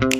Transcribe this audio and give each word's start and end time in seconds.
Welcome 0.00 0.12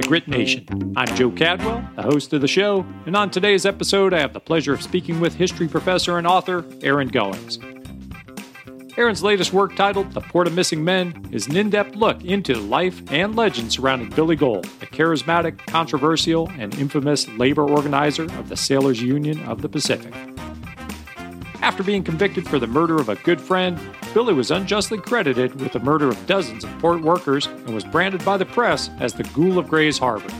to 0.00 0.08
Grit 0.08 0.26
Nation. 0.26 0.66
I'm 0.96 1.06
Joe 1.14 1.30
Cadwell, 1.30 1.88
the 1.94 2.02
host 2.02 2.32
of 2.32 2.40
the 2.40 2.48
show, 2.48 2.84
and 3.06 3.14
on 3.14 3.30
today's 3.30 3.64
episode, 3.64 4.12
I 4.12 4.18
have 4.18 4.32
the 4.32 4.40
pleasure 4.40 4.74
of 4.74 4.82
speaking 4.82 5.20
with 5.20 5.36
history 5.36 5.68
professor 5.68 6.18
and 6.18 6.26
author 6.26 6.64
Aaron 6.82 7.06
Goings. 7.06 7.60
Aaron's 8.98 9.22
latest 9.22 9.52
work, 9.52 9.76
titled 9.76 10.12
The 10.12 10.22
Port 10.22 10.46
of 10.46 10.54
Missing 10.54 10.82
Men, 10.82 11.28
is 11.30 11.46
an 11.48 11.56
in 11.56 11.68
depth 11.68 11.96
look 11.96 12.24
into 12.24 12.54
the 12.54 12.60
life 12.60 13.02
and 13.12 13.36
legend 13.36 13.70
surrounding 13.70 14.08
Billy 14.08 14.38
Gohl, 14.38 14.64
a 14.82 14.86
charismatic, 14.86 15.58
controversial, 15.66 16.50
and 16.56 16.74
infamous 16.76 17.28
labor 17.28 17.68
organizer 17.68 18.24
of 18.24 18.48
the 18.48 18.56
Sailors 18.56 19.02
Union 19.02 19.38
of 19.44 19.60
the 19.60 19.68
Pacific. 19.68 20.14
After 21.60 21.82
being 21.82 22.04
convicted 22.04 22.48
for 22.48 22.58
the 22.58 22.66
murder 22.66 22.96
of 22.96 23.10
a 23.10 23.16
good 23.16 23.38
friend, 23.38 23.78
Billy 24.14 24.32
was 24.32 24.50
unjustly 24.50 24.96
credited 24.96 25.60
with 25.60 25.72
the 25.72 25.80
murder 25.80 26.08
of 26.08 26.26
dozens 26.26 26.64
of 26.64 26.78
port 26.78 27.02
workers 27.02 27.48
and 27.48 27.74
was 27.74 27.84
branded 27.84 28.24
by 28.24 28.38
the 28.38 28.46
press 28.46 28.88
as 28.98 29.12
the 29.12 29.24
Ghoul 29.24 29.58
of 29.58 29.68
Grays 29.68 29.98
Harbor. 29.98 30.32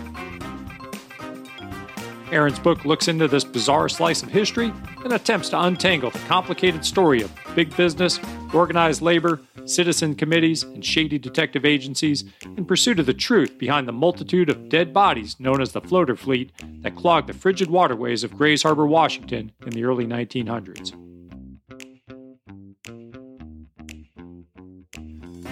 Aaron's 2.33 2.59
book 2.59 2.87
looks 2.87 3.07
into 3.07 3.29
this 3.29 3.45
bizarre 3.45 3.91
slice 3.91 4.23
of 4.23 4.31
history 4.31 4.73
and 5.05 5.13
attempts 5.13 5.51
to 5.51 5.61
untangle 5.61 6.11
the 6.11 6.19
complicated 6.21 6.85
story 6.85 7.23
of 7.23 7.31
big 7.55 7.77
business, 7.77 8.19
organized 8.57 9.03
labor, 9.03 9.41
citizen 9.67 10.15
committees, 10.15 10.63
and 10.63 10.85
shady 10.85 11.19
detective 11.19 11.65
agencies 11.65 12.25
in 12.57 12.65
pursuit 12.65 12.99
of 12.99 13.07
the 13.07 13.15
truth 13.15 13.59
behind 13.59 13.87
the 13.87 13.93
multitude 13.93 14.49
of 14.49 14.69
dead 14.69 14.93
bodies 14.93 15.39
known 15.39 15.61
as 15.61 15.73
the 15.73 15.81
floater 15.81 16.17
fleet 16.17 16.51
that 16.81 16.97
clogged 16.97 17.29
the 17.29 17.35
frigid 17.35 17.71
waterways 17.71 18.25
of 18.25 18.37
Grays 18.37 18.63
Harbor, 18.63 18.87
Washington 18.87 19.53
in 19.63 19.71
the 19.71 19.85
early 19.85 20.07
1900s. 20.07 21.06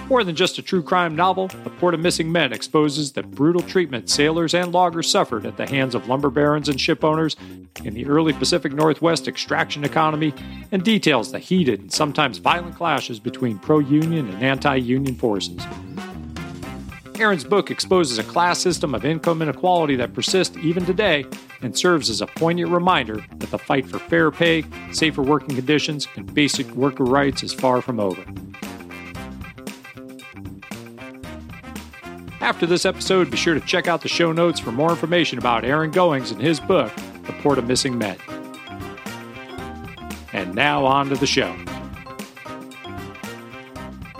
More 0.09 0.23
than 0.23 0.37
just 0.37 0.59
a 0.59 0.63
true 0.63 0.83
crime 0.83 1.17
novel, 1.17 1.49
The 1.49 1.71
Port 1.71 1.95
of 1.95 2.01
Missing 2.01 2.31
Men 2.31 2.53
exposes 2.53 3.13
the 3.13 3.23
brutal 3.23 3.63
treatment 3.63 4.11
sailors 4.11 4.53
and 4.53 4.71
loggers 4.71 5.09
suffered 5.09 5.47
at 5.47 5.57
the 5.57 5.67
hands 5.67 5.95
of 5.95 6.09
lumber 6.09 6.29
barons 6.29 6.69
and 6.69 6.79
shipowners 6.79 7.37
in 7.85 7.95
the 7.95 8.05
early 8.05 8.35
Pacific 8.35 8.75
Northwest 8.75 9.29
extraction 9.29 9.83
economy 9.83 10.35
and 10.73 10.85
details 10.85 11.33
the 11.33 11.39
heated 11.39 11.81
and 11.81 11.93
sometimes 11.93 12.37
violent 12.37 12.77
clashes 12.77 13.19
between 13.19 13.59
pro 13.59 13.79
union 13.79 14.29
and 14.29 14.43
anti 14.43 14.77
union 14.77 15.15
forces. 15.15 15.65
Aaron's 17.19 17.45
book 17.45 17.71
exposes 17.71 18.19
a 18.19 18.25
class 18.25 18.59
system 18.59 18.95
of 18.95 19.07
income 19.07 19.41
inequality 19.41 19.97
that 19.97 20.13
persists 20.13 20.57
even 20.59 20.85
today 20.85 21.25
and 21.63 21.79
serves 21.79 22.11
as 22.11 22.21
a 22.21 22.27
poignant 22.27 22.71
reminder 22.71 23.25
that 23.37 23.51
the 23.51 23.59
fight 23.59 23.87
for 23.87 23.99
fair 23.99 24.31
pay, 24.31 24.65
safer 24.93 25.23
working 25.23 25.57
conditions, 25.57 26.09
and 26.17 26.35
basic 26.35 26.69
worker 26.73 27.05
rights 27.05 27.43
is 27.43 27.55
far 27.55 27.81
from 27.81 28.01
over. 28.01 28.23
After 32.45 32.67
this 32.67 32.85
episode, 32.85 33.31
be 33.31 33.39
sure 33.39 33.55
to 33.55 33.61
check 33.61 33.89
out 33.89 34.03
the 34.03 34.09
show 34.09 34.31
notes 34.31 34.61
for 34.61 34.71
more 34.71 34.91
information 34.91 35.39
about 35.39 35.65
Aaron 35.65 35.91
Goings 35.91 36.31
and 36.31 36.43
his 36.43 36.61
book, 36.61 36.93
The 37.23 37.33
Port 37.41 37.57
of 37.57 37.67
Missing 37.67 37.97
Men. 37.97 38.19
And 40.35 40.55
now 40.55 40.85
on 40.85 41.09
to 41.09 41.15
the 41.15 41.27
show. 41.27 41.57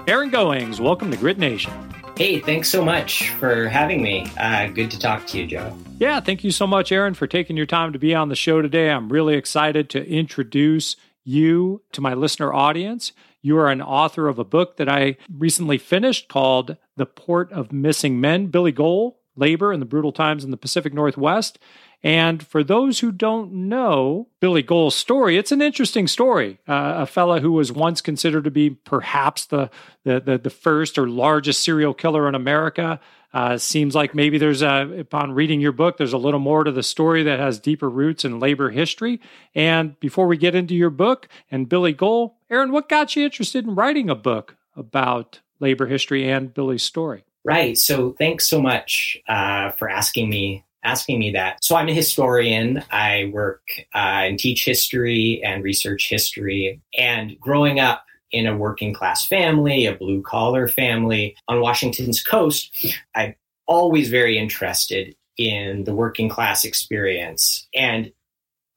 Aaron 0.09 0.31
Goings, 0.31 0.81
welcome 0.81 1.11
to 1.11 1.19
Grit 1.19 1.37
Nation. 1.37 1.71
Hey, 2.17 2.41
thanks 2.41 2.71
so 2.71 2.83
much 2.83 3.29
for 3.33 3.69
having 3.69 4.03
me. 4.03 4.27
Uh, 4.39 4.69
good 4.69 4.91
to 4.93 4.99
talk 4.99 5.27
to 5.27 5.39
you, 5.39 5.47
Joe. 5.47 5.77
Yeah, 5.99 6.19
thank 6.21 6.43
you 6.43 6.51
so 6.51 6.67
much, 6.67 6.93
Aaron, 6.93 7.13
for 7.13 7.27
taking 7.27 7.59
your 7.59 7.67
time 7.67 7.93
to 7.93 7.99
be 7.99 8.15
on 8.15 8.31
the 8.31 8.37
show 8.37 8.63
today. 8.63 8.89
I'm 8.89 9.13
really 9.13 9.35
excited 9.35 9.91
to 9.91 10.09
introduce 10.09 10.97
you 11.25 11.83
to 11.93 12.01
my 12.01 12.15
listener 12.15 12.55
audience. 12.55 13.13
You 13.43 13.59
are 13.59 13.71
an 13.71 13.83
author 13.83 14.29
of 14.29 14.39
a 14.39 14.45
book 14.45 14.79
that 14.79 14.89
I 14.89 15.19
recently 15.31 15.77
finished 15.77 16.29
called 16.29 16.79
The 16.97 17.07
Port 17.07 17.53
of 17.53 17.73
Missing 17.73 18.21
Men 18.21 18.47
Billy 18.47 18.73
Gohl, 18.73 19.17
Labor 19.37 19.73
and 19.73 19.83
the 19.83 19.87
Brutal 19.87 20.13
Times 20.13 20.45
in 20.45 20.51
the 20.51 20.57
Pacific 20.57 20.95
Northwest. 20.95 21.59
And 22.03 22.47
for 22.47 22.63
those 22.63 23.01
who 23.01 23.11
don't 23.11 23.51
know 23.51 24.29
Billy 24.39 24.63
Gohl's 24.63 24.95
story, 24.95 25.39
it's 25.39 25.53
an 25.53 25.63
interesting 25.63 26.07
story. 26.07 26.59
Uh, 26.69 26.97
a 26.99 27.07
fella 27.07 27.41
who 27.41 27.53
was 27.53 27.73
once 27.73 28.03
considered 28.03 28.45
to 28.45 28.51
be 28.51 28.71
perhaps 28.71 29.47
the, 29.47 29.71
the, 30.05 30.21
the, 30.21 30.39
the 30.39 30.51
first 30.51 30.99
or 30.99 31.09
largest 31.09 31.63
serial 31.63 31.95
killer 31.95 32.29
in 32.29 32.35
America. 32.35 33.01
Uh, 33.33 33.57
seems 33.57 33.95
like 33.95 34.15
maybe 34.15 34.37
there's 34.37 34.63
a, 34.63 34.83
upon 35.01 35.33
reading 35.33 35.61
your 35.61 35.73
book, 35.73 35.97
there's 35.97 36.13
a 36.13 36.19
little 36.19 36.39
more 36.39 36.63
to 36.63 36.71
the 36.71 36.85
story 36.85 37.25
that 37.25 37.41
has 37.41 37.59
deeper 37.59 37.89
roots 37.89 38.25
in 38.25 38.39
labor 38.39 38.71
history. 38.71 39.21
And 39.55 39.99
before 39.99 40.27
we 40.27 40.37
get 40.37 40.55
into 40.55 40.75
your 40.75 40.91
book 40.91 41.27
and 41.51 41.69
Billy 41.69 41.95
Gohl, 41.95 42.35
Aaron, 42.51 42.71
what 42.71 42.89
got 42.89 43.17
you 43.17 43.25
interested 43.25 43.65
in 43.65 43.75
writing 43.75 44.09
a 44.09 44.15
book 44.15 44.57
about 44.77 45.41
labor 45.61 45.87
history 45.87 46.31
and 46.31 46.53
Billy's 46.53 46.83
story? 46.83 47.25
Right. 47.45 47.77
So 47.77 48.13
thanks 48.19 48.49
so 48.49 48.61
much 48.61 49.19
uh, 49.29 49.71
for 49.73 49.89
asking 49.89 50.31
me 50.31 50.65
asking 50.85 51.19
me 51.19 51.33
that. 51.33 51.65
So 51.65 51.77
I'm 51.77 51.89
a 51.89 51.95
historian. 51.95 52.85
I 52.91 53.31
work 53.33 53.63
uh, 53.95 54.29
and 54.29 54.39
teach 54.39 54.65
history 54.65 55.43
and 55.43 55.65
research 55.65 56.09
history. 56.09 56.81
And 56.97 57.39
growing 57.41 57.81
up 57.81 58.05
in 58.31 58.47
a 58.47 58.57
working 58.57 58.93
class 58.93 59.25
family, 59.25 59.87
a 59.87 59.95
blue 59.95 60.23
collar 60.23 60.69
family 60.69 61.37
on 61.49 61.61
Washington's 61.61 62.23
coast, 62.23 62.95
I'm 63.15 63.35
always 63.67 64.11
very 64.11 64.39
interested 64.39 65.17
in 65.39 65.85
the 65.85 65.95
working 65.95 66.29
class 66.29 66.65
experience. 66.65 67.67
And 67.75 68.13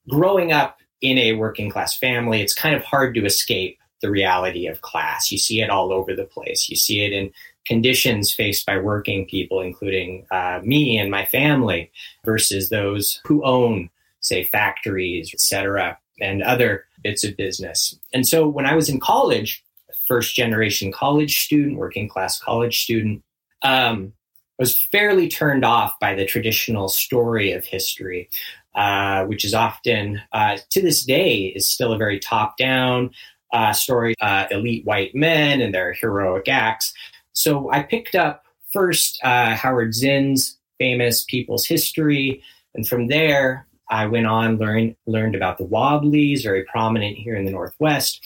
growing 0.10 0.52
up 0.52 0.80
in 1.02 1.18
a 1.18 1.34
working 1.34 1.70
class 1.70 1.98
family, 1.98 2.42
it's 2.42 2.54
kind 2.54 2.76
of 2.76 2.84
hard 2.84 3.14
to 3.16 3.26
escape 3.26 3.77
the 4.02 4.12
reality 4.12 4.68
of 4.68 4.82
class. 4.82 5.32
You 5.32 5.38
see 5.38 5.62
it 5.62 5.70
all 5.70 5.92
over 5.92 6.16
the 6.16 6.26
place. 6.26 6.70
You 6.70 6.76
see 6.76 7.02
it 7.02 7.12
in 7.12 7.32
conditions 7.66 8.32
faced 8.32 8.66
by 8.66 8.78
working 8.78 9.28
people, 9.28 9.60
including 9.62 10.26
uh, 10.32 10.62
me 10.64 10.98
and 10.98 11.12
my 11.12 11.26
family, 11.26 11.92
versus 12.24 12.70
those 12.70 13.22
who 13.26 13.44
own, 13.44 13.90
say, 14.22 14.44
factories, 14.44 15.34
etc., 15.34 15.98
and 16.20 16.42
other 16.42 16.86
bits 17.04 17.24
of 17.24 17.38
business. 17.38 17.98
And 18.14 18.28
so 18.28 18.48
when 18.48 18.66
I 18.66 18.74
was 18.74 18.90
in 18.90 19.00
college, 19.00 19.64
first 20.08 20.36
generation 20.36 20.92
college 20.92 21.46
student, 21.46 21.78
working 21.78 22.08
class 22.08 22.40
college 22.40 22.84
student, 22.84 23.24
um, 23.62 24.14
was 24.58 24.80
fairly 24.80 25.28
turned 25.28 25.64
off 25.64 26.00
by 26.00 26.16
the 26.16 26.26
traditional 26.26 26.88
story 26.88 27.52
of 27.52 27.66
history. 27.66 28.30
Uh, 28.78 29.26
which 29.26 29.44
is 29.44 29.56
often, 29.56 30.22
uh, 30.34 30.56
to 30.70 30.84
this 30.84 31.04
day, 31.04 31.48
is 31.56 31.68
still 31.68 31.92
a 31.92 31.98
very 31.98 32.20
top 32.20 32.58
down 32.58 33.10
uh, 33.54 33.74
story, 33.74 34.16
uh, 34.22 34.46
elite 34.52 34.86
white 34.86 35.16
men 35.16 35.62
and 35.62 35.74
their 35.74 35.94
heroic 35.94 36.48
acts. 36.48 36.94
So 37.34 37.72
I 37.72 37.84
picked 37.84 38.16
up 38.16 38.44
first 38.72 39.20
uh, 39.24 39.56
Howard 39.56 39.94
Zinn's 39.94 40.58
famous 40.80 41.24
People's 41.24 41.66
History, 41.66 42.42
and 42.76 42.88
from 42.88 43.08
there 43.08 43.68
I 43.90 44.06
went 44.06 44.28
on 44.28 44.58
learn 44.58 44.96
learned 45.06 45.36
about 45.36 45.58
the 45.58 45.66
Wobblies, 45.66 46.44
very 46.44 46.64
prominent 46.64 47.18
here 47.18 47.36
in 47.36 47.46
the 47.46 47.52
Northwest. 47.52 48.22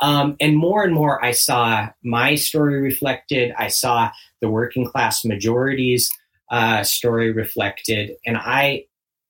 Um, 0.00 0.36
and 0.40 0.56
more 0.56 0.82
and 0.82 0.92
more, 0.92 1.24
I 1.24 1.30
saw 1.30 1.88
my 2.02 2.34
story 2.34 2.80
reflected. 2.80 3.54
I 3.56 3.68
saw 3.68 4.10
the 4.40 4.50
working 4.50 4.84
class 4.84 5.24
majorities 5.24 6.10
uh, 6.50 6.82
story 6.82 7.32
reflected, 7.32 8.16
and 8.26 8.36
I 8.36 8.86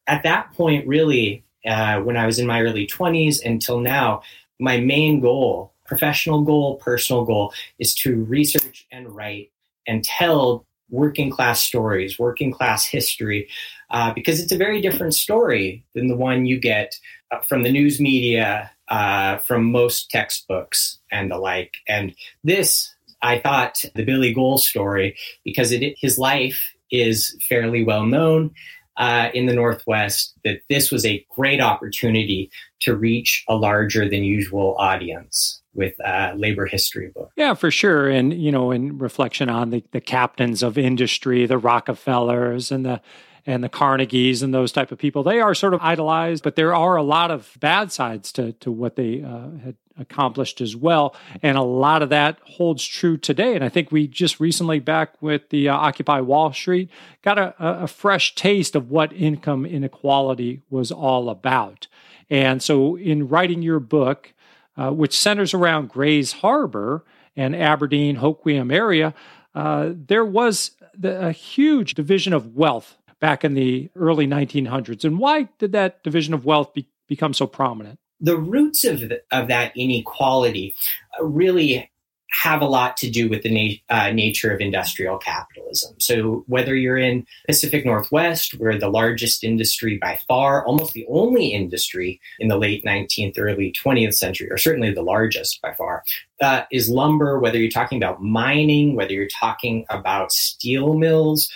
at 0.06 0.22
that 0.22 0.52
point, 0.52 0.86
really, 0.86 1.44
uh, 1.66 2.00
when 2.00 2.16
I 2.16 2.26
was 2.26 2.38
in 2.38 2.46
my 2.46 2.60
early 2.60 2.86
20s 2.86 3.44
until 3.44 3.80
now, 3.80 4.22
my 4.58 4.78
main 4.78 5.20
goal, 5.20 5.72
professional 5.86 6.42
goal, 6.42 6.76
personal 6.76 7.24
goal, 7.24 7.52
is 7.78 7.94
to 7.94 8.24
research 8.24 8.86
and 8.90 9.14
write 9.14 9.50
and 9.86 10.04
tell 10.04 10.66
working 10.90 11.30
class 11.30 11.62
stories, 11.62 12.18
working 12.18 12.52
class 12.52 12.84
history, 12.84 13.48
uh, 13.90 14.12
because 14.12 14.40
it's 14.40 14.52
a 14.52 14.56
very 14.56 14.80
different 14.80 15.14
story 15.14 15.84
than 15.94 16.08
the 16.08 16.16
one 16.16 16.46
you 16.46 16.58
get 16.58 16.98
uh, 17.30 17.40
from 17.40 17.62
the 17.62 17.72
news 17.72 18.00
media, 18.00 18.70
uh, 18.88 19.38
from 19.38 19.70
most 19.70 20.10
textbooks 20.10 20.98
and 21.10 21.30
the 21.30 21.38
like. 21.38 21.74
And 21.88 22.14
this, 22.44 22.94
I 23.22 23.38
thought, 23.38 23.84
the 23.94 24.04
Billy 24.04 24.34
Gohl 24.34 24.58
story, 24.58 25.16
because 25.44 25.72
it, 25.72 25.96
his 25.98 26.18
life 26.18 26.74
is 26.90 27.36
fairly 27.48 27.82
well 27.82 28.04
known 28.04 28.54
uh, 28.96 29.28
in 29.34 29.46
the 29.46 29.54
Northwest 29.54 30.34
that 30.44 30.60
this 30.68 30.90
was 30.90 31.04
a 31.04 31.24
great 31.34 31.60
opportunity 31.60 32.50
to 32.80 32.94
reach 32.94 33.44
a 33.48 33.56
larger 33.56 34.08
than 34.08 34.24
usual 34.24 34.76
audience 34.78 35.60
with 35.74 35.94
a 36.04 36.32
labor 36.36 36.66
history 36.66 37.10
book. 37.14 37.32
Yeah, 37.36 37.54
for 37.54 37.70
sure. 37.70 38.08
And, 38.08 38.32
you 38.32 38.52
know, 38.52 38.70
in 38.70 38.98
reflection 38.98 39.48
on 39.48 39.70
the, 39.70 39.84
the 39.90 40.00
captains 40.00 40.62
of 40.62 40.78
industry, 40.78 41.46
the 41.46 41.58
Rockefellers 41.58 42.70
and 42.70 42.86
the 42.86 43.00
and 43.46 43.62
the 43.62 43.68
Carnegies 43.68 44.42
and 44.42 44.54
those 44.54 44.72
type 44.72 44.90
of 44.90 44.98
people. 44.98 45.22
They 45.22 45.40
are 45.40 45.54
sort 45.54 45.74
of 45.74 45.80
idolized, 45.82 46.42
but 46.42 46.56
there 46.56 46.74
are 46.74 46.96
a 46.96 47.02
lot 47.02 47.30
of 47.30 47.56
bad 47.60 47.92
sides 47.92 48.32
to, 48.32 48.52
to 48.52 48.72
what 48.72 48.96
they 48.96 49.22
uh, 49.22 49.50
had 49.62 49.76
accomplished 49.98 50.60
as 50.60 50.74
well. 50.74 51.14
And 51.42 51.56
a 51.56 51.62
lot 51.62 52.02
of 52.02 52.08
that 52.08 52.38
holds 52.44 52.84
true 52.84 53.16
today. 53.16 53.54
And 53.54 53.62
I 53.62 53.68
think 53.68 53.92
we 53.92 54.06
just 54.06 54.40
recently, 54.40 54.80
back 54.80 55.20
with 55.22 55.50
the 55.50 55.68
uh, 55.68 55.76
Occupy 55.76 56.20
Wall 56.20 56.52
Street, 56.52 56.90
got 57.22 57.38
a, 57.38 57.54
a 57.58 57.86
fresh 57.86 58.34
taste 58.34 58.74
of 58.74 58.90
what 58.90 59.12
income 59.12 59.64
inequality 59.66 60.62
was 60.70 60.90
all 60.90 61.28
about. 61.28 61.86
And 62.30 62.62
so, 62.62 62.96
in 62.96 63.28
writing 63.28 63.62
your 63.62 63.80
book, 63.80 64.32
uh, 64.76 64.90
which 64.90 65.16
centers 65.16 65.54
around 65.54 65.90
Grays 65.90 66.32
Harbor 66.32 67.04
and 67.36 67.54
Aberdeen, 67.54 68.16
Hoquiam 68.16 68.72
area, 68.72 69.14
uh, 69.54 69.90
there 69.94 70.24
was 70.24 70.72
the, 70.98 71.28
a 71.28 71.32
huge 71.32 71.94
division 71.94 72.32
of 72.32 72.56
wealth 72.56 72.96
back 73.24 73.42
in 73.42 73.54
the 73.54 73.88
early 73.96 74.26
1900s. 74.26 75.02
And 75.02 75.18
why 75.18 75.48
did 75.58 75.72
that 75.72 76.04
division 76.04 76.34
of 76.34 76.44
wealth 76.44 76.74
be, 76.74 76.86
become 77.08 77.32
so 77.32 77.46
prominent? 77.46 77.98
The 78.20 78.36
roots 78.36 78.84
of, 78.84 79.02
of 79.32 79.48
that 79.48 79.72
inequality 79.74 80.76
uh, 81.18 81.24
really 81.24 81.90
have 82.32 82.60
a 82.60 82.66
lot 82.66 82.98
to 82.98 83.08
do 83.08 83.30
with 83.30 83.42
the 83.42 83.80
na- 83.88 83.96
uh, 83.96 84.10
nature 84.10 84.52
of 84.52 84.60
industrial 84.60 85.16
capitalism. 85.16 85.94
So 86.00 86.44
whether 86.48 86.74
you're 86.74 86.98
in 86.98 87.26
Pacific 87.46 87.86
Northwest, 87.86 88.58
where 88.58 88.78
the 88.78 88.90
largest 88.90 89.42
industry 89.42 89.96
by 89.96 90.18
far, 90.28 90.66
almost 90.66 90.92
the 90.92 91.06
only 91.08 91.46
industry 91.46 92.20
in 92.38 92.48
the 92.48 92.58
late 92.58 92.84
19th, 92.84 93.38
early 93.38 93.72
20th 93.72 94.16
century, 94.16 94.50
or 94.50 94.58
certainly 94.58 94.92
the 94.92 95.00
largest 95.00 95.62
by 95.62 95.72
far, 95.72 96.02
uh, 96.42 96.64
is 96.70 96.90
lumber. 96.90 97.38
Whether 97.38 97.58
you're 97.58 97.70
talking 97.70 97.96
about 97.96 98.20
mining, 98.20 98.96
whether 98.96 99.14
you're 99.14 99.28
talking 99.28 99.86
about 99.88 100.30
steel 100.30 100.92
mills, 100.92 101.48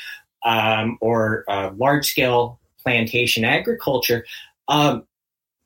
um, 0.45 0.99
or 1.01 1.45
uh, 1.49 1.71
large 1.77 2.07
scale 2.07 2.59
plantation 2.83 3.45
agriculture, 3.45 4.25
um, 4.69 5.05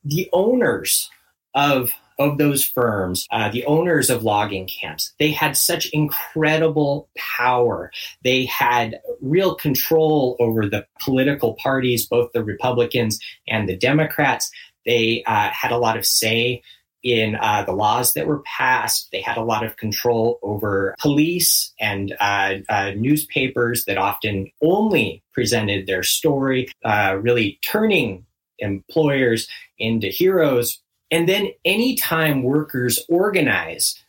the 0.04 0.28
owners 0.32 1.10
of 1.54 1.92
of 2.18 2.38
those 2.38 2.64
firms, 2.64 3.26
uh, 3.32 3.48
the 3.50 3.64
owners 3.64 4.10
of 4.10 4.22
logging 4.22 4.68
camps, 4.68 5.12
they 5.18 5.30
had 5.30 5.56
such 5.56 5.88
incredible 5.92 7.08
power. 7.16 7.90
They 8.22 8.44
had 8.46 9.00
real 9.20 9.54
control 9.54 10.36
over 10.38 10.68
the 10.68 10.86
political 11.00 11.54
parties, 11.54 12.06
both 12.06 12.30
the 12.32 12.44
Republicans 12.44 13.18
and 13.48 13.68
the 13.68 13.76
Democrats. 13.76 14.50
They 14.86 15.22
uh, 15.26 15.50
had 15.50 15.72
a 15.72 15.78
lot 15.78 15.96
of 15.96 16.06
say 16.06 16.62
in 17.02 17.36
uh, 17.36 17.64
the 17.64 17.72
laws 17.72 18.12
that 18.12 18.26
were 18.26 18.40
passed. 18.40 19.08
They 19.12 19.20
had 19.20 19.36
a 19.36 19.42
lot 19.42 19.64
of 19.64 19.76
control 19.76 20.38
over 20.42 20.94
police 21.00 21.72
and 21.80 22.14
uh, 22.20 22.56
uh, 22.68 22.92
newspapers 22.96 23.84
that 23.86 23.98
often 23.98 24.50
only 24.62 25.22
presented 25.32 25.86
their 25.86 26.02
story, 26.02 26.68
uh, 26.84 27.18
really 27.20 27.58
turning 27.62 28.24
employers 28.58 29.48
into 29.78 30.06
heroes 30.06 30.82
and 31.12 31.28
then 31.28 31.50
anytime 31.66 32.42
workers 32.42 32.98
organized, 33.08 34.00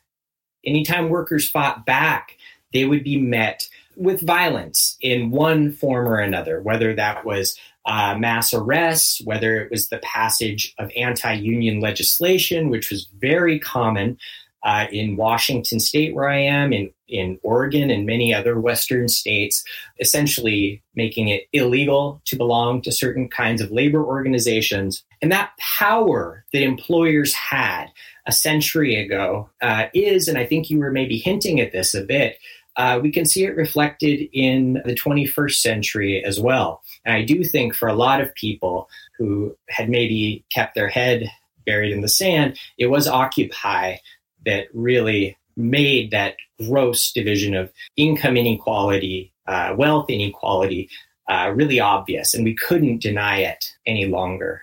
anytime 0.66 1.10
workers 1.10 1.48
fought 1.48 1.86
back, 1.86 2.38
they 2.72 2.86
would 2.86 3.04
be 3.04 3.20
met 3.20 3.68
with 3.98 4.26
violence 4.26 4.98
in 5.02 5.30
one 5.30 5.74
form 5.74 6.08
or 6.08 6.20
another, 6.20 6.62
whether 6.62 6.96
that 6.96 7.26
was 7.26 7.60
uh, 7.86 8.16
mass 8.18 8.54
arrests, 8.54 9.22
whether 9.26 9.60
it 9.60 9.70
was 9.70 9.90
the 9.90 10.00
passage 10.00 10.74
of 10.80 10.92
anti 10.96 11.34
union 11.34 11.82
legislation, 11.82 12.70
which 12.70 12.90
was 12.90 13.10
very 13.20 13.60
common 13.60 14.18
uh, 14.64 14.88
in 14.92 15.18
Washington 15.18 15.80
state, 15.80 16.16
where 16.16 16.30
I 16.30 16.40
am, 16.40 16.72
in, 16.72 16.90
in 17.10 17.38
Oregon, 17.44 17.92
and 17.92 18.06
many 18.06 18.34
other 18.34 18.60
Western 18.60 19.10
states, 19.10 19.64
essentially 20.00 20.82
making 20.96 21.28
it 21.28 21.44
illegal 21.52 22.22
to 22.26 22.38
belong 22.38 22.82
to 22.84 22.92
certain 22.92 23.28
kinds 23.28 23.62
of 23.62 23.72
labor 23.72 24.04
organizations. 24.04 25.04
And 25.22 25.32
that 25.32 25.52
power 25.58 26.46
that 26.54 26.64
employers 26.64 27.34
had 27.34 27.88
a 28.26 28.32
century 28.32 28.96
ago 28.96 29.50
uh, 29.62 29.88
is, 29.94 30.30
and 30.30 30.38
I 30.38 30.46
think 30.46 30.70
you 30.70 30.80
were 30.80 30.92
maybe 30.92 31.18
hinting 31.18 31.60
at 31.60 31.74
this 31.74 31.94
a 31.94 32.02
bit, 32.02 32.38
uh, 32.76 33.00
we 33.02 33.12
can 33.12 33.26
see 33.26 33.44
it 33.44 33.56
reflected 33.56 34.28
in 34.34 34.82
the 34.86 34.96
21st 34.96 35.56
century 35.56 36.24
as 36.24 36.40
well. 36.40 36.82
And 37.06 37.16
I 37.16 37.24
do 37.24 37.44
think 37.44 37.76
for 37.76 37.88
a 37.88 37.94
lot 37.94 38.22
of 38.22 38.34
people 38.36 38.90
who 39.18 39.56
had 39.70 39.90
maybe 39.90 40.44
kept 40.52 40.76
their 40.76 40.88
head 40.88 41.30
buried 41.66 41.92
in 41.92 42.02
the 42.02 42.10
sand, 42.10 42.58
it 42.78 42.88
was 42.88 43.08
Occupy 43.08 43.98
that 44.46 44.68
really 44.74 45.38
made 45.56 46.12
that 46.12 46.36
gross 46.60 47.12
division 47.12 47.56
of 47.56 47.72
income 47.96 48.38
inequality, 48.38 49.32
uh, 49.48 49.76
wealth 49.78 50.10
inequality 50.10 50.90
uh, 51.30 51.52
really 51.56 51.80
obvious, 51.80 52.34
and 52.34 52.44
we 52.44 52.54
couldn't 52.54 53.02
deny 53.02 53.38
it 53.38 53.66
any 53.86 54.06
longer. 54.06 54.62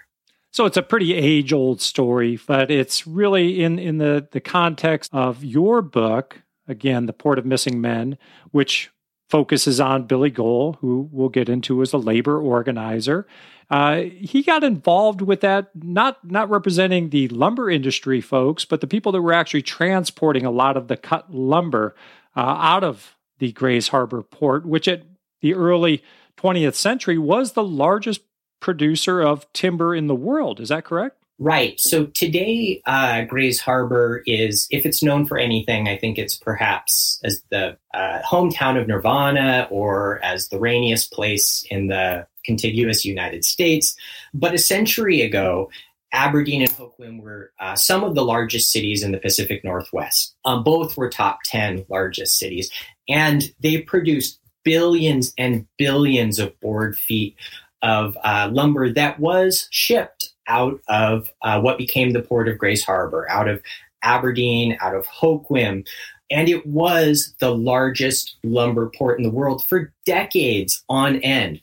So 0.53 0.67
it's 0.67 0.77
a 0.77 0.83
pretty 0.83 1.15
age 1.15 1.53
old 1.53 1.81
story, 1.81 2.39
but 2.47 2.71
it's 2.71 3.07
really 3.07 3.62
in, 3.62 3.79
in 3.79 3.99
the, 3.99 4.27
the 4.33 4.41
context 4.41 5.11
of 5.15 5.45
your 5.45 5.81
book, 5.81 6.43
again, 6.71 7.07
The 7.07 7.13
Port 7.13 7.39
of 7.39 7.45
Missing 7.45 7.81
Men, 7.81 8.17
which 8.53 8.91
focuses 9.29 9.81
on 9.81 10.05
Billy 10.07 10.31
Gohl, 10.31 10.77
who 10.81 11.09
we'll 11.13 11.29
get 11.29 11.49
into 11.49 11.83
as 11.83 11.93
a 11.93 11.99
labor 11.99 12.41
organizer. 12.41 13.27
Uh, 13.71 14.03
he 14.21 14.43
got 14.43 14.65
involved 14.65 15.21
with 15.21 15.41
that, 15.43 15.71
not 15.75 16.29
not 16.29 16.51
representing 16.51 17.11
the 17.11 17.29
lumber 17.29 17.71
industry 17.71 18.21
folks, 18.21 18.65
but 18.65 18.81
the 18.81 18.89
people 18.89 19.13
that 19.13 19.23
were 19.23 19.33
actually 19.33 19.63
transporting 19.63 20.45
a 20.45 20.51
lot 20.51 20.77
of 20.77 20.89
the 20.89 20.97
cut 20.97 21.33
lumber 21.33 21.95
uh, 22.37 22.41
out 22.41 22.83
of 22.83 23.17
the 23.39 23.53
Grays 23.53 23.89
Harbor 23.89 24.23
port, 24.23 24.67
which 24.67 24.89
at 24.89 25.05
the 25.41 25.55
early 25.55 26.03
20th 26.37 26.75
century 26.75 27.17
was 27.17 27.53
the 27.53 27.63
largest 27.63 28.23
producer 28.59 29.21
of 29.21 29.51
timber 29.53 29.95
in 29.95 30.09
the 30.09 30.15
world. 30.15 30.61
Is 30.61 30.71
that 30.71 30.85
correct? 30.85 31.20
Right. 31.43 31.81
So 31.81 32.05
today, 32.05 32.83
uh, 32.85 33.23
Grays 33.23 33.59
Harbor 33.59 34.23
is, 34.27 34.67
if 34.71 34.85
it's 34.85 35.03
known 35.03 35.25
for 35.25 35.39
anything, 35.39 35.89
I 35.89 35.97
think 35.97 36.19
it's 36.19 36.37
perhaps 36.37 37.19
as 37.25 37.43
the 37.51 37.79
uh, 37.95 38.21
hometown 38.31 38.79
of 38.79 38.87
Nirvana 38.87 39.67
or 39.71 40.23
as 40.23 40.49
the 40.49 40.61
rainiest 40.61 41.11
place 41.13 41.65
in 41.71 41.87
the 41.87 42.27
contiguous 42.45 43.07
United 43.07 43.47
States. 43.47 43.97
But 44.35 44.53
a 44.53 44.59
century 44.59 45.23
ago, 45.23 45.71
Aberdeen 46.13 46.61
and 46.61 46.71
Hoquiam 46.73 47.23
were 47.23 47.53
uh, 47.59 47.75
some 47.75 48.05
of 48.05 48.15
the 48.15 48.25
largest 48.25 48.71
cities 48.71 49.03
in 49.03 49.13
the 49.13 49.19
Pacific 49.19 49.65
Northwest. 49.65 50.35
Um, 50.45 50.63
both 50.63 50.95
were 50.99 51.09
top 51.09 51.39
10 51.47 51.87
largest 51.89 52.39
cities. 52.39 52.71
And 53.09 53.51
they 53.61 53.81
produced 53.81 54.41
billions 54.63 55.33
and 55.39 55.67
billions 55.79 56.39
of 56.39 56.61
board 56.61 56.99
feet 56.99 57.37
of 57.81 58.15
uh, 58.23 58.51
lumber 58.53 58.93
that 58.93 59.19
was 59.19 59.69
shipped 59.71 60.35
out 60.50 60.81
of 60.88 61.31
uh, 61.43 61.61
what 61.61 61.79
became 61.79 62.12
the 62.12 62.20
port 62.20 62.49
of 62.49 62.58
Grays 62.58 62.85
Harbor, 62.85 63.31
out 63.31 63.49
of 63.49 63.62
Aberdeen, 64.02 64.76
out 64.81 64.94
of 64.94 65.06
Hoquiam. 65.06 65.87
And 66.31 66.49
it 66.49 66.67
was 66.67 67.35
the 67.41 67.55
largest 67.55 68.37
lumber 68.44 68.91
port 68.97 69.19
in 69.19 69.25
the 69.25 69.31
world 69.31 69.64
for 69.67 69.93
decades 70.05 70.85
on 70.88 71.17
end. 71.17 71.61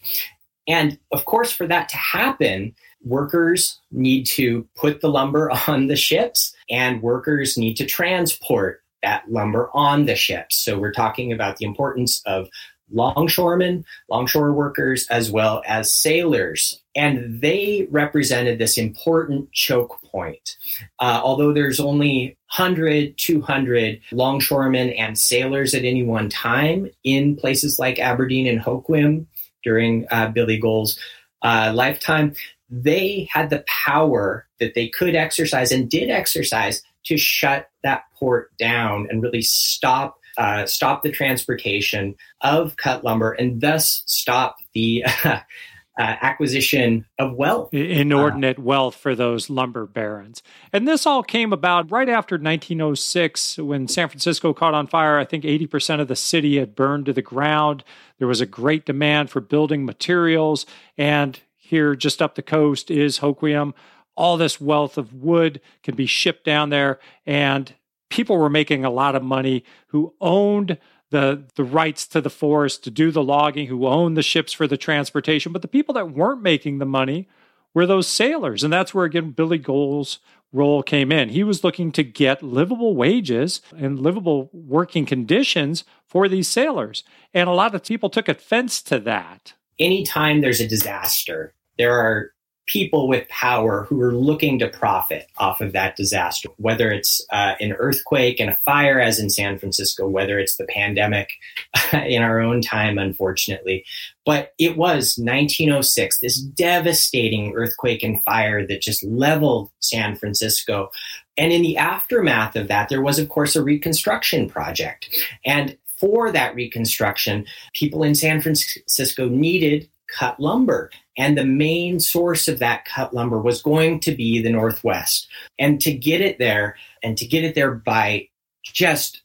And 0.67 0.97
of 1.11 1.25
course, 1.25 1.51
for 1.51 1.67
that 1.67 1.89
to 1.89 1.97
happen, 1.97 2.75
workers 3.03 3.79
need 3.91 4.25
to 4.25 4.67
put 4.75 5.01
the 5.01 5.09
lumber 5.09 5.51
on 5.67 5.87
the 5.87 5.95
ships 5.95 6.55
and 6.69 7.01
workers 7.01 7.57
need 7.57 7.75
to 7.75 7.85
transport 7.85 8.81
that 9.03 9.29
lumber 9.31 9.69
on 9.73 10.05
the 10.05 10.15
ships. 10.15 10.57
So 10.57 10.79
we're 10.79 10.91
talking 10.91 11.31
about 11.31 11.57
the 11.57 11.65
importance 11.65 12.21
of 12.25 12.49
longshoremen, 12.91 13.85
longshore 14.09 14.53
workers, 14.53 15.05
as 15.09 15.31
well 15.31 15.61
as 15.65 15.93
sailors. 15.93 16.81
And 16.97 17.41
they 17.41 17.87
represented 17.91 18.59
this 18.59 18.77
important 18.77 19.51
choke 19.53 20.01
point. 20.11 20.57
Uh, 20.99 21.21
although 21.23 21.53
there's 21.53 21.79
only 21.79 22.37
100, 22.55 23.17
200 23.17 24.01
longshoremen 24.11 24.89
and 24.89 25.17
sailors 25.17 25.73
at 25.73 25.85
any 25.85 26.03
one 26.03 26.29
time 26.29 26.89
in 27.03 27.35
places 27.35 27.77
like 27.77 27.99
Aberdeen 27.99 28.47
and 28.47 28.59
Hoquiam 28.59 29.27
during 29.63 30.07
uh, 30.11 30.29
Billy 30.29 30.59
Gohl's 30.59 30.99
uh, 31.43 31.71
lifetime, 31.73 32.33
they 32.69 33.29
had 33.31 33.49
the 33.49 33.63
power 33.67 34.47
that 34.59 34.73
they 34.73 34.89
could 34.89 35.15
exercise 35.15 35.71
and 35.71 35.89
did 35.89 36.09
exercise 36.09 36.81
to 37.05 37.17
shut 37.17 37.69
that 37.83 38.03
port 38.15 38.51
down 38.57 39.07
and 39.09 39.21
really 39.21 39.41
stop 39.41 40.17
uh, 40.37 40.67
stop 40.67 41.01
the 41.01 41.11
transportation 41.11 42.15
of 42.41 42.77
cut 42.77 43.03
lumber 43.03 43.31
and 43.31 43.59
thus 43.59 44.03
stop 44.05 44.57
the 44.73 45.03
uh, 45.23 45.39
acquisition 46.01 47.05
of 47.17 47.33
wealth. 47.33 47.73
Inordinate 47.73 48.59
uh, 48.59 48.61
wealth 48.61 48.95
for 48.95 49.15
those 49.15 49.49
lumber 49.49 49.85
barons. 49.85 50.43
And 50.71 50.87
this 50.87 51.05
all 51.05 51.23
came 51.23 51.51
about 51.51 51.91
right 51.91 52.09
after 52.09 52.35
1906 52.35 53.57
when 53.57 53.87
San 53.87 54.07
Francisco 54.09 54.53
caught 54.53 54.73
on 54.73 54.87
fire. 54.87 55.17
I 55.17 55.25
think 55.25 55.43
80% 55.43 55.99
of 55.99 56.07
the 56.07 56.15
city 56.15 56.57
had 56.57 56.75
burned 56.75 57.05
to 57.07 57.13
the 57.13 57.21
ground. 57.21 57.83
There 58.19 58.27
was 58.27 58.41
a 58.41 58.45
great 58.45 58.85
demand 58.85 59.29
for 59.29 59.41
building 59.41 59.85
materials. 59.85 60.65
And 60.97 61.39
here, 61.55 61.95
just 61.95 62.21
up 62.21 62.35
the 62.35 62.41
coast, 62.41 62.91
is 62.91 63.19
Hoquiam. 63.19 63.73
All 64.15 64.37
this 64.37 64.61
wealth 64.61 64.97
of 64.97 65.13
wood 65.13 65.61
can 65.83 65.95
be 65.95 66.05
shipped 66.05 66.43
down 66.43 66.69
there. 66.69 66.99
And 67.25 67.73
people 68.09 68.37
were 68.37 68.49
making 68.49 68.85
a 68.85 68.89
lot 68.89 69.15
of 69.15 69.23
money 69.23 69.63
who 69.87 70.13
owned 70.21 70.77
the 71.09 71.45
the 71.55 71.63
rights 71.63 72.07
to 72.07 72.21
the 72.21 72.29
forest 72.29 72.83
to 72.83 72.91
do 72.91 73.11
the 73.11 73.23
logging, 73.23 73.67
who 73.67 73.87
owned 73.87 74.17
the 74.17 74.23
ships 74.23 74.53
for 74.53 74.67
the 74.67 74.77
transportation. 74.77 75.51
But 75.51 75.61
the 75.61 75.67
people 75.67 75.93
that 75.95 76.11
weren't 76.11 76.41
making 76.41 76.77
the 76.77 76.85
money 76.85 77.27
were 77.73 77.85
those 77.85 78.07
sailors, 78.07 78.63
and 78.63 78.71
that's 78.71 78.93
where 78.93 79.05
again 79.05 79.31
Billy 79.31 79.57
Gohl's 79.57 80.19
role 80.51 80.81
came 80.81 81.11
in. 81.11 81.29
He 81.29 81.43
was 81.43 81.63
looking 81.63 81.91
to 81.93 82.03
get 82.03 82.41
livable 82.41 82.95
wages 82.95 83.61
and 83.75 83.99
livable 83.99 84.49
working 84.53 85.05
conditions 85.05 85.83
for 86.05 86.27
these 86.27 86.47
sailors, 86.47 87.03
and 87.33 87.49
a 87.49 87.53
lot 87.53 87.75
of 87.75 87.83
people 87.83 88.09
took 88.09 88.27
offense 88.27 88.81
to 88.83 88.99
that. 88.99 89.53
Anytime 89.79 90.41
there's 90.41 90.59
a 90.61 90.67
disaster, 90.67 91.53
there 91.77 91.99
are 91.99 92.31
people 92.67 93.07
with 93.07 93.27
power 93.29 93.85
who 93.85 93.99
are 94.01 94.13
looking 94.13 94.59
to 94.59 94.67
profit 94.67 95.27
off 95.37 95.61
of 95.61 95.71
that 95.71 95.95
disaster, 95.95 96.49
whether 96.57 96.91
it's 96.91 97.25
uh, 97.31 97.55
an 97.61 97.71
earthquake 97.73 98.39
and 98.39 98.49
a 98.49 98.55
fire, 98.55 98.99
as 98.99 99.19
in 99.19 99.29
San 99.29 99.57
Francisco, 99.57 100.07
whether 100.07 100.37
it's 100.37 100.57
the 100.57 100.65
pandemic 100.65 101.31
in 101.93 102.21
our 102.21 102.41
own 102.41 102.61
time, 102.61 102.97
unfortunately. 102.97 103.85
But 104.25 104.53
it 104.59 104.75
was 104.77 105.17
1906, 105.17 106.19
this 106.19 106.39
devastating 106.39 107.53
earthquake 107.55 108.03
and 108.03 108.21
fire 108.23 108.67
that 108.67 108.81
just 108.81 109.03
leveled 109.03 109.71
San 109.79 110.17
Francisco. 110.17 110.91
And 111.37 111.53
in 111.53 111.61
the 111.61 111.77
aftermath 111.77 112.57
of 112.57 112.67
that, 112.67 112.89
there 112.89 113.01
was, 113.01 113.17
of 113.17 113.29
course, 113.29 113.55
a 113.55 113.63
reconstruction 113.63 114.49
project. 114.49 115.09
And 115.45 115.77
for 115.97 116.31
that 116.31 116.53
reconstruction, 116.53 117.45
people 117.73 118.03
in 118.03 118.13
San 118.13 118.41
Francisco 118.41 119.29
needed 119.29 119.89
cut 120.07 120.39
lumber. 120.39 120.91
And 121.17 121.37
the 121.37 121.45
main 121.45 121.99
source 121.99 122.47
of 122.47 122.59
that 122.59 122.85
cut 122.85 123.13
lumber 123.13 123.39
was 123.39 123.61
going 123.61 123.99
to 124.01 124.11
be 124.11 124.41
the 124.41 124.51
Northwest. 124.51 125.27
And 125.57 125.81
to 125.81 125.91
get 125.91 126.21
it 126.21 126.37
there, 126.37 126.77
and 127.01 127.17
to 127.17 127.25
get 127.25 127.43
it 127.43 127.55
there 127.55 127.71
by 127.71 128.29
just 128.63 129.21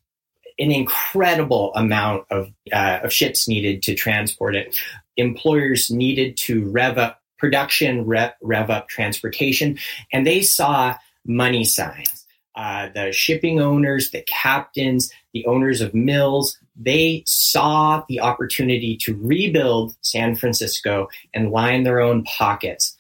an 0.59 0.71
incredible 0.71 1.73
amount 1.75 2.25
of, 2.31 2.51
uh, 2.73 3.01
of 3.03 3.13
ships 3.13 3.49
needed 3.49 3.83
to 3.83 3.95
transport 3.95 4.55
it. 4.55 4.79
Employers 5.17 5.91
needed 5.91 6.37
to 6.39 6.69
rev 6.71 6.99
up 6.99 7.21
production, 7.39 8.05
rev, 8.05 8.33
rev 8.41 8.71
up 8.71 8.89
transportation, 8.89 9.79
and 10.13 10.27
they 10.27 10.41
saw 10.41 10.95
money 11.27 11.65
signs. 11.65 12.27
Uh, 12.55 12.89
the 12.95 13.13
shipping 13.13 13.61
owners, 13.61 14.11
the 14.11 14.23
captains, 14.23 15.11
the 15.33 15.47
owners 15.47 15.81
of 15.81 15.95
mills, 15.95 16.59
they 16.77 17.23
saw 17.27 18.05
the 18.09 18.21
opportunity 18.21 18.97
to 18.99 19.19
rebuild 19.21 19.97
San 20.03 20.35
Francisco 20.35 21.09
and 21.33 21.51
line 21.51 21.85
their 21.85 22.01
own 22.01 22.25
pockets. 22.25 22.97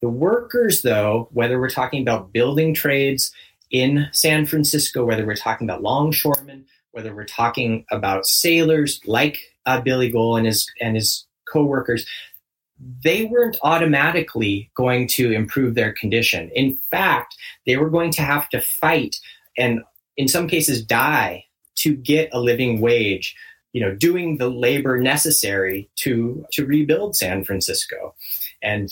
The 0.00 0.08
workers, 0.08 0.82
though, 0.82 1.28
whether 1.32 1.60
we're 1.60 1.70
talking 1.70 2.02
about 2.02 2.32
building 2.32 2.74
trades 2.74 3.32
in 3.70 4.08
San 4.12 4.46
Francisco, 4.46 5.04
whether 5.04 5.26
we're 5.26 5.36
talking 5.36 5.68
about 5.68 5.82
longshoremen, 5.82 6.66
whether 6.92 7.14
we're 7.14 7.24
talking 7.24 7.84
about 7.90 8.26
sailors 8.26 9.00
like 9.06 9.38
uh, 9.66 9.80
Billy 9.80 10.12
Gohl 10.12 10.36
and 10.36 10.46
his 10.46 10.70
and 10.80 10.94
his 10.94 11.26
co-workers, 11.48 12.06
they 13.02 13.24
weren't 13.24 13.56
automatically 13.62 14.70
going 14.74 15.08
to 15.08 15.32
improve 15.32 15.74
their 15.74 15.92
condition. 15.92 16.50
In 16.54 16.78
fact, 16.90 17.36
they 17.66 17.76
were 17.76 17.90
going 17.90 18.10
to 18.12 18.22
have 18.22 18.48
to 18.50 18.60
fight 18.60 19.16
and 19.56 19.82
in 20.16 20.28
some 20.28 20.48
cases 20.48 20.84
die 20.84 21.44
to 21.76 21.94
get 21.94 22.30
a 22.32 22.40
living 22.40 22.80
wage, 22.80 23.34
you 23.72 23.80
know, 23.80 23.94
doing 23.94 24.38
the 24.38 24.48
labor 24.48 24.98
necessary 24.98 25.90
to 25.96 26.44
to 26.52 26.66
rebuild 26.66 27.16
San 27.16 27.44
Francisco. 27.44 28.14
And 28.62 28.88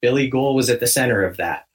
Billy 0.00 0.30
Gohl 0.30 0.54
was 0.54 0.70
at 0.70 0.80
the 0.80 0.86
center 0.86 1.24
of 1.24 1.36
that. 1.36 1.66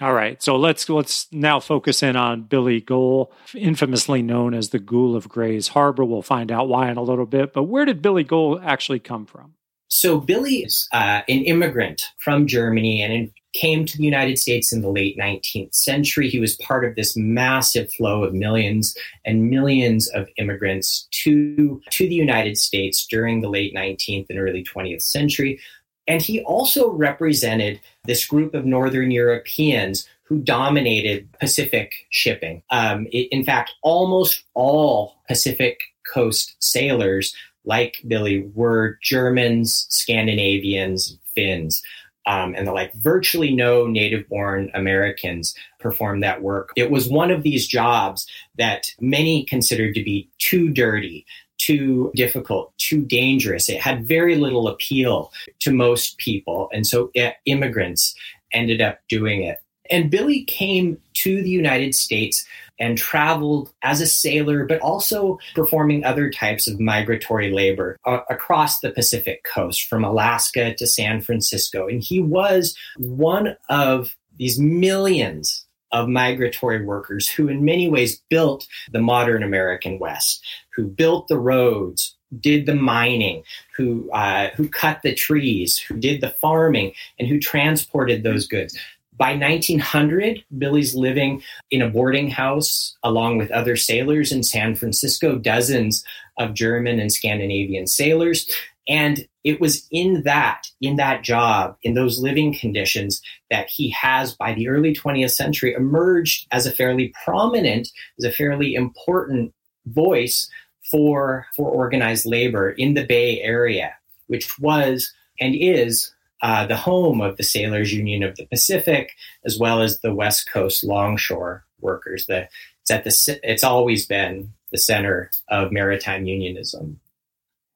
All 0.00 0.14
right, 0.14 0.42
so 0.42 0.56
let's 0.56 0.88
let's 0.88 1.30
now 1.30 1.60
focus 1.60 2.02
in 2.02 2.16
on 2.16 2.44
Billy 2.44 2.80
Gohl, 2.80 3.30
infamously 3.54 4.22
known 4.22 4.54
as 4.54 4.70
the 4.70 4.78
Ghoul 4.78 5.14
of 5.14 5.28
Grays 5.28 5.68
Harbor. 5.68 6.04
We'll 6.04 6.22
find 6.22 6.50
out 6.50 6.68
why 6.68 6.90
in 6.90 6.96
a 6.96 7.02
little 7.02 7.26
bit. 7.26 7.52
But 7.52 7.64
where 7.64 7.84
did 7.84 8.00
Billy 8.00 8.24
Gohl 8.24 8.62
actually 8.64 9.00
come 9.00 9.26
from? 9.26 9.54
So 9.90 10.20
Billy 10.20 10.58
is 10.58 10.88
uh, 10.92 11.22
an 11.28 11.44
immigrant 11.44 12.02
from 12.18 12.46
Germany, 12.46 13.02
and 13.02 13.30
came 13.52 13.84
to 13.84 13.96
the 13.96 14.04
United 14.04 14.38
States 14.38 14.72
in 14.72 14.80
the 14.80 14.90
late 14.90 15.18
19th 15.18 15.74
century. 15.74 16.28
He 16.28 16.38
was 16.38 16.56
part 16.56 16.84
of 16.84 16.94
this 16.94 17.16
massive 17.16 17.92
flow 17.92 18.22
of 18.22 18.32
millions 18.32 18.96
and 19.24 19.50
millions 19.50 20.08
of 20.10 20.28
immigrants 20.36 21.08
to, 21.10 21.82
to 21.90 22.08
the 22.08 22.14
United 22.14 22.56
States 22.56 23.06
during 23.06 23.40
the 23.40 23.48
late 23.48 23.74
19th 23.74 24.26
and 24.30 24.38
early 24.38 24.64
20th 24.64 25.02
century. 25.02 25.60
And 26.06 26.22
he 26.22 26.42
also 26.42 26.90
represented 26.90 27.80
this 28.04 28.24
group 28.24 28.54
of 28.54 28.64
Northern 28.64 29.10
Europeans 29.10 30.08
who 30.22 30.38
dominated 30.38 31.28
Pacific 31.40 31.92
shipping. 32.10 32.62
Um, 32.70 33.08
it, 33.10 33.28
in 33.32 33.44
fact, 33.44 33.72
almost 33.82 34.44
all 34.54 35.16
Pacific 35.26 35.80
coast 36.12 36.56
sailors, 36.60 37.34
like 37.64 37.96
Billy, 38.06 38.50
were 38.54 38.98
Germans, 39.02 39.86
Scandinavians, 39.88 41.18
Finns 41.34 41.82
um, 42.26 42.54
and 42.56 42.66
the 42.66 42.72
like 42.72 42.92
virtually 42.94 43.54
no 43.54 43.86
native 43.86 44.28
born 44.28 44.70
Americans 44.74 45.54
performed 45.78 46.22
that 46.22 46.42
work. 46.42 46.70
It 46.76 46.90
was 46.90 47.08
one 47.08 47.30
of 47.30 47.42
these 47.42 47.66
jobs 47.66 48.26
that 48.56 48.86
many 49.00 49.44
considered 49.44 49.94
to 49.94 50.04
be 50.04 50.28
too 50.38 50.70
dirty, 50.70 51.26
too 51.58 52.12
difficult, 52.14 52.76
too 52.78 53.02
dangerous. 53.02 53.68
It 53.68 53.80
had 53.80 54.06
very 54.06 54.36
little 54.36 54.68
appeal 54.68 55.32
to 55.60 55.72
most 55.72 56.18
people. 56.18 56.68
And 56.72 56.86
so 56.86 57.10
it, 57.14 57.36
immigrants 57.46 58.14
ended 58.52 58.80
up 58.80 58.98
doing 59.08 59.42
it. 59.42 59.58
And 59.90 60.10
Billy 60.10 60.44
came 60.44 60.98
to 61.14 61.42
the 61.42 61.50
United 61.50 61.94
States 61.94 62.46
and 62.80 62.96
traveled 62.96 63.72
as 63.82 64.00
a 64.00 64.06
sailor, 64.06 64.64
but 64.64 64.80
also 64.80 65.38
performing 65.54 66.04
other 66.04 66.30
types 66.30 66.66
of 66.66 66.80
migratory 66.80 67.52
labor 67.52 67.96
uh, 68.06 68.20
across 68.30 68.80
the 68.80 68.90
Pacific 68.90 69.44
coast 69.44 69.84
from 69.84 70.02
Alaska 70.02 70.74
to 70.74 70.86
San 70.86 71.20
Francisco. 71.20 71.86
And 71.86 72.02
he 72.02 72.20
was 72.20 72.74
one 72.96 73.56
of 73.68 74.16
these 74.38 74.58
millions 74.58 75.66
of 75.92 76.08
migratory 76.08 76.84
workers 76.84 77.28
who, 77.28 77.48
in 77.48 77.64
many 77.64 77.88
ways, 77.88 78.22
built 78.30 78.66
the 78.92 79.00
modern 79.00 79.42
American 79.42 79.98
West, 79.98 80.44
who 80.74 80.84
built 80.84 81.28
the 81.28 81.38
roads, 81.38 82.16
did 82.38 82.66
the 82.66 82.74
mining, 82.74 83.42
who 83.76 84.10
uh, 84.12 84.50
who 84.50 84.68
cut 84.68 85.02
the 85.02 85.14
trees, 85.14 85.78
who 85.78 85.96
did 85.96 86.20
the 86.20 86.34
farming, 86.40 86.92
and 87.18 87.28
who 87.28 87.40
transported 87.40 88.22
those 88.22 88.46
goods. 88.46 88.78
By 89.20 89.36
1900, 89.36 90.42
Billy's 90.56 90.94
living 90.94 91.42
in 91.70 91.82
a 91.82 91.90
boarding 91.90 92.30
house 92.30 92.96
along 93.02 93.36
with 93.36 93.50
other 93.50 93.76
sailors 93.76 94.32
in 94.32 94.42
San 94.42 94.74
Francisco, 94.74 95.36
dozens 95.36 96.02
of 96.38 96.54
German 96.54 96.98
and 96.98 97.12
Scandinavian 97.12 97.86
sailors. 97.86 98.50
And 98.88 99.28
it 99.44 99.60
was 99.60 99.86
in 99.90 100.22
that, 100.22 100.62
in 100.80 100.96
that 100.96 101.22
job, 101.22 101.76
in 101.82 101.92
those 101.92 102.18
living 102.18 102.54
conditions 102.54 103.20
that 103.50 103.68
he 103.68 103.90
has 103.90 104.34
by 104.34 104.54
the 104.54 104.68
early 104.68 104.94
20th 104.94 105.32
century 105.32 105.74
emerged 105.74 106.46
as 106.50 106.64
a 106.64 106.72
fairly 106.72 107.12
prominent, 107.22 107.88
as 108.18 108.24
a 108.24 108.32
fairly 108.32 108.74
important 108.74 109.52
voice 109.84 110.48
for, 110.90 111.46
for 111.54 111.68
organized 111.70 112.24
labor 112.24 112.70
in 112.70 112.94
the 112.94 113.04
Bay 113.04 113.42
Area, 113.42 113.92
which 114.28 114.58
was 114.58 115.12
and 115.38 115.54
is 115.54 116.10
uh, 116.42 116.66
the 116.66 116.76
home 116.76 117.20
of 117.20 117.36
the 117.36 117.42
Sailors 117.42 117.92
Union 117.92 118.22
of 118.22 118.36
the 118.36 118.46
Pacific, 118.46 119.12
as 119.44 119.58
well 119.58 119.82
as 119.82 120.00
the 120.00 120.14
West 120.14 120.50
Coast 120.50 120.84
longshore 120.84 121.64
workers. 121.80 122.26
The, 122.26 122.48
it's 122.82 122.90
at 122.90 123.04
the 123.04 123.40
it's 123.42 123.64
always 123.64 124.06
been 124.06 124.52
the 124.70 124.78
center 124.78 125.30
of 125.48 125.72
maritime 125.72 126.26
unionism. 126.26 127.00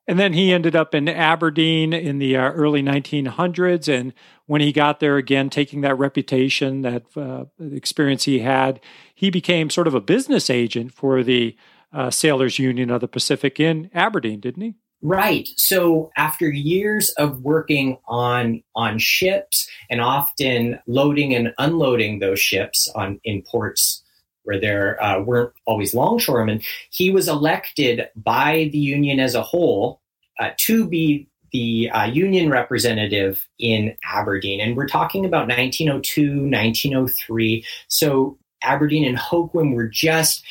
And 0.07 0.19
then 0.19 0.35
he 0.35 0.53
ended 0.53 0.77
up 0.77 0.95
in 0.95 1.09
Aberdeen 1.09 1.95
in 1.95 2.19
the 2.19 2.37
uh, 2.37 2.51
early 2.51 2.83
1900s. 2.83 3.89
And 3.89 4.13
when 4.47 4.61
he 4.61 4.71
got 4.71 5.01
there 5.01 5.17
again, 5.17 5.49
taking 5.49 5.81
that 5.81 5.99
reputation, 5.99 6.83
that 6.83 7.05
uh, 7.17 7.47
experience 7.59 8.25
he 8.25 8.41
had, 8.41 8.81
he 9.15 9.31
became 9.31 9.71
sort 9.71 9.87
of 9.87 9.95
a 9.95 10.03
business 10.03 10.51
agent 10.51 10.93
for 10.93 11.23
the 11.23 11.57
uh, 11.93 12.11
Sailors 12.11 12.59
Union 12.59 12.91
of 12.91 13.01
the 13.01 13.09
Pacific 13.09 13.59
in 13.59 13.91
Aberdeen, 13.95 14.41
didn't 14.41 14.63
he? 14.63 14.75
Right. 15.05 15.51
So 15.59 16.11
after 16.17 16.49
years 16.51 17.11
of 17.19 17.43
working 17.43 17.99
on 18.09 18.63
on 18.75 18.99
ships 18.99 19.69
and 19.91 20.01
often 20.01 20.81
loading 20.87 21.35
and 21.35 21.53
unloading 21.59 22.21
those 22.21 22.41
ships 22.41 22.89
on 22.95 23.21
in 23.23 23.43
ports 23.43 24.03
where 24.45 24.59
there 24.59 25.03
uh, 25.05 25.21
weren't 25.21 25.53
always 25.67 25.93
longshoremen, 25.93 26.63
he 26.89 27.11
was 27.11 27.29
elected 27.29 28.09
by 28.17 28.71
the 28.73 28.79
union 28.79 29.21
as 29.21 29.35
a 29.35 29.43
whole 29.43 30.01
uh, 30.41 30.53
to 30.57 30.87
be 30.87 31.29
the 31.53 31.91
uh, 31.91 32.07
union 32.07 32.49
representative 32.49 33.47
in 33.59 33.95
Aberdeen. 34.11 34.59
And 34.59 34.75
we're 34.75 34.89
talking 34.89 35.27
about 35.27 35.49
1902, 35.49 36.49
1903. 36.49 37.63
So 37.89 38.39
Aberdeen 38.63 39.05
and 39.05 39.19
Hoquiam 39.19 39.75
were 39.75 39.87
just 39.87 40.43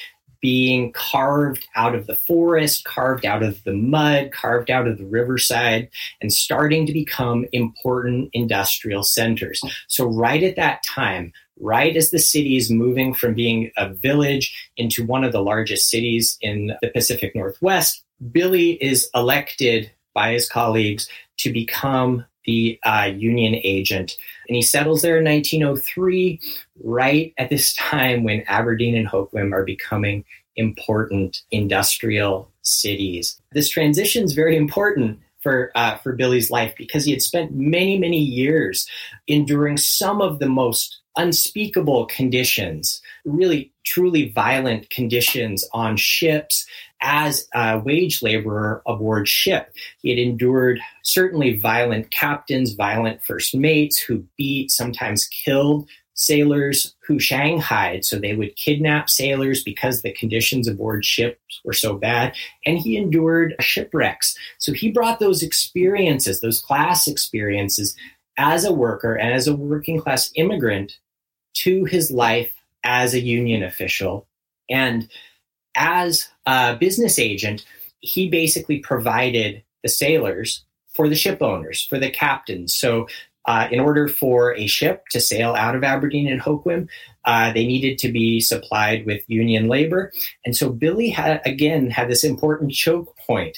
being 0.44 0.92
carved 0.92 1.66
out 1.74 1.96
of 1.96 2.06
the 2.06 2.18
forest, 2.18 2.84
carved 2.84 3.26
out 3.26 3.42
of 3.42 3.64
the 3.64 3.72
mud, 3.72 4.30
carved 4.34 4.70
out 4.70 4.90
of 4.90 4.98
the 4.98 5.06
riverside, 5.06 5.90
and 6.22 6.34
starting 6.34 6.86
to 6.86 6.92
become 6.92 7.46
important 7.54 8.30
industrial 8.34 9.04
centers. 9.04 9.62
So, 9.88 10.06
right 10.06 10.44
at 10.44 10.58
that 10.58 10.84
time, 10.84 11.32
right 11.62 11.96
as 11.96 12.12
the 12.12 12.20
city 12.20 12.58
is 12.58 12.70
moving 12.70 13.14
from 13.14 13.34
being 13.34 13.72
a 13.78 13.94
village 13.94 14.54
into 14.76 15.06
one 15.06 15.24
of 15.24 15.32
the 15.32 15.42
largest 15.42 15.90
cities 15.90 16.38
in 16.42 16.74
the 16.82 16.90
Pacific 16.90 17.34
Northwest, 17.34 18.04
Billy 18.34 18.72
is 18.84 19.10
elected 19.16 19.92
by 20.14 20.34
his 20.34 20.50
colleagues 20.50 21.08
to 21.38 21.54
become 21.54 22.26
the 22.46 22.80
uh, 22.84 23.12
union 23.16 23.56
agent. 23.64 24.16
And 24.48 24.56
he 24.56 24.62
settles 24.62 25.02
there 25.02 25.18
in 25.18 25.26
1903, 25.26 26.40
right 26.84 27.34
at 27.38 27.50
this 27.50 27.74
time 27.76 28.24
when 28.24 28.44
Aberdeen 28.48 28.96
and 28.96 29.08
Hoquiam 29.08 29.54
are 29.54 29.64
becoming 29.64 30.26
important 30.56 31.42
industrial 31.52 32.52
cities. 32.62 33.40
This 33.52 33.70
transition 33.70 34.24
is 34.24 34.34
very 34.34 34.56
important 34.56 35.20
for 35.42 35.72
uh, 35.76 35.98
for 35.98 36.14
Billy's 36.14 36.50
life 36.50 36.74
because 36.78 37.06
he 37.06 37.12
had 37.12 37.22
spent 37.22 37.54
many 37.54 38.00
many 38.00 38.20
years 38.20 38.88
enduring 39.28 39.78
some 39.78 40.22
of 40.22 40.40
the 40.40 40.48
most 40.48 41.02
unspeakable 41.18 42.08
conditions, 42.08 43.02
really 43.26 43.72
truly 43.86 44.30
violent 44.30 44.90
conditions 44.90 45.68
on 45.74 45.98
ships 45.98 46.66
as 47.02 47.48
a 47.54 47.80
wage 47.80 48.22
laborer 48.22 48.82
aboard 48.86 49.28
ship. 49.28 49.74
He 50.02 50.10
had 50.10 50.20
endured 50.20 50.80
certainly 51.04 51.58
violent 51.58 52.12
captains, 52.12 52.74
violent 52.74 53.22
first 53.24 53.56
mates 53.56 54.00
who 54.00 54.26
beat, 54.38 54.72
sometimes 54.72 55.28
killed 55.28 55.90
sailors 56.16 56.96
who 57.06 57.20
shanghaied. 57.20 58.06
So 58.06 58.20
they 58.20 58.36
would 58.36 58.56
kidnap 58.56 59.10
sailors 59.10 59.64
because 59.64 60.02
the 60.02 60.14
conditions 60.14 60.68
aboard 60.68 61.04
ships 61.04 61.62
were 61.66 61.74
so 61.74 61.96
bad. 61.96 62.36
And 62.66 62.78
he 62.78 62.98
endured 62.98 63.56
shipwrecks. 63.60 64.36
So 64.60 64.74
he 64.74 64.92
brought 64.92 65.20
those 65.20 65.44
experiences, 65.44 66.40
those 66.40 66.62
class 66.62 67.08
experiences, 67.08 67.96
as 68.38 68.66
a 68.66 68.74
worker 68.74 69.14
and 69.14 69.34
as 69.34 69.48
a 69.48 69.56
working 69.56 70.00
class 70.00 70.32
immigrant 70.36 70.98
to 71.54 71.86
his 71.86 72.10
life 72.10 72.52
as 72.84 73.14
a 73.14 73.20
union 73.20 73.64
official. 73.64 74.28
And 74.70 75.10
as 75.76 76.30
a 76.46 76.76
business 76.76 77.18
agent, 77.20 77.66
he 78.00 78.30
basically 78.30 78.80
provided 78.80 79.64
the 79.82 79.90
sailors 79.90 80.66
for 80.94 81.10
the 81.10 81.16
ship 81.16 81.42
owners, 81.42 81.84
for 81.86 81.98
the 81.98 82.12
captains. 82.12 82.74
So 82.74 83.08
uh, 83.46 83.68
in 83.72 83.80
order 83.80 84.08
for 84.08 84.56
a 84.56 84.68
ship 84.68 85.04
to 85.12 85.20
sail 85.20 85.54
out 85.56 85.76
of 85.76 85.84
Aberdeen 85.84 86.32
and 86.32 86.42
Hoquiam, 86.42 86.88
uh, 87.26 87.52
they 87.52 87.66
needed 87.66 87.98
to 88.00 88.12
be 88.12 88.40
supplied 88.40 89.06
with 89.06 89.24
union 89.28 89.68
labor. 89.68 90.12
And 90.46 90.56
so 90.56 90.70
Billy 90.70 91.10
had, 91.10 91.42
again, 91.46 91.90
had 91.90 92.10
this 92.10 92.24
important 92.24 92.72
choke 92.72 93.16
point. 93.18 93.58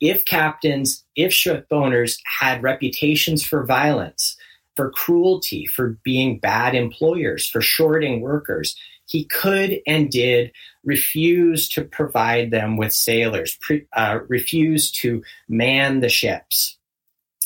If 0.00 0.24
captains, 0.24 1.04
if 1.14 1.32
ship 1.32 1.66
owners 1.70 2.18
had 2.40 2.62
reputations 2.62 3.44
for 3.44 3.64
violence, 3.64 4.36
for 4.76 4.90
cruelty, 4.90 5.66
for 5.66 5.98
being 6.02 6.38
bad 6.38 6.74
employers, 6.74 7.46
for 7.46 7.60
shorting 7.60 8.20
workers, 8.20 8.76
he 9.06 9.24
could 9.24 9.80
and 9.86 10.10
did 10.10 10.50
refuse 10.84 11.68
to 11.68 11.84
provide 11.84 12.50
them 12.50 12.76
with 12.76 12.92
sailors, 12.92 13.56
pre, 13.60 13.86
uh, 13.92 14.20
refuse 14.28 14.90
to 14.90 15.22
man 15.48 16.00
the 16.00 16.08
ships. 16.08 16.76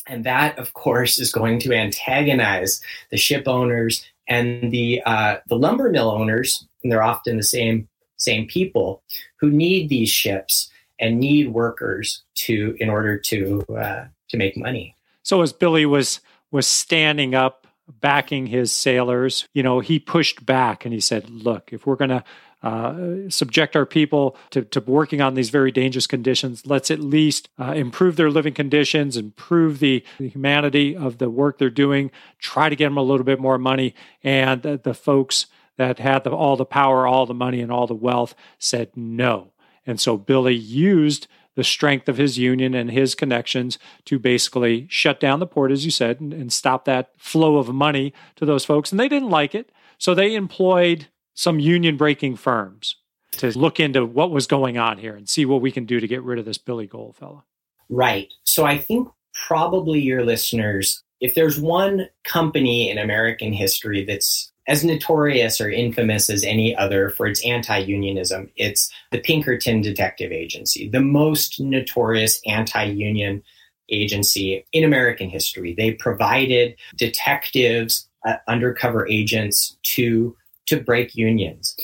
And 0.07 0.25
that, 0.25 0.59
of 0.59 0.73
course, 0.73 1.19
is 1.19 1.33
going 1.33 1.59
to 1.61 1.75
antagonize 1.75 2.81
the 3.11 3.19
ship 3.19 3.47
owners 3.47 4.05
and 4.27 4.71
the 4.71 5.03
uh, 5.05 5.39
the 5.49 5.57
lumber 5.57 5.91
mill 5.91 6.11
owners. 6.11 6.65
And 6.83 6.91
they're 6.91 7.03
often 7.03 7.37
the 7.37 7.43
same 7.43 7.89
same 8.17 8.47
people 8.47 9.03
who 9.37 9.51
need 9.51 9.89
these 9.89 10.09
ships 10.09 10.71
and 10.99 11.21
need 11.21 11.53
workers 11.53 12.23
to 12.35 12.77
in 12.81 12.89
order 12.89 13.19
to 13.19 13.63
uh, 13.77 14.05
to 14.29 14.37
make 14.37 14.57
money. 14.57 14.95
So 15.23 15.43
as 15.43 15.53
Billy 15.53 15.85
was 15.85 16.21
was 16.51 16.67
standing 16.67 17.35
up, 17.35 17.67
backing 17.89 18.47
his 18.47 18.73
sailors, 18.73 19.49
you 19.55 19.63
know, 19.63 19.81
he 19.81 19.99
pushed 19.99 20.45
back 20.45 20.85
and 20.85 20.93
he 20.93 21.01
said, 21.01 21.29
"Look, 21.31 21.73
if 21.73 21.87
we're 21.87 21.97
going 21.97 22.11
to 22.11 22.25
uh, 22.61 23.29
subject 23.29 23.77
our 23.77 23.87
people 23.87 24.37
to, 24.51 24.63
to 24.63 24.81
working 24.81 25.21
on 25.21 25.35
these 25.35 25.51
very 25.51 25.71
dangerous 25.71 26.09
conditions. 26.09 26.67
Let's 26.67 26.91
at 26.91 26.99
least 26.99 27.49
uh, 27.57 27.73
improve 27.73 28.17
their 28.17 28.31
living 28.31 28.53
conditions, 28.53 29.17
improve 29.17 29.79
the, 29.79 30.03
the, 30.19 30.29
humanity 30.29 30.97
of 30.97 31.19
the 31.19 31.31
work 31.31 31.59
they're 31.59 31.71
doing, 31.71 32.11
try 32.41 32.69
to 32.69 32.75
get 32.75 32.87
them 32.87 32.97
a 32.97 33.03
little 33.03 33.25
bit 33.25 33.39
more 33.39 33.59
money. 33.59 33.95
And 34.25 34.63
the, 34.63 34.77
the 34.77 34.95
folks 34.95 35.47
that 35.77 36.01
had 36.01 36.25
the, 36.25 36.31
all 36.31 36.57
the 36.57 36.65
power, 36.65 37.07
all 37.07 37.27
the 37.27 37.35
money, 37.35 37.61
and 37.61 37.71
all 37.71 37.87
the 37.87 37.95
wealth 37.95 38.35
said 38.59 38.91
no. 38.97 39.53
And 39.87 40.01
so 40.01 40.17
Billy 40.17 40.57
used 40.57 41.29
the 41.59 41.65
strength 41.65 42.09
of 42.09 42.19
his 42.19 42.39
union 42.39 42.73
and 42.73 42.89
his 42.89 43.17
connections 43.17 43.81
to 44.05 44.17
basically 44.17 44.87
shut 44.89 45.19
down 45.19 45.41
the 45.41 45.47
port, 45.47 45.73
as 45.73 45.85
you 45.85 45.91
said, 45.91 46.21
and, 46.21 46.33
and 46.33 46.53
stop 46.53 46.85
that 46.85 47.11
flow 47.19 47.57
of 47.57 47.75
money 47.75 48.15
to 48.37 48.47
those 48.47 48.65
folks. 48.65 48.93
And 48.93 49.01
they 49.01 49.09
didn't 49.09 49.29
like 49.29 49.57
it. 49.57 49.73
So 49.99 50.15
they 50.15 50.37
employed 50.37 51.09
some 51.35 51.59
union 51.59 51.97
breaking 51.97 52.37
firms 52.37 52.95
to 53.33 53.59
look 53.59 53.81
into 53.81 54.07
what 54.07 54.31
was 54.31 54.47
going 54.47 54.79
on 54.79 54.99
here 54.99 55.17
and 55.17 55.29
see 55.29 55.45
what 55.45 55.61
we 55.61 55.73
can 55.73 55.85
do 55.85 55.99
to 55.99 56.07
get 56.07 56.23
rid 56.23 56.39
of 56.39 56.45
this 56.45 56.59
Billy 56.59 56.87
Gohl 56.87 57.13
fellow. 57.13 57.43
Right. 57.89 58.33
So 58.45 58.65
I 58.65 58.79
think 58.79 59.09
probably 59.49 59.99
your 59.99 60.25
listeners, 60.25 61.03
if 61.21 61.35
there's 61.35 61.59
one 61.59 62.07
company 62.23 62.89
in 62.89 62.99
American 62.99 63.53
history 63.53 64.05
that's 64.05 64.53
as 64.69 64.85
notorious 64.85 65.61
or 65.61 65.71
infamous 65.71 66.29
as 66.29 66.45
any 66.45 66.77
other 66.77 67.11
for 67.11 67.27
its 67.27 67.45
anti 67.45 67.79
unionism, 67.79 68.51
it's 68.57 68.93
the 69.11 69.19
Pinkerton 69.19 69.81
Detective 69.81 70.31
Agency, 70.31 70.89
the 70.89 71.01
most 71.01 71.59
notorious 71.59 72.41
anti 72.47 72.85
union 72.85 73.43
agency 73.89 74.65
in 74.73 74.85
American 74.85 75.31
history. 75.31 75.75
They 75.75 75.93
provided 75.93 76.77
detectives, 76.95 78.07
uh, 78.27 78.37
undercover 78.47 79.09
agents 79.09 79.77
to 79.95 80.37
to 80.67 80.79
break 80.79 81.15
unions. 81.15 81.75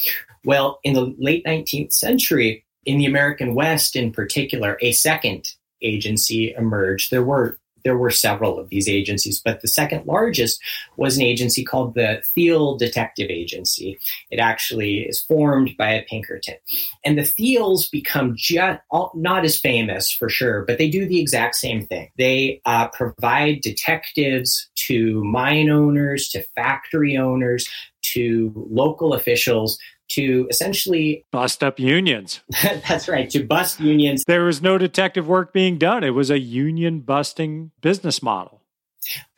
Well, 0.45 0.79
in 0.85 0.93
the 0.93 1.15
late 1.19 1.43
19th 1.47 1.95
century, 1.95 2.67
in 2.85 2.99
the 2.99 3.07
American 3.07 3.55
West 3.55 3.97
in 3.97 4.13
particular, 4.13 4.77
a 4.83 4.93
second 4.93 5.49
agency 5.81 6.53
emerged. 6.53 7.11
There 7.11 7.23
were 7.23 7.59
there 7.85 7.97
were 7.97 8.11
several 8.11 8.59
of 8.59 8.71
these 8.71 8.89
agencies, 8.89 9.41
but 9.41 9.61
the 9.61 9.69
second 9.69 10.07
largest 10.07 10.61
was 10.97 11.17
an 11.17 11.23
agency 11.23 11.63
called 11.63 11.95
the 11.95 12.23
Thiel 12.35 12.77
Detective 12.77 13.31
Agency. 13.31 13.99
It 14.31 14.39
actually 14.39 15.01
is 15.01 15.21
formed 15.21 15.77
by 15.77 15.93
a 15.93 16.03
Pinkerton. 16.03 16.57
And 17.05 17.19
the 17.19 17.23
Thiels 17.23 17.91
become 17.91 18.35
just, 18.37 18.81
not 19.15 19.45
as 19.45 19.61
famous 19.61 20.11
for 20.11 20.29
sure, 20.29 20.65
but 20.65 20.79
they 20.79 20.89
do 20.89 21.07
the 21.07 21.21
exact 21.21 21.55
same 21.57 21.87
thing. 21.87 22.11
They 22.17 22.61
uh, 22.65 22.89
provide 22.89 23.61
detectives 23.61 24.69
to 24.87 25.23
mine 25.23 25.71
owners, 25.71 26.29
to 26.31 26.43
factory 26.55 27.17
owners, 27.17 27.69
to 28.03 28.53
local 28.71 29.15
officials 29.15 29.79
to 30.15 30.47
essentially 30.51 31.25
bust 31.31 31.63
up 31.63 31.79
unions. 31.79 32.41
that's 32.63 33.09
right, 33.09 33.29
to 33.31 33.45
bust 33.45 33.81
unions. 33.81 34.25
There 34.27 34.45
was 34.45 34.63
no 34.63 34.79
detective 34.79 35.29
work 35.29 35.53
being 35.53 35.79
done. 35.79 36.05
It 36.05 36.11
was 36.11 36.31
a 36.31 36.39
union 36.39 37.01
busting 37.01 37.71
business 37.81 38.23
model. 38.23 38.61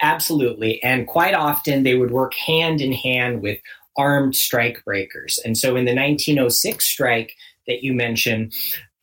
Absolutely. 0.00 0.82
And 0.82 1.06
quite 1.06 1.34
often 1.34 1.82
they 1.82 1.96
would 1.96 2.10
work 2.10 2.34
hand 2.34 2.80
in 2.80 2.92
hand 2.92 3.42
with 3.42 3.58
armed 3.96 4.36
strike 4.36 4.84
breakers. 4.84 5.38
And 5.44 5.56
so 5.56 5.70
in 5.70 5.84
the 5.84 5.94
1906 5.94 6.84
strike 6.84 7.34
that 7.66 7.82
you 7.82 7.92
mentioned, 7.92 8.52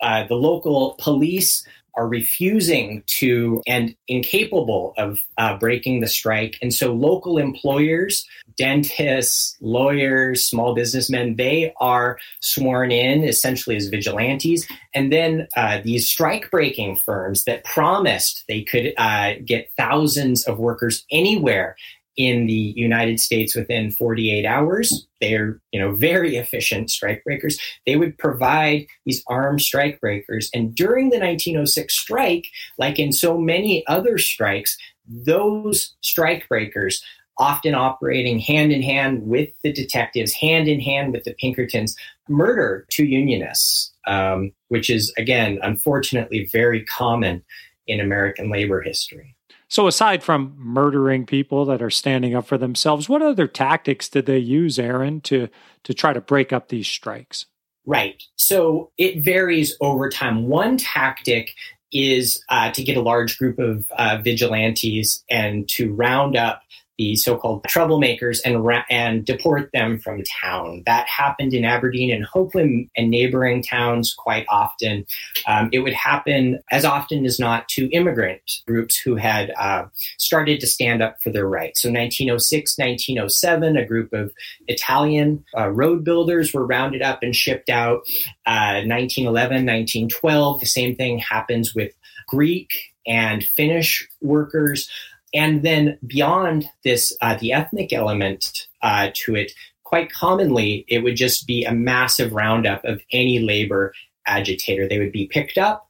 uh, 0.02 0.26
the 0.28 0.36
local 0.36 0.96
police 1.00 1.66
are 1.96 2.08
refusing 2.08 3.04
to 3.08 3.62
and 3.68 3.96
incapable 4.08 4.94
of 4.98 5.20
uh, 5.38 5.58
breaking 5.58 6.00
the 6.00 6.08
strike. 6.08 6.58
And 6.62 6.74
so 6.74 6.94
local 6.94 7.38
employers, 7.38 8.28
dentists, 8.58 9.58
lawyers, 9.62 10.46
small 10.46 10.74
businessmen, 10.74 11.36
they 11.36 11.74
are 11.80 12.18
sworn 12.40 12.92
in 12.92 13.24
essentially 13.24 13.76
as 13.76 13.88
vigilantes. 13.88 14.68
And 14.94 15.12
then 15.12 15.48
uh, 15.56 15.80
these 15.84 16.08
strike 16.08 16.50
breaking 16.52 16.98
firms 16.98 17.44
that 17.46 17.64
promised 17.64 18.44
they 18.48 18.64
could 18.64 18.94
uh, 18.98 19.34
get 19.46 19.72
thousands 19.78 20.46
of 20.46 20.60
workers 20.60 21.06
anywhere 21.12 21.76
in 22.16 22.46
the 22.46 22.74
United 22.76 23.20
States 23.20 23.56
within 23.56 23.92
48 23.92 24.46
hours. 24.46 25.08
They're, 25.20 25.60
you 25.72 25.80
know, 25.80 25.96
very 25.96 26.36
efficient 26.36 26.90
strikebreakers. 26.90 27.60
They 27.86 27.96
would 27.96 28.18
provide 28.18 28.86
these 29.06 29.24
armed 29.28 29.60
strikebreakers. 29.60 30.48
And 30.54 30.76
during 30.76 31.10
the 31.10 31.20
1906 31.20 31.94
strike, 31.94 32.48
like 32.78 33.00
in 33.00 33.12
so 33.12 33.38
many 33.38 33.86
other 33.88 34.18
strikes, 34.18 34.78
those 35.08 35.96
strikebreakers 36.04 37.02
often 37.38 37.74
operating 37.74 38.38
hand 38.40 38.72
in 38.72 38.84
hand 38.84 39.24
with 39.24 39.50
the 39.64 39.74
detectives, 39.74 40.34
hand 40.34 40.68
in 40.68 40.80
hand 40.80 41.14
with 41.14 41.24
the 41.24 41.34
Pinkertons, 41.40 41.96
murder 42.30 42.86
two 42.92 43.06
unionists, 43.06 43.92
um, 44.08 44.52
which 44.68 44.90
is, 44.90 45.12
again, 45.18 45.60
unfortunately 45.64 46.48
very 46.52 46.86
common 46.86 47.44
in 47.88 48.00
American 48.00 48.52
labor 48.52 48.82
history. 48.82 49.36
So, 49.74 49.88
aside 49.88 50.22
from 50.22 50.54
murdering 50.56 51.26
people 51.26 51.66
that 51.66 51.82
are 51.82 51.90
standing 51.90 52.36
up 52.36 52.46
for 52.46 52.60
themselves, 52.60 53.10
what 53.10 53.24
other 53.24 53.48
tactics 53.48 54.08
did 54.08 54.28
they 54.28 54.38
use, 54.38 54.78
Aaron, 54.78 55.20
to 55.22 55.50
to 55.84 55.94
try 55.96 56.14
to 56.14 56.22
break 56.22 56.54
up 56.54 56.68
these 56.68 56.88
strikes? 56.88 57.48
Right. 57.84 58.22
So 58.36 58.92
it 59.00 59.24
varies 59.24 59.76
over 59.82 60.10
time. 60.10 60.48
One 60.48 60.78
tactic 60.78 61.56
is 61.92 62.46
uh, 62.50 62.70
to 62.70 62.84
get 62.84 62.98
a 62.98 63.02
large 63.02 63.40
group 63.40 63.58
of 63.58 63.90
uh, 63.98 64.20
vigilantes 64.24 65.24
and 65.28 65.68
to 65.70 65.92
round 65.92 66.38
up 66.38 66.62
the 66.98 67.16
so-called 67.16 67.64
troublemakers 67.64 68.40
and 68.46 68.64
ra- 68.64 68.86
and 68.90 69.26
deport 69.26 69.70
them 69.74 70.00
from 70.00 70.24
town. 70.42 70.84
That 70.86 71.08
happened 71.08 71.54
in 71.54 71.66
Aberdeen 71.66 72.12
and 72.12 72.26
Hoquiam 72.26 72.90
and 72.96 73.10
neighboring 73.10 73.64
towns 73.64 74.14
quite 74.14 74.46
often. 74.50 75.06
Um, 75.48 75.70
it 75.74 75.80
would 75.80 75.94
happen 75.94 76.60
as 76.72 76.86
often 76.86 77.26
as 77.26 77.40
not 77.40 77.68
to 77.70 77.90
immigrant 77.92 78.62
groups 78.68 78.98
who 78.98 79.16
had 79.16 79.52
uh, 79.58 79.86
started 80.18 80.60
to 80.60 80.68
stand 80.68 81.02
up 81.02 81.22
for 81.22 81.32
their 81.32 81.48
rights. 81.48 81.82
So 81.82 81.90
1906, 81.90 82.78
1907, 82.78 83.78
a 83.78 83.86
group 83.86 84.14
of 84.14 84.32
Italian 84.68 85.44
uh, 85.58 85.70
road 85.70 86.04
builders 86.04 86.54
were 86.54 86.66
rounded 86.66 87.02
up 87.02 87.24
and 87.24 87.36
shipped 87.36 87.70
out. 87.70 88.02
Uh, 88.46 88.86
1911, 88.86 89.66
1912, 89.66 90.60
the 90.60 90.66
same 90.66 90.96
thing 90.96 91.18
happens 91.18 91.74
with 91.74 91.92
Greek 92.28 92.72
and 93.06 93.44
Finnish 93.44 94.08
workers. 94.22 94.90
And 95.34 95.64
then 95.64 95.98
beyond 96.06 96.70
this, 96.84 97.16
uh, 97.22 97.38
the 97.38 97.54
ethnic 97.54 97.92
element 97.92 98.68
uh, 98.82 99.10
to 99.14 99.36
it, 99.36 99.52
quite 99.84 100.12
commonly, 100.12 100.86
it 100.88 101.00
would 101.00 101.16
just 101.16 101.48
be 101.48 101.64
a 101.64 101.74
massive 101.74 102.34
roundup 102.34 102.84
of 102.86 103.02
any 103.12 103.40
labor 103.40 103.94
agitator. 104.26 104.88
They 104.88 105.00
would 105.00 105.12
be 105.12 105.28
picked 105.28 105.58
up, 105.58 105.88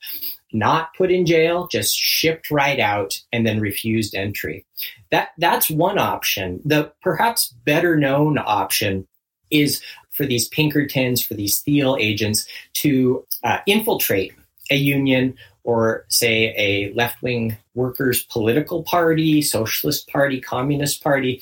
not 0.51 0.93
put 0.97 1.11
in 1.11 1.25
jail, 1.25 1.67
just 1.67 1.95
shipped 1.95 2.51
right 2.51 2.79
out, 2.79 3.19
and 3.31 3.45
then 3.45 3.59
refused 3.59 4.15
entry. 4.15 4.65
That 5.11 5.29
that's 5.37 5.69
one 5.69 5.97
option. 5.97 6.61
The 6.65 6.91
perhaps 7.01 7.53
better 7.65 7.95
known 7.95 8.37
option 8.37 9.07
is 9.51 9.81
for 10.11 10.25
these 10.25 10.47
Pinkertons, 10.49 11.21
for 11.21 11.33
these 11.33 11.59
Thiel 11.59 11.97
agents 11.99 12.45
to 12.73 13.25
uh, 13.43 13.59
infiltrate 13.65 14.33
a 14.69 14.75
union 14.75 15.35
or 15.63 16.05
say 16.09 16.53
a 16.57 16.93
left-wing 16.93 17.57
workers 17.73 18.23
political 18.23 18.83
party, 18.83 19.41
socialist 19.41 20.07
party, 20.09 20.39
communist 20.41 21.03
party, 21.03 21.41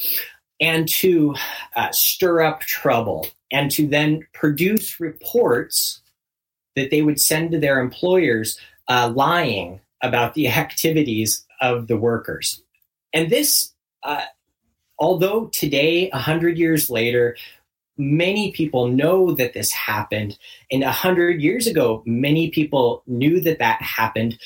and 0.60 0.88
to 0.88 1.36
uh, 1.76 1.92
stir 1.92 2.42
up 2.42 2.62
trouble 2.62 3.28
and 3.52 3.72
to 3.72 3.88
then 3.88 4.26
produce 4.34 5.00
reports 5.00 6.02
that 6.76 6.92
they 6.92 7.02
would 7.02 7.20
send 7.20 7.52
to 7.52 7.60
their 7.60 7.80
employers 7.80 8.58
uh, 8.88 9.12
lying 9.14 9.80
about 10.02 10.34
the 10.34 10.48
activities 10.64 11.46
of 11.60 11.88
the 11.88 11.98
workers. 11.98 12.64
And 13.14 13.30
this, 13.30 13.74
uh, 14.04 14.24
although 14.98 15.48
today, 15.48 16.10
100 16.14 16.58
years 16.58 16.90
later, 16.90 17.36
many 18.02 18.52
people 18.52 18.88
know 18.88 19.34
that 19.34 19.54
this 19.54 19.72
happened. 19.72 20.38
And 20.72 20.84
100 20.84 21.42
years 21.42 21.68
ago, 21.68 22.04
many 22.06 22.50
people 22.50 23.04
knew 23.06 23.40
that 23.42 23.60
that 23.60 23.82
happened. 23.82 24.40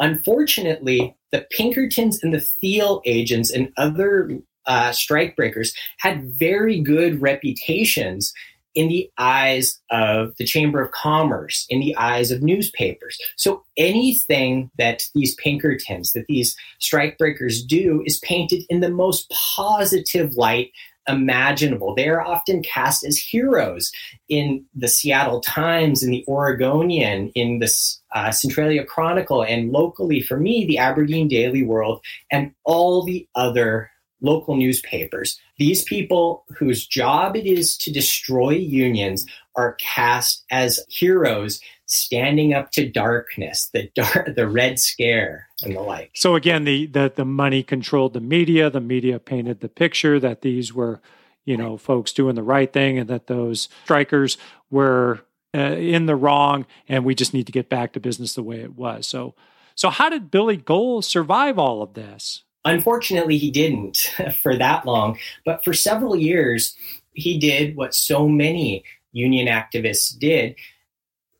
Unfortunately, 0.00 1.14
the 1.30 1.46
Pinkertons 1.50 2.22
and 2.22 2.32
the 2.32 2.40
Thiel 2.40 3.02
agents 3.04 3.50
and 3.50 3.72
other 3.76 4.38
uh, 4.66 4.90
strikebreakers 4.90 5.74
had 5.98 6.24
very 6.38 6.80
good 6.80 7.20
reputations 7.20 8.32
in 8.74 8.88
the 8.88 9.10
eyes 9.18 9.78
of 9.90 10.34
the 10.38 10.46
Chamber 10.46 10.82
of 10.82 10.92
Commerce, 10.92 11.66
in 11.68 11.80
the 11.80 11.94
eyes 11.96 12.30
of 12.30 12.42
newspapers. 12.42 13.18
So 13.36 13.64
anything 13.76 14.70
that 14.78 15.02
these 15.14 15.34
Pinkertons, 15.34 16.12
that 16.12 16.26
these 16.26 16.56
strikebreakers 16.80 17.66
do 17.66 18.02
is 18.06 18.18
painted 18.20 18.64
in 18.70 18.80
the 18.80 18.90
most 18.90 19.30
positive 19.56 20.34
light 20.36 20.70
imaginable. 21.08 21.94
They 21.94 22.08
are 22.08 22.20
often 22.20 22.62
cast 22.62 23.04
as 23.04 23.16
heroes 23.16 23.92
in 24.28 24.64
the 24.74 24.88
Seattle 24.88 25.40
Times, 25.40 26.02
in 26.02 26.10
the 26.10 26.24
Oregonian, 26.28 27.30
in 27.34 27.58
the 27.58 27.72
uh, 28.14 28.30
Centralia 28.30 28.84
Chronicle, 28.84 29.42
and 29.42 29.72
locally 29.72 30.20
for 30.20 30.38
me, 30.38 30.66
the 30.66 30.78
Aberdeen 30.78 31.28
Daily 31.28 31.62
World, 31.62 32.02
and 32.30 32.52
all 32.64 33.02
the 33.02 33.26
other 33.34 33.90
local 34.20 34.56
newspapers. 34.56 35.38
These 35.58 35.84
people 35.84 36.44
whose 36.56 36.86
job 36.86 37.36
it 37.36 37.46
is 37.46 37.76
to 37.78 37.92
destroy 37.92 38.50
unions 38.50 39.26
are 39.56 39.74
cast 39.74 40.44
as 40.50 40.80
heroes 40.88 41.60
standing 41.86 42.54
up 42.54 42.70
to 42.72 42.88
darkness, 42.88 43.68
the 43.72 43.90
dark, 43.94 44.34
the 44.34 44.48
Red 44.48 44.78
Scare, 44.78 45.48
and 45.62 45.76
the 45.76 45.80
like. 45.80 46.10
So 46.14 46.34
again, 46.34 46.64
the 46.64 46.86
the 46.86 47.12
the 47.14 47.24
money 47.24 47.62
controlled 47.62 48.14
the 48.14 48.20
media. 48.20 48.70
The 48.70 48.80
media 48.80 49.18
painted 49.18 49.60
the 49.60 49.68
picture 49.68 50.18
that 50.20 50.42
these 50.42 50.72
were, 50.72 51.00
you 51.44 51.56
know, 51.56 51.76
folks 51.76 52.12
doing 52.12 52.34
the 52.34 52.42
right 52.42 52.72
thing, 52.72 52.98
and 52.98 53.08
that 53.08 53.26
those 53.26 53.68
strikers 53.84 54.38
were 54.70 55.20
uh, 55.54 55.58
in 55.58 56.06
the 56.06 56.16
wrong, 56.16 56.66
and 56.88 57.04
we 57.04 57.14
just 57.14 57.34
need 57.34 57.46
to 57.46 57.52
get 57.52 57.68
back 57.68 57.92
to 57.92 58.00
business 58.00 58.34
the 58.34 58.42
way 58.42 58.60
it 58.60 58.74
was. 58.74 59.06
So, 59.06 59.34
so 59.74 59.90
how 59.90 60.08
did 60.08 60.30
Billy 60.30 60.56
Gohl 60.56 61.02
survive 61.02 61.58
all 61.58 61.82
of 61.82 61.94
this? 61.94 62.44
Unfortunately, 62.64 63.38
he 63.38 63.50
didn't 63.50 64.14
for 64.40 64.56
that 64.56 64.86
long, 64.86 65.18
but 65.44 65.64
for 65.64 65.74
several 65.74 66.16
years, 66.16 66.76
he 67.12 67.38
did 67.38 67.76
what 67.76 67.94
so 67.94 68.28
many 68.28 68.84
union 69.12 69.46
activists 69.46 70.18
did 70.18 70.56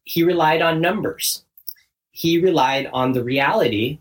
he 0.04 0.22
relied 0.22 0.62
on 0.62 0.80
numbers. 0.80 1.44
He 2.10 2.38
relied 2.38 2.86
on 2.92 3.12
the 3.12 3.24
reality, 3.24 4.00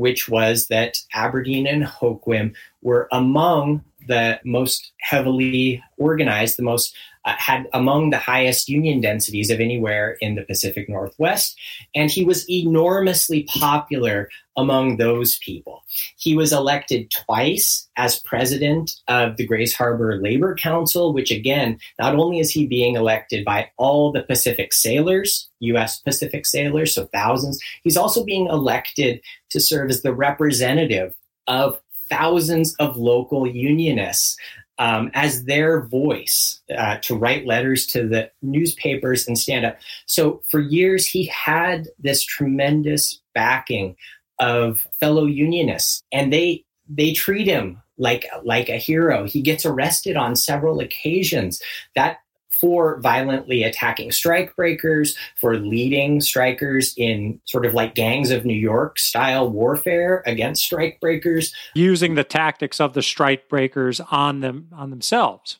which 0.00 0.30
was 0.30 0.68
that 0.68 0.96
Aberdeen 1.12 1.66
and 1.66 1.84
Hoquiam 1.84 2.54
were 2.80 3.06
among 3.12 3.84
the 4.08 4.40
most 4.44 4.92
heavily 5.00 5.82
organized, 5.98 6.56
the 6.56 6.62
most 6.62 6.96
uh, 7.24 7.34
had 7.36 7.68
among 7.72 8.10
the 8.10 8.18
highest 8.18 8.68
union 8.68 9.00
densities 9.00 9.50
of 9.50 9.60
anywhere 9.60 10.16
in 10.20 10.34
the 10.34 10.42
Pacific 10.42 10.88
Northwest. 10.88 11.58
And 11.94 12.10
he 12.10 12.24
was 12.24 12.48
enormously 12.50 13.44
popular 13.44 14.28
among 14.56 14.96
those 14.96 15.38
people. 15.38 15.82
He 16.16 16.34
was 16.34 16.52
elected 16.52 17.10
twice 17.10 17.88
as 17.96 18.20
president 18.20 18.92
of 19.08 19.36
the 19.36 19.46
Grays 19.46 19.74
Harbor 19.74 20.16
Labor 20.20 20.54
Council, 20.54 21.12
which 21.12 21.30
again, 21.30 21.78
not 21.98 22.14
only 22.14 22.40
is 22.40 22.50
he 22.50 22.66
being 22.66 22.96
elected 22.96 23.44
by 23.44 23.70
all 23.76 24.12
the 24.12 24.22
Pacific 24.22 24.72
sailors, 24.72 25.48
US 25.60 26.00
Pacific 26.00 26.46
sailors, 26.46 26.94
so 26.94 27.06
thousands, 27.06 27.60
he's 27.82 27.96
also 27.96 28.24
being 28.24 28.46
elected 28.46 29.20
to 29.50 29.60
serve 29.60 29.90
as 29.90 30.02
the 30.02 30.14
representative 30.14 31.14
of 31.46 31.80
thousands 32.08 32.74
of 32.76 32.96
local 32.96 33.46
unionists 33.46 34.36
um, 34.80 35.10
as 35.12 35.44
their 35.44 35.82
voice 35.82 36.60
uh, 36.76 36.96
to 37.02 37.14
write 37.14 37.46
letters 37.46 37.86
to 37.88 38.08
the 38.08 38.30
newspapers 38.40 39.28
and 39.28 39.38
stand 39.38 39.66
up. 39.66 39.78
So 40.06 40.42
for 40.50 40.58
years, 40.58 41.06
he 41.06 41.26
had 41.26 41.88
this 41.98 42.24
tremendous 42.24 43.20
backing 43.34 43.94
of 44.38 44.88
fellow 44.98 45.26
unionists, 45.26 46.02
and 46.10 46.32
they 46.32 46.64
they 46.88 47.12
treat 47.12 47.46
him 47.46 47.80
like 47.98 48.26
like 48.42 48.70
a 48.70 48.78
hero. 48.78 49.26
He 49.26 49.42
gets 49.42 49.66
arrested 49.66 50.16
on 50.16 50.34
several 50.34 50.80
occasions. 50.80 51.62
That 51.94 52.20
for 52.60 53.00
violently 53.00 53.62
attacking 53.62 54.10
strikebreakers, 54.10 55.16
for 55.36 55.56
leading 55.56 56.20
strikers 56.20 56.92
in 56.96 57.40
sort 57.46 57.64
of 57.64 57.72
like 57.72 57.94
gangs 57.94 58.30
of 58.30 58.44
New 58.44 58.52
York 58.52 58.98
style 58.98 59.48
warfare 59.48 60.22
against 60.26 60.70
strikebreakers. 60.70 61.52
Using 61.74 62.14
the 62.14 62.24
tactics 62.24 62.80
of 62.80 62.92
the 62.92 63.00
strikebreakers 63.00 64.00
on 64.12 64.40
them 64.40 64.68
on 64.72 64.90
themselves. 64.90 65.58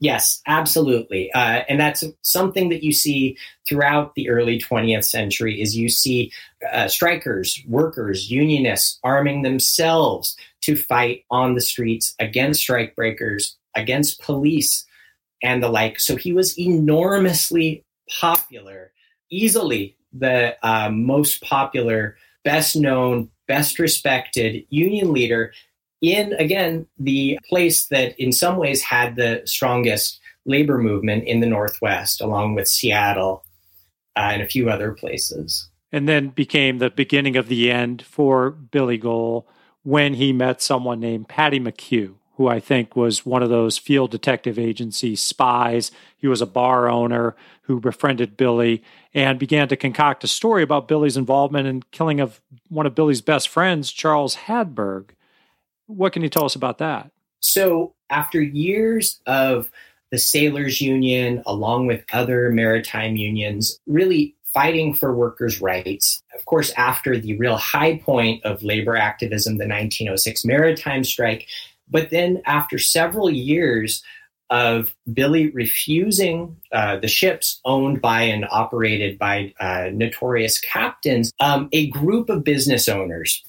Yes, 0.00 0.40
absolutely, 0.46 1.30
uh, 1.32 1.64
and 1.68 1.80
that's 1.80 2.04
something 2.22 2.68
that 2.68 2.84
you 2.84 2.92
see 2.92 3.36
throughout 3.68 4.14
the 4.14 4.30
early 4.30 4.60
20th 4.60 5.04
century. 5.04 5.60
Is 5.60 5.76
you 5.76 5.88
see 5.88 6.30
uh, 6.72 6.86
strikers, 6.86 7.60
workers, 7.66 8.30
unionists 8.30 9.00
arming 9.02 9.42
themselves 9.42 10.36
to 10.62 10.76
fight 10.76 11.24
on 11.32 11.54
the 11.54 11.60
streets 11.60 12.14
against 12.20 12.66
strikebreakers, 12.66 13.56
against 13.74 14.22
police, 14.22 14.86
and 15.42 15.62
the 15.62 15.68
like. 15.68 16.00
So 16.00 16.16
he 16.16 16.32
was 16.32 16.58
enormously 16.58 17.84
popular, 18.20 18.92
easily 19.30 19.96
the 20.12 20.56
uh, 20.66 20.90
most 20.90 21.42
popular, 21.42 22.16
best 22.44 22.76
known, 22.76 23.30
best 23.46 23.78
respected 23.78 24.64
union 24.70 25.12
leader 25.12 25.52
in, 26.00 26.32
again, 26.34 26.86
the 26.98 27.38
place 27.48 27.86
that 27.86 28.18
in 28.18 28.32
some 28.32 28.56
ways 28.56 28.82
had 28.82 29.16
the 29.16 29.42
strongest 29.44 30.20
labor 30.46 30.78
movement 30.78 31.24
in 31.24 31.40
the 31.40 31.46
Northwest, 31.46 32.20
along 32.20 32.54
with 32.54 32.68
Seattle 32.68 33.44
uh, 34.16 34.30
and 34.32 34.42
a 34.42 34.46
few 34.46 34.70
other 34.70 34.92
places. 34.92 35.68
And 35.90 36.08
then 36.08 36.28
became 36.28 36.78
the 36.78 36.90
beginning 36.90 37.36
of 37.36 37.48
the 37.48 37.70
end 37.70 38.02
for 38.02 38.50
Billy 38.50 38.98
Gohl 38.98 39.46
when 39.82 40.14
he 40.14 40.32
met 40.32 40.60
someone 40.62 41.00
named 41.00 41.28
Patty 41.28 41.58
McHugh 41.58 42.14
who 42.38 42.46
I 42.46 42.60
think 42.60 42.94
was 42.94 43.26
one 43.26 43.42
of 43.42 43.50
those 43.50 43.80
Thiel 43.80 44.06
detective 44.06 44.60
agency 44.60 45.16
spies. 45.16 45.90
He 46.16 46.28
was 46.28 46.40
a 46.40 46.46
bar 46.46 46.88
owner 46.88 47.34
who 47.62 47.80
befriended 47.80 48.36
Billy 48.36 48.82
and 49.12 49.40
began 49.40 49.66
to 49.68 49.76
concoct 49.76 50.22
a 50.22 50.28
story 50.28 50.62
about 50.62 50.86
Billy's 50.86 51.16
involvement 51.16 51.66
in 51.66 51.82
killing 51.90 52.20
of 52.20 52.40
one 52.68 52.86
of 52.86 52.94
Billy's 52.94 53.20
best 53.20 53.48
friends, 53.48 53.90
Charles 53.90 54.36
Hadberg. 54.36 55.10
What 55.88 56.12
can 56.12 56.22
you 56.22 56.28
tell 56.28 56.44
us 56.44 56.54
about 56.54 56.78
that? 56.78 57.10
So, 57.40 57.94
after 58.08 58.40
years 58.40 59.20
of 59.26 59.68
the 60.12 60.18
Sailors 60.18 60.80
Union, 60.80 61.42
along 61.44 61.88
with 61.88 62.04
other 62.12 62.50
maritime 62.52 63.16
unions, 63.16 63.80
really 63.88 64.36
fighting 64.54 64.94
for 64.94 65.14
workers' 65.14 65.60
rights. 65.60 66.22
Of 66.34 66.44
course, 66.46 66.72
after 66.76 67.18
the 67.18 67.36
real 67.36 67.56
high 67.56 67.98
point 67.98 68.44
of 68.44 68.62
labor 68.62 68.96
activism, 68.96 69.58
the 69.58 69.66
1906 69.66 70.44
maritime 70.44 71.04
strike, 71.04 71.48
But 71.90 72.10
then, 72.10 72.42
after 72.46 72.78
several 72.78 73.30
years 73.30 74.02
of 74.50 74.94
Billy 75.12 75.50
refusing 75.50 76.56
uh, 76.72 76.96
the 76.96 77.08
ships 77.08 77.60
owned 77.64 78.00
by 78.00 78.22
and 78.22 78.46
operated 78.50 79.18
by 79.18 79.52
uh, 79.60 79.90
notorious 79.92 80.58
captains, 80.58 81.32
um, 81.40 81.68
a 81.72 81.88
group 81.90 82.30
of 82.30 82.44
business 82.44 82.88
owners 82.88 83.44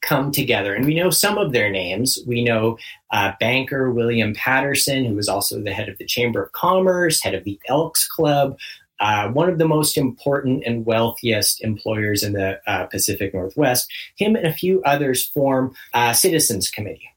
come 0.00 0.32
together. 0.32 0.74
And 0.74 0.84
we 0.84 0.94
know 0.94 1.10
some 1.10 1.38
of 1.38 1.52
their 1.52 1.70
names. 1.70 2.18
We 2.26 2.44
know 2.44 2.76
uh, 3.12 3.32
banker 3.40 3.90
William 3.90 4.34
Patterson, 4.34 5.04
who 5.04 5.14
was 5.14 5.28
also 5.28 5.60
the 5.60 5.72
head 5.72 5.88
of 5.88 5.98
the 5.98 6.04
Chamber 6.04 6.42
of 6.42 6.52
Commerce, 6.52 7.22
head 7.22 7.34
of 7.34 7.44
the 7.44 7.58
Elks 7.68 8.06
Club, 8.06 8.58
uh, 9.00 9.28
one 9.28 9.48
of 9.48 9.58
the 9.58 9.66
most 9.66 9.96
important 9.96 10.64
and 10.66 10.86
wealthiest 10.86 11.62
employers 11.62 12.22
in 12.22 12.32
the 12.32 12.60
uh, 12.66 12.86
Pacific 12.86 13.32
Northwest. 13.32 13.90
Him 14.16 14.36
and 14.36 14.46
a 14.46 14.52
few 14.52 14.82
others 14.84 15.26
form 15.26 15.74
a 15.94 16.14
Citizens 16.14 16.68
Committee. 16.68 17.11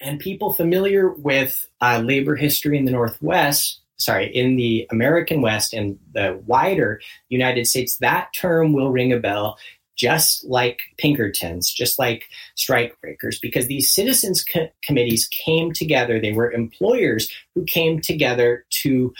And 0.00 0.18
people 0.18 0.52
familiar 0.52 1.10
with 1.10 1.66
uh, 1.80 2.02
labor 2.04 2.36
history 2.36 2.78
in 2.78 2.86
the 2.86 2.92
Northwest, 2.92 3.80
sorry, 3.98 4.34
in 4.34 4.56
the 4.56 4.86
American 4.90 5.42
West 5.42 5.74
and 5.74 5.98
the 6.14 6.40
wider 6.46 7.00
United 7.28 7.66
States, 7.66 7.98
that 7.98 8.32
term 8.34 8.72
will 8.72 8.90
ring 8.90 9.12
a 9.12 9.18
bell 9.18 9.58
just 9.96 10.42
like 10.46 10.80
Pinkertons, 10.96 11.70
just 11.70 11.98
like 11.98 12.24
strikebreakers, 12.56 13.38
because 13.42 13.66
these 13.66 13.92
citizens 13.92 14.42
co- 14.42 14.70
committees 14.82 15.28
came 15.30 15.72
together. 15.72 16.18
They 16.18 16.32
were 16.32 16.50
employers 16.50 17.30
who 17.54 17.64
came 17.64 18.00
together 18.00 18.64
to 18.82 19.12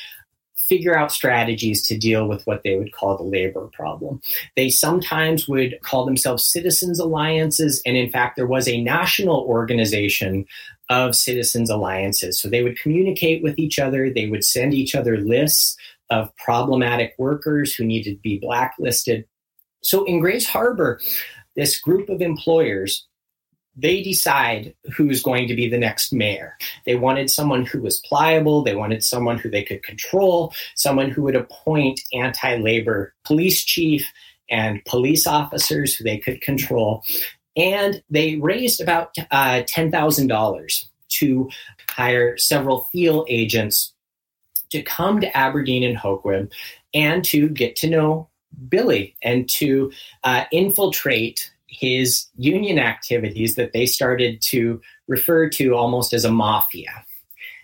figure 0.71 0.97
out 0.97 1.11
strategies 1.11 1.85
to 1.89 1.99
deal 1.99 2.29
with 2.29 2.47
what 2.47 2.63
they 2.63 2.77
would 2.77 2.93
call 2.93 3.17
the 3.17 3.25
labor 3.25 3.69
problem. 3.73 4.21
They 4.55 4.71
sometimes 4.71 5.49
would 5.49 5.77
call 5.83 6.07
themselves 6.07 6.47
citizens 6.47 7.01
alliances, 7.01 7.83
and 7.85 7.97
in 7.97 8.09
fact, 8.09 8.37
there 8.37 8.47
was 8.47 8.69
a 8.69 8.81
national 8.81 9.41
organization 9.41 10.47
of 10.89 11.17
citizens 11.17 11.71
alliances. 11.71 12.41
So 12.41 12.49
they 12.49 12.63
would 12.63 12.79
communicate 12.79 13.43
with 13.43 13.59
each 13.59 13.81
other, 13.81 14.11
they 14.11 14.29
would 14.29 14.45
send 14.45 14.73
each 14.73 14.95
other 14.95 15.17
lists 15.17 15.77
of 16.09 16.35
problematic 16.37 17.15
workers 17.19 17.75
who 17.75 17.85
needed 17.85 18.15
to 18.15 18.21
be 18.21 18.39
blacklisted. 18.39 19.27
So 19.83 20.05
in 20.05 20.21
Grays 20.21 20.47
Harbor, 20.47 21.01
this 21.57 21.81
group 21.81 22.09
of 22.09 22.23
employers 22.23 23.09
they 23.77 24.03
decide 24.03 24.75
who's 24.95 25.23
going 25.23 25.49
to 25.49 25.55
be 25.55 25.69
the 25.69 25.79
next 25.79 26.13
mayor. 26.13 26.57
They 26.87 26.97
wanted 26.97 27.31
someone 27.31 27.65
who 27.65 27.81
was 27.81 28.01
pliable, 28.01 28.63
they 28.63 28.75
wanted 28.75 29.05
someone 29.05 29.39
who 29.39 29.49
they 29.49 29.63
could 29.63 29.83
control, 29.83 30.53
someone 30.75 31.11
who 31.11 31.23
would 31.23 31.37
appoint 31.37 32.01
anti 32.13 32.57
labor 32.57 33.15
police 33.25 33.65
chief 33.65 34.11
and 34.51 34.85
police 34.85 35.27
officers 35.27 35.95
who 35.95 36.05
they 36.05 36.19
could 36.19 36.41
control. 36.41 37.05
And 37.57 38.03
they 38.11 38.37
raised 38.37 38.81
about 38.81 39.15
uh, 39.31 39.63
$10,000 39.63 40.85
to 41.09 41.51
hire 41.89 42.37
several 42.37 42.89
Thiel 42.93 43.25
agents 43.29 43.93
to 44.71 44.83
come 44.83 45.21
to 45.21 45.37
Aberdeen 45.37 45.83
and 45.83 45.97
Hoquiam 45.97 46.51
and 46.95 47.25
to 47.27 47.49
get 47.49 47.77
to 47.77 47.91
know 47.91 48.29
Billy 48.69 49.17
and 49.23 49.49
to 49.51 49.93
uh, 50.25 50.45
infiltrate 50.53 51.50
his 51.71 52.27
union 52.37 52.79
activities 52.79 53.55
that 53.55 53.73
they 53.73 53.87
started 53.87 54.43
to 54.43 54.81
refer 55.09 55.49
to 55.49 55.75
almost 55.75 56.13
as 56.13 56.25
a 56.25 56.31
mafia. 56.31 56.91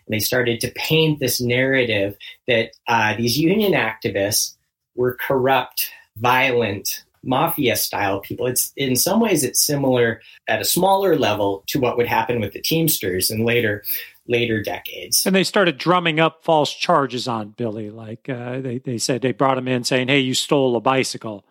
And 0.07 0.14
they 0.14 0.21
started 0.21 0.61
to 0.61 0.73
paint 0.77 1.19
this 1.19 1.40
narrative 1.40 2.16
that 2.47 2.71
uh, 2.87 3.16
these 3.16 3.37
union 3.37 3.73
activists 3.73 4.55
were 4.95 5.19
corrupt, 5.21 5.90
violent, 6.16 7.03
mafia 7.25 7.77
style 7.77 8.21
people. 8.21 8.47
It's 8.47 8.73
in 8.77 8.95
some 8.95 9.21
ways 9.21 9.42
it's 9.42 9.61
similar 9.61 10.21
at 10.49 10.61
a 10.61 10.64
smaller 10.64 11.19
level 11.19 11.64
to 11.66 11.81
what 11.81 11.97
would 11.97 12.07
happen 12.07 12.40
with 12.40 12.53
the 12.53 12.62
Teamsters 12.62 13.31
in 13.31 13.45
later 13.45 13.83
later 14.29 14.62
decades. 14.62 15.25
And 15.27 15.35
they 15.35 15.45
started 15.45 15.79
drumming 15.79 16.19
up 16.21 16.45
false 16.45 16.73
charges 16.73 17.29
on 17.29 17.51
Billy. 17.51 17.90
Like 17.90 18.29
uh, 18.29 18.61
they, 18.61 18.79
they 18.79 18.99
said 18.99 19.23
they 19.23 19.33
brought 19.33 19.59
him 19.59 19.69
in 19.69 19.85
saying, 19.85 20.09
hey, 20.09 20.21
you 20.21 20.35
stole 20.35 20.77
a 20.77 20.81
bicycle. 20.81 21.45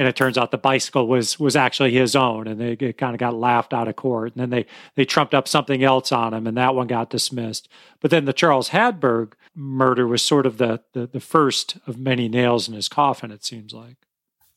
And 0.00 0.08
it 0.08 0.16
turns 0.16 0.38
out 0.38 0.50
the 0.50 0.56
bicycle 0.56 1.06
was 1.06 1.38
was 1.38 1.54
actually 1.54 1.92
his 1.92 2.16
own, 2.16 2.46
and 2.46 2.58
they 2.58 2.74
kind 2.94 3.14
of 3.14 3.20
got 3.20 3.34
laughed 3.34 3.74
out 3.74 3.86
of 3.86 3.96
court. 3.96 4.32
And 4.32 4.40
then 4.40 4.48
they 4.48 4.64
they 4.94 5.04
trumped 5.04 5.34
up 5.34 5.46
something 5.46 5.84
else 5.84 6.10
on 6.10 6.32
him, 6.32 6.46
and 6.46 6.56
that 6.56 6.74
one 6.74 6.86
got 6.86 7.10
dismissed. 7.10 7.68
But 8.00 8.10
then 8.10 8.24
the 8.24 8.32
Charles 8.32 8.70
Hadberg 8.70 9.34
murder 9.54 10.06
was 10.06 10.22
sort 10.22 10.46
of 10.46 10.56
the, 10.56 10.80
the, 10.94 11.06
the 11.06 11.20
first 11.20 11.76
of 11.86 11.98
many 11.98 12.30
nails 12.30 12.66
in 12.66 12.72
his 12.72 12.88
coffin. 12.88 13.30
It 13.30 13.44
seems 13.44 13.74
like. 13.74 13.98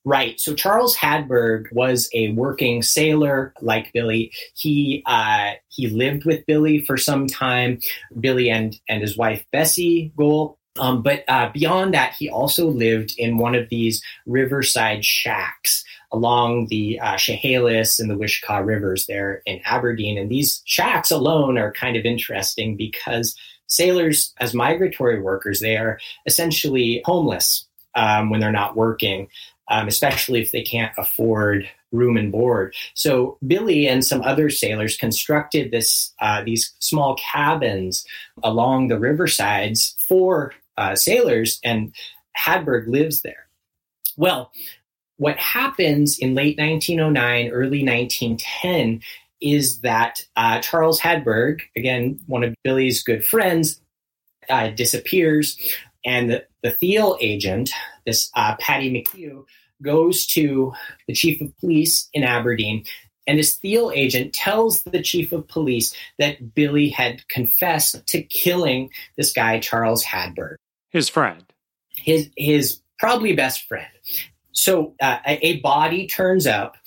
Right. 0.06 0.40
So 0.40 0.54
Charles 0.54 0.96
Hadberg 0.96 1.66
was 1.74 2.10
a 2.14 2.32
working 2.32 2.82
sailor 2.82 3.54
like 3.62 3.92
Billy. 3.92 4.32
He 4.56 5.04
uh, 5.06 5.56
he 5.68 5.88
lived 5.88 6.24
with 6.24 6.46
Billy 6.46 6.80
for 6.86 6.96
some 6.96 7.28
time. 7.28 7.80
Billy 8.18 8.50
and 8.50 8.80
and 8.88 9.02
his 9.02 9.18
wife 9.18 9.46
Bessie 9.52 10.14
Gohl. 10.18 10.58
Um, 10.80 11.02
but 11.02 11.24
uh, 11.28 11.50
beyond 11.54 11.94
that, 11.94 12.16
he 12.18 12.30
also 12.30 12.68
lived 12.68 13.14
in 13.18 13.38
one 13.38 13.56
of 13.56 13.70
these 13.70 14.02
riverside 14.26 15.06
shacks 15.06 15.84
along 16.12 16.68
the 16.68 17.00
uh, 17.00 17.18
Chehalis 17.18 18.00
and 18.00 18.10
the 18.10 18.16
Wishkah 18.16 18.66
rivers 18.66 19.06
there 19.06 19.42
in 19.46 19.62
Aberdeen. 19.66 20.18
And 20.18 20.30
these 20.30 20.62
shacks 20.66 21.12
alone 21.12 21.58
are 21.58 21.72
kind 21.72 21.96
of 21.96 22.06
interesting 22.06 22.76
because 22.76 23.36
sailors, 23.68 24.34
as 24.40 24.54
migratory 24.54 25.20
workers, 25.20 25.60
they 25.60 25.78
are 25.78 26.00
essentially 26.26 27.02
homeless 27.06 27.66
um, 27.96 28.30
when 28.30 28.40
they're 28.40 28.52
not 28.52 28.76
working 28.76 29.28
um, 29.70 29.88
especially 29.88 30.42
if 30.42 30.52
they 30.52 30.62
can't 30.62 30.94
afford 30.98 31.70
room 31.92 32.18
and 32.18 32.32
board. 32.32 32.76
So 32.96 33.38
Billy 33.46 33.88
and 33.88 34.06
some 34.06 34.22
other 34.22 34.50
sailors 34.50 34.98
constructed 34.98 35.72
this 35.72 36.14
uh, 36.20 36.44
these 36.44 36.74
small 36.80 37.16
cabins 37.16 38.06
along 38.44 38.88
the 38.88 38.96
riversides 38.96 39.96
for 40.00 40.54
uh, 40.78 40.96
sailors, 40.96 41.60
and 41.64 41.94
Hadberg 42.38 42.88
lives 42.88 43.22
there. 43.22 43.48
Well, 44.18 44.52
what 45.18 45.38
happens 45.38 46.20
in 46.20 46.36
late 46.36 46.58
1909, 46.58 47.50
early 47.52 47.86
1910 47.86 49.02
is 49.42 49.82
that 49.82 50.26
uh, 50.36 50.60
Charles 50.62 51.00
Hadberg, 51.00 51.62
again 51.76 52.20
one 52.28 52.44
of 52.44 52.56
Billy's 52.64 53.04
good 53.04 53.26
friends, 53.26 53.82
uh, 54.50 54.70
disappears, 54.70 55.58
and 56.06 56.30
the, 56.30 56.46
the 56.64 56.72
Thiel 56.72 57.18
agent 57.22 57.72
this 58.06 58.30
uh, 58.36 58.56
Paddy 58.60 58.92
McHugh 58.92 59.46
goes 59.82 60.26
to 60.28 60.74
the 61.08 61.14
chief 61.14 61.42
of 61.42 61.56
police 61.58 62.10
in 62.14 62.24
Aberdeen, 62.24 62.84
and 63.28 63.40
this 63.40 63.56
Thiel 63.56 63.92
agent 63.94 64.34
tells 64.34 64.84
the 64.84 65.02
chief 65.02 65.32
of 65.32 65.48
police 65.48 65.96
that 66.20 66.54
Billy 66.54 66.90
had 66.90 67.28
confessed 67.30 68.06
to 68.08 68.22
killing 68.24 68.90
this 69.18 69.32
guy 69.32 69.60
Charles 69.60 70.04
Hadberg, 70.04 70.56
his 70.94 71.10
friend, 71.10 71.44
his 71.98 72.30
his 72.38 72.80
probably 73.00 73.36
best 73.36 73.68
friend. 73.68 73.88
So 74.54 74.94
uh, 75.02 75.18
a, 75.26 75.60
body 75.62 76.08
turns 76.08 76.46
up 76.46 76.78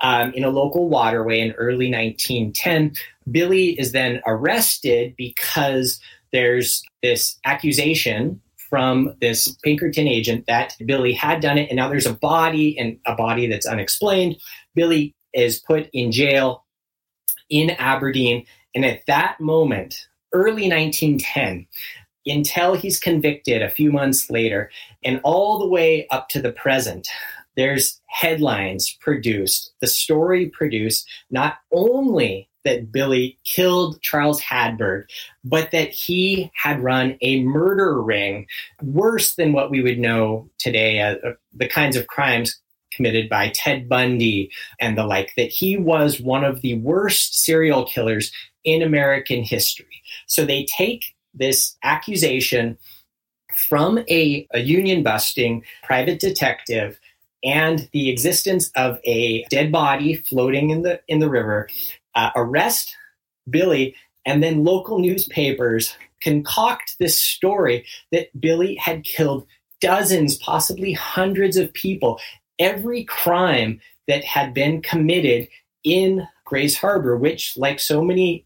um, 0.00 0.32
in 0.34 0.44
a 0.44 0.50
local 0.50 0.90
waterway 0.90 1.40
in 1.40 1.52
early 1.52 1.90
1910. 1.90 2.92
Billy 3.30 3.70
is 3.80 3.92
then 3.92 4.20
arrested 4.26 5.14
because 5.16 5.98
there's 6.32 6.82
this 7.02 7.38
accusation 7.46 8.42
from 8.56 9.14
this 9.20 9.56
Pinkerton 9.62 10.06
agent 10.06 10.44
that 10.48 10.76
Billy 10.84 11.12
had 11.12 11.40
done 11.40 11.56
it, 11.56 11.70
and 11.70 11.76
now 11.76 11.88
there's 11.88 12.06
a 12.06 12.12
body 12.12 12.78
and 12.78 12.98
a 13.06 13.14
body 13.14 13.46
that's 13.46 13.66
unexplained. 13.66 14.36
Billy 14.74 15.14
is 15.32 15.60
put 15.60 15.88
in 15.92 16.12
jail 16.12 16.64
in 17.48 17.70
Aberdeen, 17.70 18.44
and 18.74 18.84
at 18.84 19.06
that 19.06 19.40
moment, 19.40 20.08
early 20.32 20.68
1910, 20.68 21.66
until 22.26 22.74
he's 22.74 22.98
convicted 22.98 23.62
a 23.62 23.70
few 23.70 23.92
months 23.92 24.30
later, 24.30 24.70
and 25.04 25.20
all 25.24 25.58
the 25.58 25.68
way 25.68 26.06
up 26.10 26.28
to 26.30 26.40
the 26.40 26.52
present, 26.52 27.06
there's 27.56 28.00
headlines 28.06 28.96
produced, 29.00 29.72
the 29.80 29.86
story 29.86 30.46
produced, 30.48 31.08
not 31.30 31.58
only 31.72 32.48
that 32.64 32.90
Billy 32.90 33.38
killed 33.44 34.00
Charles 34.00 34.40
Hadberg, 34.40 35.04
but 35.44 35.70
that 35.70 35.90
he 35.90 36.50
had 36.54 36.82
run 36.82 37.16
a 37.20 37.42
murder 37.42 38.00
ring 38.02 38.46
worse 38.82 39.34
than 39.34 39.52
what 39.52 39.70
we 39.70 39.82
would 39.82 39.98
know 39.98 40.48
today, 40.58 41.00
uh, 41.00 41.16
uh, 41.16 41.32
the 41.52 41.68
kinds 41.68 41.94
of 41.94 42.06
crimes 42.06 42.58
committed 42.90 43.28
by 43.28 43.50
Ted 43.50 43.88
Bundy 43.88 44.50
and 44.80 44.96
the 44.96 45.04
like, 45.04 45.34
that 45.36 45.50
he 45.50 45.76
was 45.76 46.20
one 46.20 46.44
of 46.44 46.62
the 46.62 46.78
worst 46.78 47.44
serial 47.44 47.84
killers 47.84 48.32
in 48.64 48.82
American 48.82 49.42
history. 49.42 50.02
So 50.26 50.44
they 50.44 50.64
take 50.64 51.14
this 51.34 51.76
accusation 51.82 52.78
from 53.54 53.98
a, 54.08 54.46
a 54.52 54.60
union 54.60 55.02
busting 55.02 55.62
private 55.82 56.18
detective 56.18 56.98
and 57.44 57.88
the 57.92 58.08
existence 58.08 58.70
of 58.74 58.98
a 59.04 59.44
dead 59.50 59.70
body 59.70 60.16
floating 60.16 60.70
in 60.70 60.82
the 60.82 61.00
in 61.08 61.18
the 61.18 61.28
river 61.28 61.68
uh, 62.14 62.30
arrest 62.36 62.96
Billy, 63.48 63.94
and 64.24 64.42
then 64.42 64.64
local 64.64 64.98
newspapers 64.98 65.96
concoct 66.22 66.96
this 66.98 67.20
story 67.20 67.84
that 68.12 68.28
Billy 68.40 68.76
had 68.76 69.04
killed 69.04 69.46
dozens, 69.80 70.36
possibly 70.36 70.92
hundreds 70.92 71.56
of 71.56 71.72
people. 71.74 72.18
Every 72.58 73.04
crime 73.04 73.80
that 74.08 74.24
had 74.24 74.54
been 74.54 74.80
committed 74.80 75.48
in 75.82 76.26
Grays 76.44 76.78
Harbor, 76.78 77.16
which, 77.16 77.56
like 77.56 77.80
so 77.80 78.02
many 78.02 78.44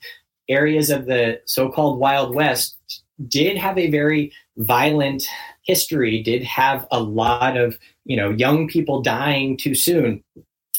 areas 0.48 0.90
of 0.90 1.06
the 1.06 1.40
so-called 1.46 1.98
Wild 1.98 2.34
West 2.34 2.76
did 3.26 3.56
have 3.56 3.76
a 3.78 3.90
very 3.90 4.32
violent 4.56 5.28
history, 5.62 6.22
did 6.22 6.42
have 6.42 6.86
a 6.90 7.00
lot 7.00 7.56
of, 7.56 7.78
you 8.04 8.16
know, 8.16 8.30
young 8.30 8.68
people 8.68 9.02
dying 9.02 9.56
too 9.56 9.74
soon. 9.74 10.22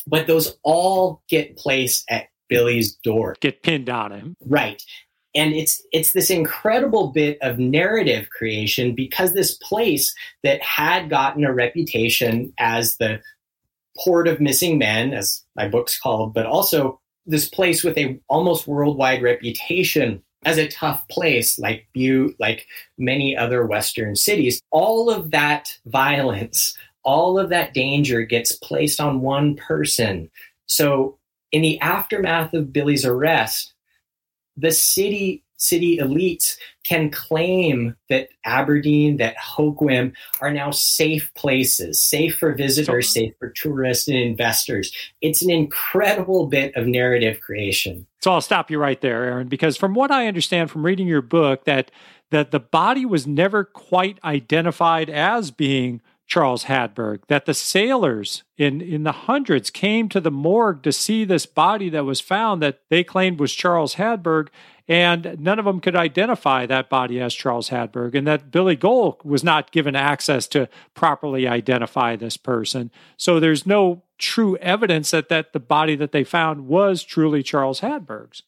But 0.08 0.28
those 0.28 0.58
all 0.64 1.22
get 1.30 1.58
placed 1.58 2.06
at 2.10 2.30
Billy's 2.48 2.96
door. 2.96 3.36
Get 3.42 3.62
pinned 3.62 3.90
on 3.90 4.12
him. 4.12 4.36
Right. 4.46 4.82
And 5.36 5.54
it's 5.54 5.82
it's 5.92 6.14
this 6.14 6.32
incredible 6.32 7.10
bit 7.10 7.38
of 7.42 7.60
narrative 7.60 8.30
creation 8.32 8.96
because 8.96 9.34
this 9.34 9.56
place 9.58 10.14
that 10.44 10.62
had 10.64 11.10
gotten 11.10 11.44
a 11.44 11.54
reputation 11.54 12.52
as 12.58 12.98
the 12.98 13.22
port 14.04 14.28
of 14.28 14.42
missing 14.42 14.80
men, 14.80 15.14
as 15.14 15.44
my 15.56 15.68
book's 15.68 16.00
called, 16.00 16.34
but 16.34 16.48
also 16.48 17.00
this 17.26 17.48
place 17.48 17.84
with 17.84 17.98
a 17.98 18.20
almost 18.28 18.68
worldwide 18.68 19.22
reputation 19.22 20.24
as 20.46 20.58
a 20.58 20.70
tough 20.70 21.08
place 21.10 21.60
like 21.60 21.88
Butte, 21.94 22.36
like 22.40 22.66
many 22.98 23.36
other 23.36 23.66
Western 23.66 24.16
cities. 24.16 24.62
All 24.72 25.10
of 25.10 25.32
that 25.32 25.78
violence, 25.86 26.78
all 27.04 27.38
of 27.38 27.50
that 27.50 27.74
danger 27.74 28.24
gets 28.24 28.54
placed 28.54 29.00
on 29.00 29.22
one 29.22 29.56
person. 29.56 30.30
So, 30.66 31.18
in 31.52 31.62
the 31.62 31.80
aftermath 31.82 32.54
of 32.54 32.72
Billy's 32.72 33.06
arrest, 33.06 33.74
the 34.56 34.72
city 34.72 35.44
city 35.60 35.98
elites 35.98 36.58
can 36.84 37.12
claim 37.12 37.96
that 38.10 38.30
Aberdeen, 38.46 39.18
that 39.18 39.36
Hoquiam 39.38 40.14
are 40.42 40.52
now 40.52 40.72
safe 40.72 41.32
places, 41.36 42.02
safe 42.02 42.36
for 42.38 42.54
visitors, 42.54 43.10
safe 43.10 43.34
for 43.38 43.50
tourists 43.52 44.08
and 44.08 44.18
investors. 44.18 44.92
It's 45.22 45.42
an 45.44 45.52
incredible 45.52 46.48
bit 46.48 46.76
of 46.76 46.88
narrative 46.88 47.42
creation. 47.42 48.08
So 48.22 48.32
I'll 48.32 48.42
stop 48.42 48.72
you 48.72 48.80
right 48.80 49.00
there, 49.00 49.24
Aaron, 49.26 49.48
because 49.48 49.78
from 49.78 49.94
what 49.94 50.10
I 50.10 50.28
understand 50.28 50.72
from 50.72 50.86
reading 50.86 51.08
your 51.08 51.22
book, 51.22 51.66
that 51.66 51.92
that 52.32 52.52
the 52.52 52.60
body 52.60 53.06
was 53.06 53.26
never 53.26 53.64
quite 53.64 54.20
identified 54.24 55.10
as 55.10 55.50
being 55.50 56.00
Charles 56.30 56.66
Hadberg, 56.66 57.22
that 57.28 57.48
the 57.48 57.56
sailors 57.56 58.44
in, 58.56 58.82
in 58.82 59.04
the 59.04 59.12
hundreds 59.12 59.72
came 59.72 60.08
to 60.10 60.22
the 60.22 60.30
morgue 60.30 60.84
to 60.84 60.92
see 60.92 61.26
this 61.26 61.48
body 61.48 61.90
that 61.90 62.06
was 62.06 62.22
found 62.22 62.62
that 62.62 62.82
they 62.92 63.04
claimed 63.04 63.40
was 63.40 63.52
Charles 63.52 63.96
Hadberg, 63.96 64.50
and 64.90 65.38
none 65.40 65.60
of 65.60 65.66
them 65.66 65.80
could 65.80 65.96
identify 65.96 66.66
that 66.66 66.90
body 66.90 67.22
as 67.22 67.36
Charles 67.36 67.70
Hadberg, 67.70 68.16
and 68.16 68.26
that 68.26 68.50
Billy 68.50 68.76
Gohl 68.76 69.24
was 69.24 69.44
not 69.44 69.72
given 69.72 69.96
access 69.96 70.48
to 70.48 70.68
properly 70.96 71.48
identify 71.48 72.16
this 72.16 72.36
person. 72.36 72.90
So 73.16 73.40
there's 73.40 73.68
no 73.68 74.02
true 74.18 74.58
evidence 74.58 75.12
that, 75.12 75.30
that 75.30 75.54
the 75.54 75.60
body 75.60 75.96
that 75.96 76.12
they 76.12 76.24
found 76.24 76.68
was 76.68 77.04
truly 77.04 77.44
Charles 77.44 77.82
Hadberg's. 77.82 78.42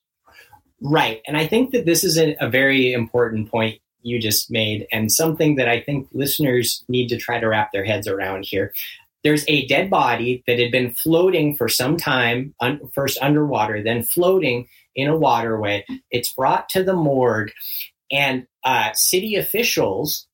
Right. 0.82 1.22
And 1.28 1.38
I 1.38 1.46
think 1.46 1.72
that 1.72 1.86
this 1.86 2.04
is 2.04 2.18
a, 2.18 2.36
a 2.42 2.50
very 2.50 2.92
important 2.92 3.52
point 3.52 3.80
you 4.02 4.20
just 4.20 4.50
made, 4.50 4.88
and 4.92 5.12
something 5.12 5.58
that 5.58 5.70
I 5.70 5.80
think 5.80 6.08
listeners 6.12 6.84
need 6.90 7.08
to 7.10 7.18
try 7.18 7.40
to 7.40 7.48
wrap 7.48 7.72
their 7.72 7.86
heads 7.86 8.08
around 8.08 8.46
here. 8.46 8.74
There's 9.24 9.46
a 9.48 9.68
dead 9.68 9.92
body 9.92 10.44
that 10.48 10.58
had 10.58 10.72
been 10.72 10.96
floating 10.96 11.56
for 11.56 11.70
some 11.70 11.98
time, 11.98 12.56
un- 12.60 12.82
first 12.96 13.20
underwater, 13.22 13.84
then 13.84 14.02
floating 14.02 14.68
in 14.96 15.10
a 15.10 15.18
waterway. 15.18 15.86
It's 16.10 16.34
brought 16.34 16.70
to 16.70 16.84
the 16.84 16.94
morgue, 16.94 17.52
and 18.12 18.48
uh, 18.64 18.92
city 18.94 19.36
officials 19.36 20.28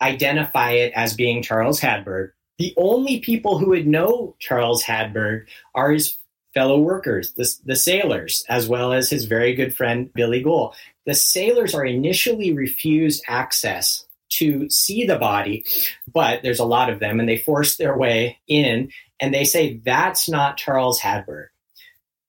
identify 0.00 0.72
it 0.72 0.92
as 0.94 1.14
being 1.14 1.42
Charles 1.42 1.80
Hadberg. 1.80 2.30
The 2.58 2.74
only 2.76 3.20
people 3.20 3.58
who 3.58 3.70
would 3.70 3.86
know 3.86 4.34
Charles 4.40 4.82
Hadberg 4.82 5.46
are 5.74 5.92
his 5.92 6.16
fellow 6.54 6.80
workers, 6.80 7.32
the, 7.34 7.48
the 7.64 7.76
sailors, 7.76 8.44
as 8.48 8.68
well 8.68 8.92
as 8.92 9.10
his 9.10 9.26
very 9.26 9.54
good 9.54 9.76
friend 9.76 10.12
Billy 10.14 10.42
Gohl. 10.42 10.74
The 11.06 11.14
sailors 11.14 11.74
are 11.74 11.84
initially 11.84 12.52
refused 12.52 13.22
access 13.28 14.04
to 14.30 14.68
see 14.68 15.06
the 15.06 15.18
body, 15.18 15.64
but 16.12 16.42
there's 16.42 16.58
a 16.58 16.64
lot 16.64 16.90
of 16.90 17.00
them, 17.00 17.20
and 17.20 17.28
they 17.28 17.38
force 17.38 17.76
their 17.76 17.96
way 17.96 18.38
in, 18.48 18.90
and 19.20 19.32
they 19.32 19.44
say 19.44 19.76
that's 19.84 20.28
not 20.28 20.56
Charles 20.56 21.00
Hadberg. 21.00 21.46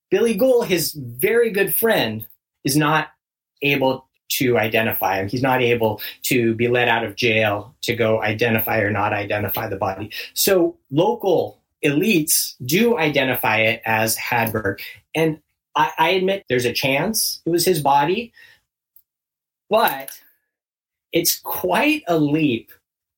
Billy 0.10 0.38
Gohl, 0.38 0.66
his 0.66 0.94
very 0.94 1.52
good 1.52 1.74
friend, 1.76 2.26
is 2.64 2.76
not 2.76 3.10
able 3.62 4.08
to 4.30 4.58
identify 4.58 5.20
him. 5.20 5.28
He's 5.28 5.42
not 5.42 5.62
able 5.62 6.02
to 6.24 6.54
be 6.56 6.68
let 6.68 6.88
out 6.88 7.04
of 7.04 7.16
jail 7.16 7.76
to 7.82 7.96
go 7.96 8.22
identify 8.22 8.80
or 8.80 8.92
not 8.92 9.14
identify 9.14 9.68
the 9.68 9.76
body. 9.76 10.12
So 10.34 10.78
local 10.92 11.60
elites 11.84 12.56
do 12.64 12.98
identify 12.98 13.58
it 13.62 13.82
as 13.86 14.18
Hadberg. 14.18 14.82
And 15.16 15.40
I, 15.76 15.92
I 15.98 16.10
admit 16.10 16.46
there's 16.48 16.66
a 16.66 16.74
chance 16.74 17.42
it 17.46 17.50
was 17.50 17.66
his 17.66 17.82
body, 17.82 18.34
but 19.70 20.12
it's 21.12 21.40
quite 21.40 22.04
a 22.08 22.18
leap 22.18 22.72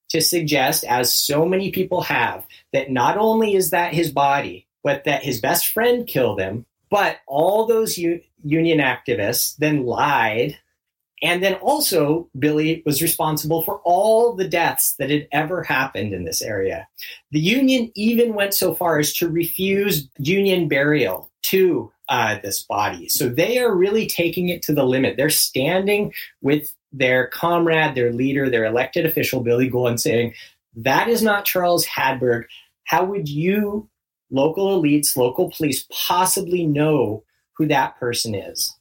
to 0.09 0.21
suggest, 0.21 0.83
as 0.83 1.13
so 1.13 1.45
many 1.45 1.71
people 1.71 2.01
have, 2.01 2.45
that 2.73 2.91
not 2.91 3.17
only 3.17 3.55
is 3.55 3.69
that 3.69 3.93
his 3.93 4.11
body, 4.11 4.67
but 4.83 5.05
that 5.05 5.23
his 5.23 5.39
best 5.39 5.69
friend 5.69 6.05
killed 6.05 6.39
him, 6.39 6.65
but 6.91 7.21
all 7.25 7.65
those 7.65 7.97
u- 7.97 8.21
union 8.43 8.77
activists 8.77 9.57
then 9.57 9.85
lied 9.85 10.57
and 11.21 11.43
then 11.43 11.55
also, 11.55 12.27
Billy 12.39 12.81
was 12.85 13.01
responsible 13.01 13.61
for 13.61 13.79
all 13.83 14.33
the 14.33 14.47
deaths 14.47 14.95
that 14.97 15.11
had 15.11 15.27
ever 15.31 15.61
happened 15.61 16.13
in 16.13 16.25
this 16.25 16.41
area. 16.41 16.87
The 17.29 17.39
Union 17.39 17.91
even 17.93 18.33
went 18.33 18.55
so 18.55 18.73
far 18.73 18.97
as 18.97 19.13
to 19.13 19.29
refuse 19.29 20.09
Union 20.17 20.67
burial 20.67 21.31
to 21.43 21.91
uh, 22.09 22.39
this 22.41 22.63
body. 22.63 23.07
So 23.07 23.29
they 23.29 23.59
are 23.59 23.75
really 23.75 24.07
taking 24.07 24.49
it 24.49 24.63
to 24.63 24.73
the 24.73 24.83
limit. 24.83 25.15
They're 25.15 25.29
standing 25.29 26.11
with 26.41 26.73
their 26.91 27.27
comrade, 27.27 27.93
their 27.93 28.11
leader, 28.11 28.49
their 28.49 28.65
elected 28.65 29.05
official, 29.05 29.41
Billy 29.41 29.69
Gohl, 29.69 29.89
and 29.89 30.01
saying, 30.01 30.33
That 30.75 31.07
is 31.07 31.21
not 31.21 31.45
Charles 31.45 31.85
Hadberg. 31.85 32.45
How 32.85 33.05
would 33.05 33.29
you, 33.29 33.87
local 34.31 34.81
elites, 34.81 35.15
local 35.15 35.51
police, 35.51 35.85
possibly 35.91 36.65
know 36.65 37.23
who 37.53 37.67
that 37.67 37.99
person 37.99 38.33
is? 38.33 38.75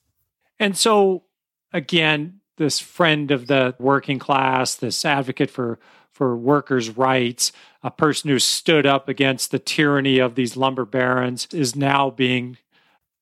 And 0.59 0.77
so 0.77 1.25
again, 1.73 2.41
this 2.57 2.79
friend 2.79 3.31
of 3.31 3.47
the 3.47 3.75
working 3.79 4.19
class, 4.19 4.75
this 4.75 5.05
advocate 5.05 5.51
for 5.51 5.79
for 6.13 6.37
workers' 6.37 6.91
rights, 6.91 7.51
a 7.83 7.91
person 7.91 8.29
who 8.29 8.39
stood 8.39 8.85
up 8.85 9.09
against 9.09 9.51
the 9.51 9.59
tyranny 9.59 10.19
of 10.19 10.35
these 10.35 10.55
lumber 10.55 10.85
barons, 10.85 11.49
is 11.51 11.75
now 11.75 12.11
being 12.11 12.59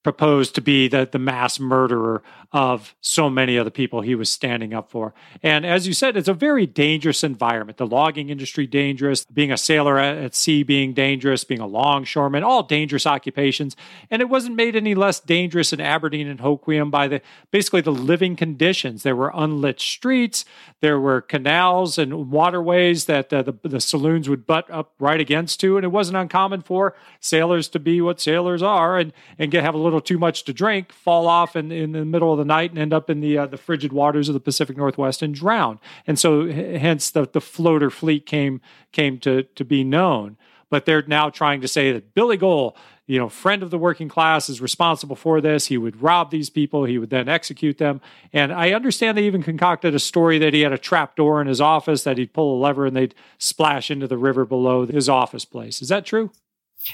proposed 0.02 0.54
to 0.56 0.60
be 0.60 0.88
the, 0.88 1.08
the 1.10 1.18
mass 1.18 1.60
murderer 1.60 2.22
of 2.50 2.94
so 3.02 3.28
many 3.28 3.56
of 3.56 3.66
the 3.66 3.70
people 3.70 4.00
he 4.00 4.14
was 4.14 4.30
standing 4.30 4.72
up 4.72 4.90
for. 4.90 5.12
And 5.42 5.66
as 5.66 5.86
you 5.86 5.92
said, 5.92 6.16
it's 6.16 6.28
a 6.28 6.34
very 6.34 6.66
dangerous 6.66 7.22
environment. 7.22 7.76
The 7.76 7.86
logging 7.86 8.30
industry 8.30 8.66
dangerous, 8.66 9.26
being 9.26 9.52
a 9.52 9.58
sailor 9.58 9.98
at 9.98 10.34
sea 10.34 10.62
being 10.62 10.94
dangerous, 10.94 11.44
being 11.44 11.60
a 11.60 11.66
longshoreman, 11.66 12.42
all 12.42 12.62
dangerous 12.62 13.06
occupations. 13.06 13.76
And 14.10 14.22
it 14.22 14.30
wasn't 14.30 14.56
made 14.56 14.76
any 14.76 14.94
less 14.94 15.20
dangerous 15.20 15.74
in 15.74 15.80
Aberdeen 15.80 16.26
and 16.26 16.40
Hoquiam 16.40 16.90
by 16.90 17.06
the 17.06 17.20
basically 17.50 17.82
the 17.82 17.92
living 17.92 18.34
conditions. 18.34 19.02
There 19.02 19.16
were 19.16 19.30
unlit 19.34 19.78
streets, 19.78 20.46
there 20.80 20.98
were 20.98 21.20
canals 21.20 21.98
and 21.98 22.30
waterways 22.30 23.04
that 23.04 23.30
uh, 23.30 23.42
the, 23.42 23.54
the 23.62 23.80
saloons 23.80 24.26
would 24.26 24.46
butt 24.46 24.70
up 24.70 24.94
right 24.98 25.20
against 25.20 25.60
to, 25.60 25.76
and 25.76 25.84
it 25.84 25.88
wasn't 25.88 26.16
uncommon 26.16 26.62
for 26.62 26.94
sailors 27.20 27.68
to 27.68 27.78
be 27.78 28.00
what 28.00 28.20
sailors 28.20 28.62
are 28.62 28.98
and 28.98 29.12
and 29.38 29.50
get 29.50 29.64
have 29.64 29.74
a 29.74 29.78
little 29.78 30.00
too 30.00 30.18
much 30.18 30.44
to 30.44 30.52
drink, 30.54 30.92
fall 30.92 31.26
off 31.26 31.54
in, 31.54 31.70
in 31.70 31.92
the 31.92 32.04
middle 32.04 32.32
of 32.32 32.37
the 32.38 32.44
night 32.44 32.70
and 32.70 32.78
end 32.78 32.92
up 32.92 33.10
in 33.10 33.20
the 33.20 33.36
uh, 33.36 33.46
the 33.46 33.58
frigid 33.58 33.92
waters 33.92 34.28
of 34.28 34.34
the 34.34 34.40
Pacific 34.40 34.76
Northwest 34.76 35.22
and 35.22 35.34
drown. 35.34 35.78
And 36.06 36.18
so, 36.18 36.50
hence 36.50 37.10
the 37.10 37.28
the 37.30 37.40
floater 37.40 37.90
fleet 37.90 38.24
came 38.26 38.60
came 38.92 39.18
to 39.18 39.42
to 39.42 39.64
be 39.64 39.84
known. 39.84 40.36
But 40.70 40.84
they're 40.84 41.04
now 41.06 41.30
trying 41.30 41.60
to 41.62 41.68
say 41.68 41.92
that 41.92 42.14
Billy 42.14 42.36
Gohl, 42.36 42.76
you 43.06 43.18
know, 43.18 43.30
friend 43.30 43.62
of 43.62 43.70
the 43.70 43.78
working 43.78 44.08
class, 44.08 44.50
is 44.50 44.60
responsible 44.60 45.16
for 45.16 45.40
this. 45.40 45.66
He 45.66 45.78
would 45.78 46.02
rob 46.02 46.30
these 46.30 46.50
people. 46.50 46.84
He 46.84 46.98
would 46.98 47.08
then 47.08 47.28
execute 47.28 47.78
them. 47.78 48.02
And 48.34 48.52
I 48.52 48.72
understand 48.72 49.16
they 49.16 49.24
even 49.24 49.42
concocted 49.42 49.94
a 49.94 49.98
story 49.98 50.38
that 50.38 50.52
he 50.52 50.60
had 50.60 50.72
a 50.74 50.78
trap 50.78 51.16
door 51.16 51.40
in 51.40 51.46
his 51.46 51.60
office 51.60 52.04
that 52.04 52.18
he'd 52.18 52.34
pull 52.34 52.54
a 52.54 52.60
lever 52.60 52.84
and 52.84 52.94
they'd 52.94 53.14
splash 53.38 53.90
into 53.90 54.06
the 54.06 54.18
river 54.18 54.44
below 54.44 54.84
his 54.84 55.08
office 55.08 55.46
place. 55.46 55.80
Is 55.80 55.88
that 55.88 56.04
true? 56.04 56.30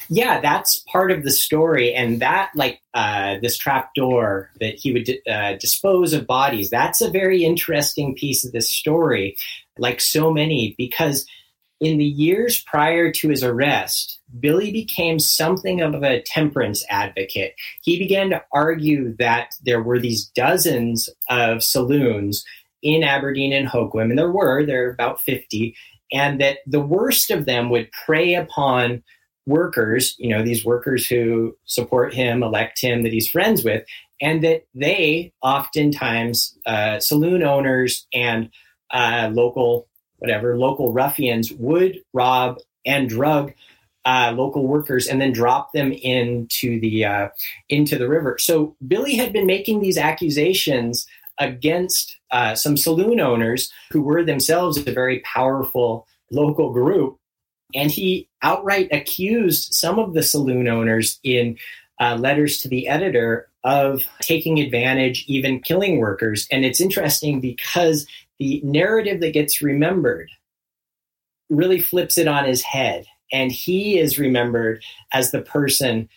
Yeah, 0.09 0.41
that's 0.41 0.83
part 0.91 1.11
of 1.11 1.25
the 1.25 1.31
story, 1.31 1.95
and 1.95 2.21
that 2.21 2.51
like 2.55 2.81
uh, 2.95 3.37
this 3.43 3.59
trap 3.59 3.95
door 3.95 4.51
that 4.61 4.75
he 4.77 4.93
would 4.93 5.11
uh, 5.31 5.55
dispose 5.55 6.13
of 6.13 6.27
bodies. 6.27 6.71
That's 6.71 7.01
a 7.01 7.11
very 7.11 7.45
interesting 7.45 8.15
piece 8.15 8.45
of 8.45 8.53
this 8.53 8.71
story, 8.71 9.37
like 9.79 10.01
so 10.01 10.33
many, 10.33 10.75
because 10.79 11.27
in 11.81 11.99
the 11.99 12.05
years 12.05 12.63
prior 12.63 13.13
to 13.13 13.29
his 13.29 13.45
arrest, 13.45 14.21
Billy 14.41 14.73
became 14.73 15.19
something 15.19 15.81
of 15.81 16.03
a 16.03 16.23
temperance 16.23 16.85
advocate. 16.89 17.55
He 17.83 17.99
began 17.99 18.31
to 18.31 18.43
argue 18.53 19.15
that 19.19 19.55
there 19.65 19.83
were 19.83 19.99
these 19.99 20.27
dozens 20.35 21.09
of 21.29 21.63
saloons 21.63 22.45
in 22.83 23.03
Aberdeen 23.03 23.53
and 23.53 23.69
Hoquiam, 23.69 24.11
and 24.11 24.19
there 24.19 24.33
were, 24.33 24.65
there 24.65 24.89
are 24.89 24.93
about 24.93 25.21
50, 25.21 25.77
and 26.13 26.41
that 26.41 26.59
the 26.67 26.81
worst 26.81 27.31
of 27.31 27.45
them 27.45 27.71
would 27.71 27.91
prey 28.07 28.35
upon 28.35 29.03
workers, 29.47 30.15
you 30.19 30.31
know, 30.31 30.43
these 30.43 30.65
workers 30.65 31.07
who 31.07 31.57
support 31.65 32.15
him, 32.15 32.43
elect 32.43 32.81
him, 32.81 33.03
that 33.03 33.13
he's 33.13 33.29
friends 33.29 33.65
with, 33.65 33.85
and 34.21 34.43
that 34.43 34.67
they 34.75 35.33
oftentimes, 35.43 36.57
uh, 36.67 36.99
saloon 37.01 37.43
owners 37.43 38.07
and 38.13 38.51
uh, 38.91 39.31
local, 39.33 39.87
whatever, 40.19 40.57
local 40.57 40.93
ruffians 40.93 41.53
would 41.53 42.01
rob 42.13 42.59
and 42.87 43.09
drug 43.09 43.53
uh, 44.05 44.33
local 44.37 44.67
workers 44.67 45.07
and 45.07 45.21
then 45.21 45.33
drop 45.33 45.73
them 45.73 45.93
into 45.93 46.79
the 46.81 47.05
uh, 47.05 47.29
into 47.69 47.99
the 47.99 48.09
river. 48.09 48.37
So 48.39 48.77
Billy 48.87 49.17
had 49.17 49.33
been 49.33 49.47
making 49.47 49.81
these 49.81 49.99
accusations 49.99 51.07
against 51.39 52.17
uh, 52.31 52.55
some 52.55 52.77
saloon 52.77 53.21
owners 53.21 53.73
who 53.91 54.03
were 54.03 54.23
themselves 54.23 54.77
a 54.79 54.93
very 54.93 55.21
powerful 55.21 56.07
local 56.31 56.73
group, 56.73 57.19
and 57.75 57.91
he 57.91 58.29
outright 58.43 58.89
accused 58.93 59.75
some 59.75 59.99
of 59.99 60.15
the 60.15 60.23
saloon 60.23 60.69
owners 60.69 61.19
in 61.23 61.59
uh, 62.01 62.17
letters 62.17 62.59
to 62.59 62.69
the 62.69 62.89
editor 62.89 63.49
of 63.63 64.03
taking 64.21 64.61
advantage, 64.61 65.25
even 65.27 65.61
killing 65.61 65.99
workers. 65.99 66.47
And 66.51 66.65
it's 66.65 66.81
interesting 66.81 67.41
because 67.41 68.07
the 68.39 68.61
narrative 68.65 69.21
that 69.21 69.33
gets 69.33 69.63
remembered 69.63 70.31
really 71.49 71.81
flips 71.81 72.19
it 72.19 72.29
on 72.29 72.45
his 72.45 72.63
head 72.63 73.07
and 73.33 73.51
he 73.51 73.99
is 73.99 74.19
remembered 74.19 74.83
as 75.13 75.31
the 75.31 75.43
person 75.43 76.09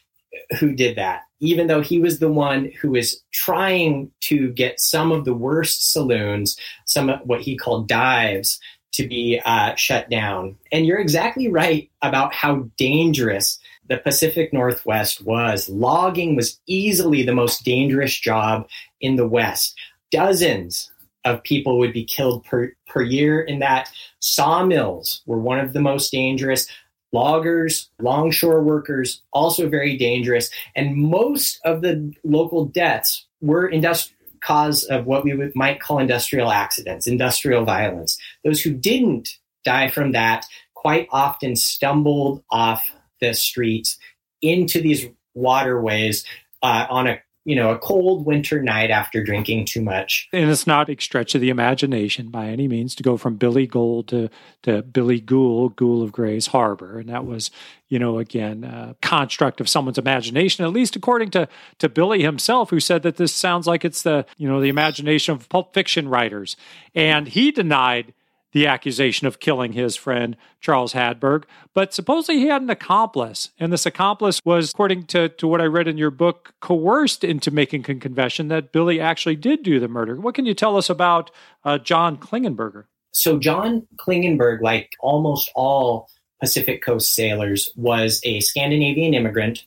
who 0.59 0.73
did 0.73 0.97
that, 0.97 1.21
even 1.39 1.67
though 1.67 1.81
he 1.81 1.99
was 1.99 2.19
the 2.19 2.31
one 2.31 2.71
who 2.81 2.91
was 2.91 3.23
trying 3.31 4.11
to 4.21 4.51
get 4.51 4.79
some 4.79 5.11
of 5.11 5.25
the 5.25 5.33
worst 5.33 5.91
saloons, 5.91 6.57
some 6.85 7.09
of 7.09 7.19
what 7.23 7.41
he 7.41 7.57
called 7.57 7.87
dives, 7.87 8.59
to 8.97 9.07
be 9.07 9.41
uh, 9.45 9.75
shut 9.75 10.09
down. 10.09 10.57
And 10.71 10.85
you're 10.85 10.99
exactly 10.99 11.47
right 11.47 11.89
about 12.01 12.33
how 12.33 12.69
dangerous 12.77 13.59
the 13.87 13.97
Pacific 13.97 14.51
Northwest 14.51 15.23
was. 15.23 15.69
Logging 15.69 16.35
was 16.35 16.59
easily 16.67 17.23
the 17.23 17.33
most 17.33 17.63
dangerous 17.63 18.17
job 18.17 18.67
in 18.99 19.15
the 19.15 19.27
West. 19.27 19.75
Dozens 20.11 20.91
of 21.25 21.43
people 21.43 21.77
would 21.79 21.93
be 21.93 22.05
killed 22.05 22.43
per, 22.43 22.73
per 22.87 23.01
year 23.01 23.41
in 23.41 23.59
that. 23.59 23.89
Sawmills 24.19 25.21
were 25.25 25.39
one 25.39 25.59
of 25.59 25.73
the 25.73 25.81
most 25.81 26.11
dangerous 26.11 26.67
loggers, 27.13 27.89
longshore 27.99 28.63
workers, 28.63 29.21
also 29.31 29.69
very 29.69 29.95
dangerous. 29.97 30.49
And 30.75 30.95
most 30.95 31.59
of 31.63 31.81
the 31.81 32.13
local 32.23 32.65
deaths 32.65 33.25
were 33.41 33.69
industri- 33.69 34.11
cause 34.47 34.85
of 34.85 35.05
what 35.05 35.25
we 35.25 35.33
would, 35.33 35.53
might 35.55 35.81
call 35.81 35.99
industrial 35.99 36.51
accidents, 36.51 37.05
industrial 37.05 37.65
violence. 37.65 38.17
Those 38.45 38.61
who 38.61 38.73
didn't 38.73 39.29
die 39.65 39.89
from 39.89 40.13
that 40.13 40.45
quite 40.73 41.07
often 41.11 41.55
stumbled 41.55 42.43
off 42.49 42.89
the 43.19 43.33
streets 43.33 43.97
into 44.41 44.81
these 44.81 45.05
waterways 45.33 46.25
uh, 46.61 46.87
on 46.89 47.07
a 47.07 47.19
you 47.47 47.55
know, 47.55 47.71
a 47.71 47.77
cold 47.77 48.25
winter 48.25 48.61
night 48.61 48.91
after 48.91 49.23
drinking 49.23 49.63
too 49.63 49.81
much. 49.81 50.27
And 50.33 50.49
it's 50.49 50.67
not 50.67 50.89
a 50.89 50.97
stretch 50.99 51.33
of 51.33 51.39
the 51.39 51.49
imagination 51.49 52.27
by 52.27 52.47
any 52.47 52.67
means 52.67 52.93
to 52.95 53.03
go 53.03 53.15
from 53.15 53.37
Billy 53.37 53.65
Gohl 53.65 54.05
to, 54.07 54.29
to 54.63 54.81
Billy 54.81 55.21
Ghoul, 55.21 55.69
Ghoul 55.69 56.03
of 56.03 56.11
Grays 56.11 56.47
Harbor. 56.47 56.99
And 56.99 57.07
that 57.07 57.25
was, 57.25 57.49
you 57.87 57.99
know, 57.99 58.19
again, 58.19 58.65
a 58.65 58.97
construct 59.01 59.61
of 59.61 59.69
someone's 59.69 59.97
imagination, 59.97 60.65
at 60.65 60.73
least 60.73 60.97
according 60.97 61.29
to, 61.31 61.47
to 61.79 61.87
Billy 61.87 62.21
himself, 62.21 62.69
who 62.69 62.81
said 62.81 63.01
that 63.03 63.15
this 63.15 63.33
sounds 63.33 63.65
like 63.65 63.85
it's 63.85 64.01
the, 64.01 64.25
you 64.35 64.49
know, 64.49 64.59
the 64.59 64.67
imagination 64.67 65.33
of 65.33 65.47
pulp 65.47 65.73
fiction 65.73 66.09
writers. 66.09 66.57
And 66.95 67.29
he 67.29 67.51
denied 67.51 68.13
the 68.51 68.67
accusation 68.67 69.27
of 69.27 69.39
killing 69.39 69.73
his 69.73 69.95
friend 69.95 70.37
Charles 70.59 70.93
Hadberg. 70.93 71.43
But 71.73 71.93
supposedly 71.93 72.41
he 72.41 72.47
had 72.47 72.61
an 72.61 72.69
accomplice, 72.69 73.51
and 73.59 73.71
this 73.71 73.85
accomplice 73.85 74.41
was, 74.45 74.71
according 74.71 75.07
to, 75.07 75.29
to 75.29 75.47
what 75.47 75.61
I 75.61 75.65
read 75.65 75.87
in 75.87 75.97
your 75.97 76.11
book, 76.11 76.53
coerced 76.59 77.23
into 77.23 77.51
making 77.51 77.89
a 77.89 77.95
confession 77.95 78.47
that 78.47 78.71
Billy 78.71 78.99
actually 78.99 79.35
did 79.35 79.63
do 79.63 79.79
the 79.79 79.87
murder. 79.87 80.15
What 80.15 80.35
can 80.35 80.45
you 80.45 80.53
tell 80.53 80.77
us 80.77 80.89
about 80.89 81.31
uh, 81.63 81.77
John 81.77 82.17
Klingenberger? 82.17 82.85
So, 83.13 83.39
John 83.39 83.87
Klingenberg, 83.97 84.61
like 84.61 84.95
almost 84.99 85.51
all 85.55 86.09
Pacific 86.39 86.83
Coast 86.83 87.13
sailors, 87.13 87.71
was 87.75 88.21
a 88.23 88.39
Scandinavian 88.41 89.13
immigrant 89.13 89.65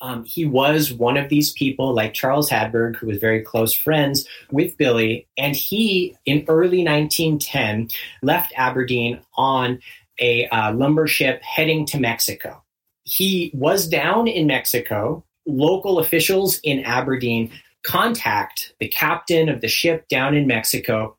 um, 0.00 0.24
he 0.24 0.44
was 0.44 0.92
one 0.92 1.16
of 1.16 1.28
these 1.28 1.52
people, 1.52 1.92
like 1.92 2.14
Charles 2.14 2.48
Hadberg, 2.48 2.96
who 2.96 3.08
was 3.08 3.18
very 3.18 3.42
close 3.42 3.72
friends 3.74 4.26
with 4.50 4.76
Billy. 4.76 5.26
And 5.36 5.56
he, 5.56 6.16
in 6.24 6.44
early 6.48 6.84
1910, 6.84 7.88
left 8.22 8.52
Aberdeen 8.56 9.20
on 9.36 9.80
a 10.20 10.46
uh, 10.48 10.72
lumber 10.72 11.06
ship 11.06 11.42
heading 11.42 11.84
to 11.86 11.98
Mexico. 11.98 12.62
He 13.04 13.50
was 13.54 13.88
down 13.88 14.28
in 14.28 14.46
Mexico. 14.46 15.24
Local 15.46 15.98
officials 15.98 16.60
in 16.62 16.84
Aberdeen 16.84 17.50
contact 17.82 18.74
the 18.80 18.88
captain 18.88 19.48
of 19.48 19.60
the 19.60 19.68
ship 19.68 20.08
down 20.08 20.36
in 20.36 20.46
Mexico 20.46 21.16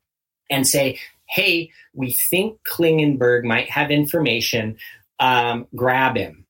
and 0.48 0.66
say, 0.66 0.98
Hey, 1.28 1.70
we 1.94 2.12
think 2.12 2.58
Klingenberg 2.64 3.44
might 3.44 3.70
have 3.70 3.90
information. 3.90 4.76
Um, 5.18 5.66
grab 5.74 6.16
him. 6.16 6.46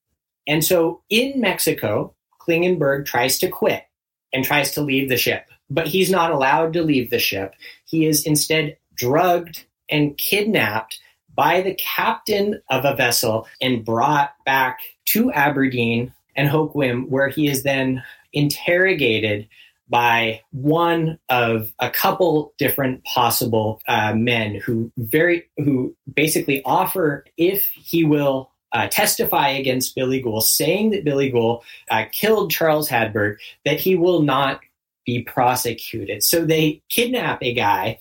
And 0.46 0.64
so 0.64 1.02
in 1.10 1.40
Mexico, 1.40 2.14
Klingenberg 2.51 3.07
tries 3.07 3.38
to 3.38 3.48
quit 3.48 3.84
and 4.32 4.44
tries 4.44 4.72
to 4.72 4.80
leave 4.80 5.09
the 5.09 5.16
ship, 5.16 5.46
but 5.68 5.86
he's 5.86 6.11
not 6.11 6.32
allowed 6.32 6.72
to 6.72 6.82
leave 6.82 7.11
the 7.11 7.18
ship. 7.18 7.55
He 7.84 8.07
is 8.07 8.26
instead 8.26 8.76
drugged 8.94 9.64
and 9.88 10.16
kidnapped 10.18 11.01
by 11.34 11.61
the 11.61 11.74
captain 11.74 12.61
of 12.70 12.84
a 12.84 12.94
vessel 12.96 13.46
and 13.61 13.84
brought 13.84 14.32
back 14.44 14.80
to 15.07 15.32
Aberdeen 15.32 16.12
and 16.36 16.48
Hoquiam, 16.48 17.09
where 17.09 17.28
he 17.28 17.48
is 17.48 17.62
then 17.62 18.03
interrogated 18.32 19.48
by 19.88 20.40
one 20.53 21.18
of 21.28 21.72
a 21.80 21.90
couple 21.90 22.53
different 22.59 23.05
possible 23.05 23.80
uh, 23.88 24.14
men 24.14 24.55
who 24.55 24.92
very 24.96 25.44
who 25.57 25.94
basically 26.14 26.62
offer 26.64 27.24
if 27.36 27.68
he 27.74 28.05
will 28.05 28.49
uh, 28.72 28.88
testify 28.88 29.48
against 29.48 29.94
Billy 29.94 30.22
Gohl, 30.22 30.42
saying 30.42 30.90
that 30.90 31.04
Billy 31.04 31.30
Gohl 31.30 31.62
uh, 31.90 32.04
killed 32.12 32.50
Charles 32.50 32.88
Hadberg, 32.88 33.36
that 33.64 33.80
he 33.80 33.96
will 33.96 34.22
not 34.22 34.60
be 35.04 35.22
prosecuted. 35.22 36.22
So 36.22 36.44
they 36.44 36.82
kidnap 36.88 37.42
a 37.42 37.52
guy 37.52 37.98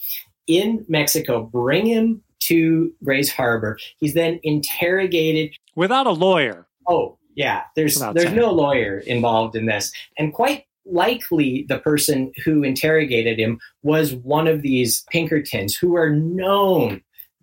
in 0.48 0.86
Mexico, 0.88 1.44
bring 1.44 1.86
him 1.86 2.22
to 2.42 2.94
Grays 3.04 3.32
Harbor. 3.32 3.78
He's 4.00 4.14
then 4.14 4.40
interrogated 4.44 5.56
without 5.76 6.08
a 6.08 6.12
lawyer. 6.12 6.68
Oh, 6.88 7.18
yeah. 7.36 7.64
There's 7.76 7.96
without 7.96 8.16
there's 8.16 8.34
no 8.34 8.52
lawyer 8.52 9.00
involved 9.00 9.56
in 9.56 9.66
this, 9.66 9.92
and 10.18 10.34
quite 10.34 10.66
likely 10.86 11.66
the 11.70 11.80
person 11.80 12.32
who 12.44 12.64
interrogated 12.64 13.40
him 13.40 13.60
was 13.84 14.16
one 14.16 14.48
of 14.48 14.62
these 14.62 15.06
Pinkertons 15.12 15.76
who 15.76 15.96
are 15.96 16.10
known, 16.10 17.02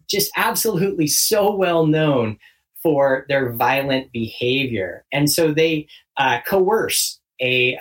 just 0.09 0.31
absolutely 0.37 1.07
so 1.07 1.55
well 1.55 1.87
known 1.87 2.39
for 2.87 3.26
their 3.28 3.51
violent 3.51 4.12
behavior. 4.12 5.05
And 5.11 5.28
so 5.28 5.53
they 5.53 5.89
uh, 6.16 6.39
coerce 6.47 7.18
a, 7.43 7.76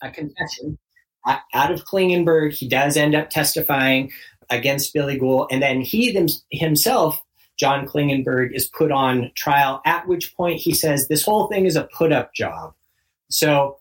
a 0.00 0.12
confession 0.12 0.78
out 1.26 1.72
of 1.72 1.84
Klingenberg. 1.86 2.52
He 2.52 2.68
does 2.68 2.96
end 2.96 3.16
up 3.16 3.30
testifying 3.30 4.12
against 4.50 4.94
Billy 4.94 5.18
Gohl. 5.18 5.48
And 5.50 5.60
then 5.60 5.80
he 5.80 6.12
them, 6.12 6.28
himself, 6.52 7.20
John 7.56 7.84
Klingenberg, 7.84 8.54
is 8.54 8.66
put 8.66 8.92
on 8.92 9.32
trial, 9.34 9.82
at 9.84 10.06
which 10.06 10.36
point 10.36 10.60
he 10.60 10.72
says, 10.72 11.08
This 11.08 11.24
whole 11.24 11.48
thing 11.48 11.66
is 11.66 11.74
a 11.74 11.88
put 11.92 12.12
up 12.12 12.32
job. 12.32 12.74
So 13.30 13.78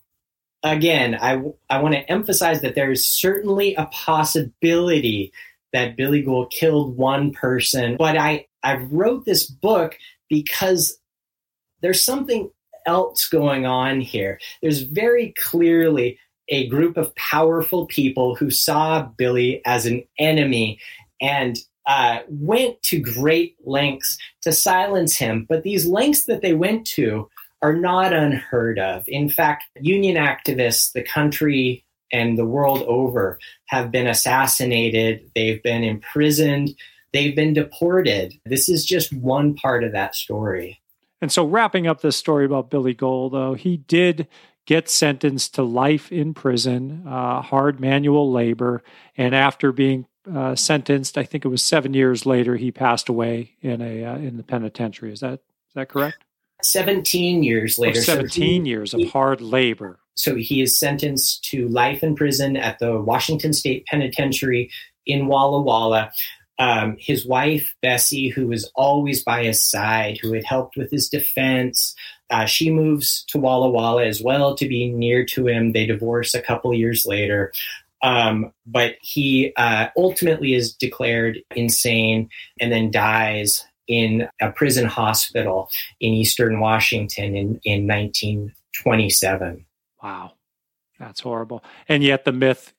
again, 0.64 1.20
I, 1.22 1.40
I 1.70 1.84
want 1.84 1.94
to 1.94 2.12
emphasize 2.12 2.62
that 2.62 2.74
there 2.74 2.92
is 2.92 3.06
certainly 3.06 3.76
a 3.76 3.86
possibility 3.92 5.32
that 5.72 5.96
Billy 5.96 6.24
Gohl 6.24 6.50
killed 6.50 6.98
one 6.98 7.32
person, 7.32 7.96
but 7.96 8.18
I, 8.18 8.48
I 8.64 8.78
wrote 8.78 9.26
this 9.26 9.46
book 9.46 10.00
because 10.34 10.98
there's 11.84 12.04
something 12.04 12.50
else 12.88 13.28
going 13.30 13.68
on 13.68 14.02
here. 14.02 14.40
There's 14.64 14.82
very 14.82 15.32
clearly 15.38 16.18
a 16.50 16.68
group 16.70 16.98
of 16.98 17.16
powerful 17.16 17.86
people 17.86 18.34
who 18.34 18.50
saw 18.50 19.04
Billy 19.04 19.62
as 19.64 19.86
an 19.86 20.04
enemy 20.18 20.80
and 21.22 21.60
uh, 21.86 22.20
went 22.28 22.82
to 22.84 23.00
great 23.00 23.56
lengths 23.64 24.18
to 24.42 24.52
silence 24.52 25.16
him. 25.18 25.46
But 25.48 25.62
these 25.62 25.86
lengths 25.86 26.26
that 26.26 26.42
they 26.42 26.54
went 26.54 26.88
to 26.88 27.30
are 27.62 27.76
not 27.76 28.12
unheard 28.12 28.80
of. 28.80 29.04
In 29.08 29.30
fact, 29.30 29.66
union 29.80 30.18
activists, 30.18 30.94
the 30.94 31.04
country 31.04 31.86
and 32.12 32.40
the 32.40 32.46
world 32.46 32.82
over, 32.88 33.38
have 33.68 33.92
been 33.92 34.08
assassinated, 34.08 35.30
they've 35.36 35.62
been 35.62 35.84
imprisoned, 35.84 36.76
they've 37.14 37.36
been 37.36 37.54
deported. 37.54 38.34
This 38.46 38.68
is 38.68 38.86
just 38.86 39.14
one 39.14 39.56
part 39.56 39.84
of 39.84 39.92
that 39.94 40.16
story. 40.16 40.82
And 41.22 41.32
so, 41.32 41.46
wrapping 41.46 41.88
up 41.88 42.02
this 42.02 42.18
story 42.18 42.46
about 42.46 42.70
Billy 42.70 42.94
Gohl, 42.94 43.32
though, 43.32 43.54
he 43.54 43.78
did 43.78 44.28
get 44.66 44.90
sentenced 44.90 45.56
to 45.56 45.64
life 45.64 46.12
in 46.12 46.34
prison, 46.34 47.06
uh, 47.08 47.42
hard 47.42 47.80
manual 47.80 48.32
labor. 48.32 48.84
And 49.18 49.34
after 49.34 49.72
being 49.72 50.06
uh, 50.34 50.56
sentenced, 50.56 51.18
I 51.18 51.24
think 51.24 51.46
it 51.46 51.50
was 51.50 51.64
seven 51.64 51.94
years 51.94 52.26
later, 52.26 52.56
he 52.58 52.72
passed 52.72 53.10
away 53.10 53.56
in 53.62 53.82
a 53.82 54.04
uh, 54.04 54.18
in 54.18 54.38
the 54.38 54.44
penitentiary. 54.44 55.14
Is 55.14 55.22
that 55.22 55.34
is 55.34 55.74
that 55.76 55.90
correct? 55.90 56.18
Seventeen 56.62 57.44
years 57.44 57.80
later. 57.80 58.00
Oh, 58.00 58.04
Seventeen 58.04 58.62
so 58.62 58.66
he, 58.66 58.70
years 58.70 58.94
of 58.94 59.04
hard 59.10 59.42
labor. 59.42 60.00
so 60.16 60.36
he 60.36 60.62
is 60.62 60.78
sentenced 60.78 61.44
to 61.46 61.68
life 61.70 62.04
in 62.04 62.16
prison 62.16 62.56
at 62.58 62.80
the 62.80 63.02
Washington 63.02 63.54
State 63.54 63.86
Penitentiary 63.86 64.70
in 65.06 65.28
Walla 65.28 65.62
Walla. 65.62 66.12
Um, 66.60 66.98
his 67.00 67.26
wife, 67.26 67.74
Bessie, 67.82 68.30
who 68.30 68.48
was 68.48 68.70
always 68.76 69.24
by 69.24 69.44
his 69.44 69.64
side, 69.64 70.20
who 70.22 70.34
had 70.34 70.44
helped 70.44 70.78
with 70.78 70.92
his 70.92 71.10
defense, 71.10 71.96
uh, 72.30 72.46
she 72.46 72.72
moves 72.72 73.24
to 73.30 73.40
Walla 73.40 73.70
Walla 73.70 74.06
as 74.06 74.22
well 74.22 74.56
to 74.56 74.68
be 74.68 74.90
near 74.90 75.26
to 75.26 75.48
him. 75.48 75.72
They 75.72 75.86
divorce 75.86 76.34
a 76.34 76.42
couple 76.42 76.74
years 76.74 77.06
later. 77.06 77.52
Um, 78.04 78.52
but 78.66 78.96
he 79.02 79.54
uh, 79.56 79.88
ultimately 79.98 80.54
is 80.54 80.74
declared 80.74 81.40
insane 81.56 82.30
and 82.60 82.72
then 82.72 82.92
dies 82.92 83.66
in 83.88 84.28
a 84.42 84.52
prison 84.52 84.86
hospital 84.86 85.70
in 86.00 86.14
eastern 86.14 86.60
Washington 86.60 87.36
in, 87.36 87.62
in 87.64 87.88
1927. 87.88 89.66
Wow, 90.02 90.34
that's 91.00 91.22
horrible. 91.22 91.64
And 91.88 92.04
yet 92.04 92.26
the 92.26 92.32
myth 92.34 92.74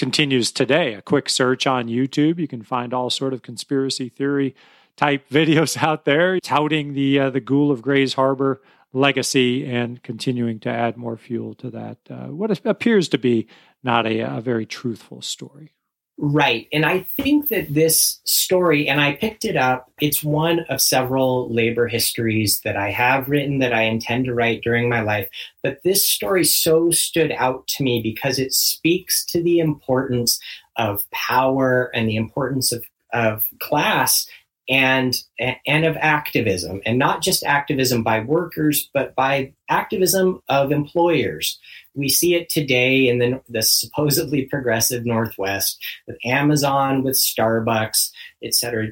continues 0.00 0.50
today. 0.50 0.94
A 0.94 1.02
quick 1.02 1.28
search 1.28 1.66
on 1.66 1.86
YouTube, 1.86 2.38
you 2.38 2.48
can 2.48 2.62
find 2.62 2.94
all 2.94 3.10
sort 3.10 3.34
of 3.34 3.42
conspiracy 3.42 4.08
theory 4.08 4.56
type 4.96 5.28
videos 5.30 5.80
out 5.80 6.06
there 6.06 6.40
touting 6.40 6.94
the 6.94 7.20
uh, 7.20 7.30
the 7.30 7.40
Ghoul 7.40 7.70
of 7.70 7.82
Grays 7.82 8.14
Harbor 8.14 8.62
legacy 8.94 9.64
and 9.66 10.02
continuing 10.02 10.58
to 10.60 10.70
add 10.70 10.96
more 10.96 11.18
fuel 11.18 11.54
to 11.56 11.70
that. 11.70 11.98
Uh, 12.08 12.28
what 12.28 12.50
appears 12.64 13.10
to 13.10 13.18
be 13.18 13.46
not 13.82 14.06
a, 14.06 14.20
a 14.20 14.40
very 14.40 14.64
truthful 14.64 15.20
story. 15.20 15.74
Right. 16.22 16.68
And 16.70 16.84
I 16.84 17.00
think 17.00 17.48
that 17.48 17.72
this 17.72 18.20
story, 18.24 18.86
and 18.86 19.00
I 19.00 19.14
picked 19.14 19.46
it 19.46 19.56
up, 19.56 19.90
it's 20.02 20.22
one 20.22 20.60
of 20.68 20.82
several 20.82 21.50
labor 21.50 21.88
histories 21.88 22.60
that 22.60 22.76
I 22.76 22.90
have 22.90 23.30
written 23.30 23.58
that 23.60 23.72
I 23.72 23.84
intend 23.84 24.26
to 24.26 24.34
write 24.34 24.60
during 24.60 24.90
my 24.90 25.00
life. 25.00 25.30
But 25.62 25.82
this 25.82 26.06
story 26.06 26.44
so 26.44 26.90
stood 26.90 27.32
out 27.32 27.66
to 27.68 27.82
me 27.82 28.02
because 28.02 28.38
it 28.38 28.52
speaks 28.52 29.24
to 29.26 29.42
the 29.42 29.60
importance 29.60 30.38
of 30.76 31.10
power 31.10 31.90
and 31.94 32.06
the 32.06 32.16
importance 32.16 32.70
of, 32.70 32.84
of 33.14 33.46
class 33.58 34.28
and 34.68 35.24
and 35.66 35.84
of 35.84 35.96
activism 35.96 36.80
and 36.86 36.96
not 36.98 37.22
just 37.22 37.42
activism 37.42 38.04
by 38.04 38.20
workers 38.20 38.88
but 38.94 39.14
by 39.16 39.52
activism 39.68 40.40
of 40.48 40.70
employers 40.70 41.58
we 41.94 42.08
see 42.08 42.34
it 42.34 42.48
today 42.48 43.08
in 43.08 43.18
the, 43.18 43.40
the 43.48 43.62
supposedly 43.62 44.46
progressive 44.46 45.04
northwest 45.04 45.82
with 46.06 46.16
amazon 46.24 47.02
with 47.02 47.16
starbucks 47.16 48.10
etc 48.42 48.88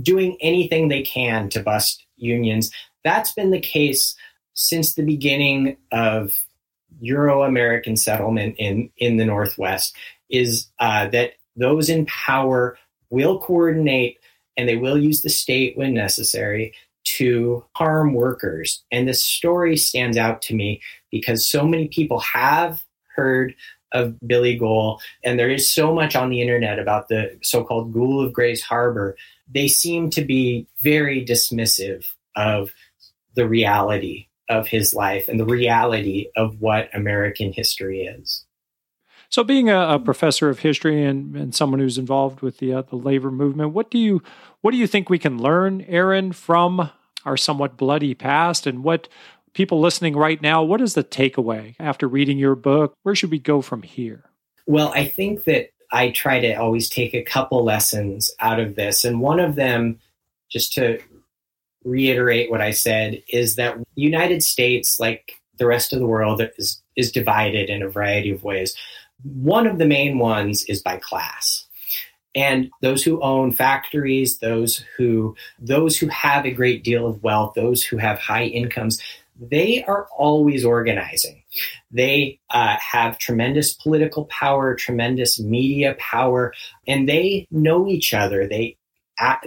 doing 0.00 0.36
anything 0.40 0.88
they 0.88 1.02
can 1.02 1.48
to 1.48 1.62
bust 1.62 2.04
unions 2.16 2.70
that's 3.04 3.32
been 3.32 3.50
the 3.50 3.60
case 3.60 4.14
since 4.54 4.94
the 4.94 5.04
beginning 5.04 5.76
of 5.90 6.44
euro-american 7.00 7.96
settlement 7.96 8.54
in 8.58 8.90
in 8.98 9.16
the 9.16 9.24
northwest 9.24 9.96
is 10.30 10.68
uh, 10.80 11.06
that 11.08 11.32
those 11.56 11.88
in 11.88 12.06
power 12.06 12.76
will 13.10 13.38
coordinate 13.38 14.18
and 14.56 14.68
they 14.68 14.76
will 14.76 14.98
use 14.98 15.22
the 15.22 15.28
state 15.28 15.76
when 15.76 15.94
necessary 15.94 16.74
to 17.04 17.64
harm 17.74 18.14
workers. 18.14 18.84
And 18.90 19.06
this 19.06 19.22
story 19.22 19.76
stands 19.76 20.16
out 20.16 20.42
to 20.42 20.54
me 20.54 20.80
because 21.12 21.46
so 21.46 21.64
many 21.64 21.86
people 21.86 22.18
have 22.18 22.82
heard 23.14 23.54
of 23.92 24.16
Billy 24.26 24.58
Gohl, 24.58 24.98
and 25.22 25.38
there 25.38 25.50
is 25.50 25.70
so 25.70 25.94
much 25.94 26.16
on 26.16 26.30
the 26.30 26.40
internet 26.40 26.78
about 26.78 27.08
the 27.08 27.38
so 27.42 27.62
called 27.62 27.92
Ghoul 27.92 28.24
of 28.24 28.32
Grays 28.32 28.62
Harbor. 28.62 29.16
They 29.48 29.68
seem 29.68 30.10
to 30.10 30.24
be 30.24 30.66
very 30.80 31.24
dismissive 31.24 32.06
of 32.34 32.72
the 33.34 33.46
reality 33.46 34.28
of 34.48 34.66
his 34.66 34.94
life 34.94 35.28
and 35.28 35.38
the 35.38 35.44
reality 35.44 36.28
of 36.36 36.60
what 36.60 36.88
American 36.94 37.52
history 37.52 38.02
is. 38.02 38.44
So, 39.28 39.42
being 39.42 39.70
a, 39.70 39.94
a 39.94 39.98
professor 39.98 40.50
of 40.50 40.58
history 40.58 41.02
and, 41.02 41.34
and 41.34 41.54
someone 41.54 41.80
who's 41.80 41.96
involved 41.96 42.42
with 42.42 42.58
the 42.58 42.74
uh, 42.74 42.82
the 42.82 42.96
labor 42.96 43.30
movement, 43.30 43.72
what 43.72 43.90
do 43.90 43.98
you 43.98 44.22
what 44.60 44.72
do 44.72 44.76
you 44.76 44.86
think 44.86 45.08
we 45.08 45.18
can 45.18 45.38
learn, 45.38 45.82
Aaron, 45.88 46.32
from 46.32 46.90
our 47.24 47.36
somewhat 47.36 47.76
bloody 47.76 48.14
past, 48.14 48.66
and 48.66 48.84
what 48.84 49.08
people 49.54 49.80
listening 49.80 50.16
right 50.16 50.40
now? 50.40 50.62
What 50.62 50.80
is 50.80 50.94
the 50.94 51.04
takeaway 51.04 51.74
after 51.78 52.08
reading 52.08 52.38
your 52.38 52.54
book? 52.54 52.94
Where 53.02 53.14
should 53.14 53.30
we 53.30 53.38
go 53.38 53.62
from 53.62 53.82
here? 53.82 54.24
Well, 54.66 54.92
I 54.94 55.06
think 55.06 55.44
that 55.44 55.70
I 55.90 56.10
try 56.10 56.40
to 56.40 56.54
always 56.54 56.88
take 56.88 57.14
a 57.14 57.22
couple 57.22 57.64
lessons 57.64 58.30
out 58.40 58.60
of 58.60 58.76
this, 58.76 59.04
and 59.04 59.20
one 59.20 59.40
of 59.40 59.54
them, 59.56 59.98
just 60.50 60.72
to 60.74 61.00
reiterate 61.84 62.50
what 62.50 62.60
I 62.60 62.70
said, 62.70 63.22
is 63.28 63.56
that 63.56 63.76
United 63.94 64.42
States, 64.42 64.98
like 65.00 65.40
the 65.58 65.66
rest 65.66 65.92
of 65.92 65.98
the 65.98 66.06
world, 66.06 66.40
is 66.56 66.80
is 66.96 67.12
divided 67.12 67.70
in 67.70 67.82
a 67.82 67.88
variety 67.88 68.30
of 68.30 68.44
ways. 68.44 68.74
One 69.22 69.66
of 69.66 69.78
the 69.78 69.86
main 69.86 70.18
ones 70.18 70.64
is 70.64 70.82
by 70.82 70.96
class. 70.98 71.66
And 72.34 72.70
those 72.80 73.02
who 73.02 73.20
own 73.20 73.52
factories, 73.52 74.38
those 74.38 74.84
who 74.96 75.36
those 75.58 75.98
who 75.98 76.06
have 76.08 76.46
a 76.46 76.50
great 76.50 76.82
deal 76.82 77.06
of 77.06 77.22
wealth, 77.22 77.54
those 77.54 77.84
who 77.84 77.98
have 77.98 78.18
high 78.18 78.44
incomes, 78.44 79.02
they 79.50 79.84
are 79.84 80.06
always 80.16 80.64
organizing. 80.64 81.42
They 81.90 82.38
uh, 82.50 82.76
have 82.92 83.18
tremendous 83.18 83.72
political 83.72 84.26
power, 84.26 84.74
tremendous 84.74 85.40
media 85.40 85.96
power, 85.98 86.52
and 86.86 87.08
they 87.08 87.46
know 87.50 87.88
each 87.88 88.14
other. 88.14 88.46
They 88.46 88.76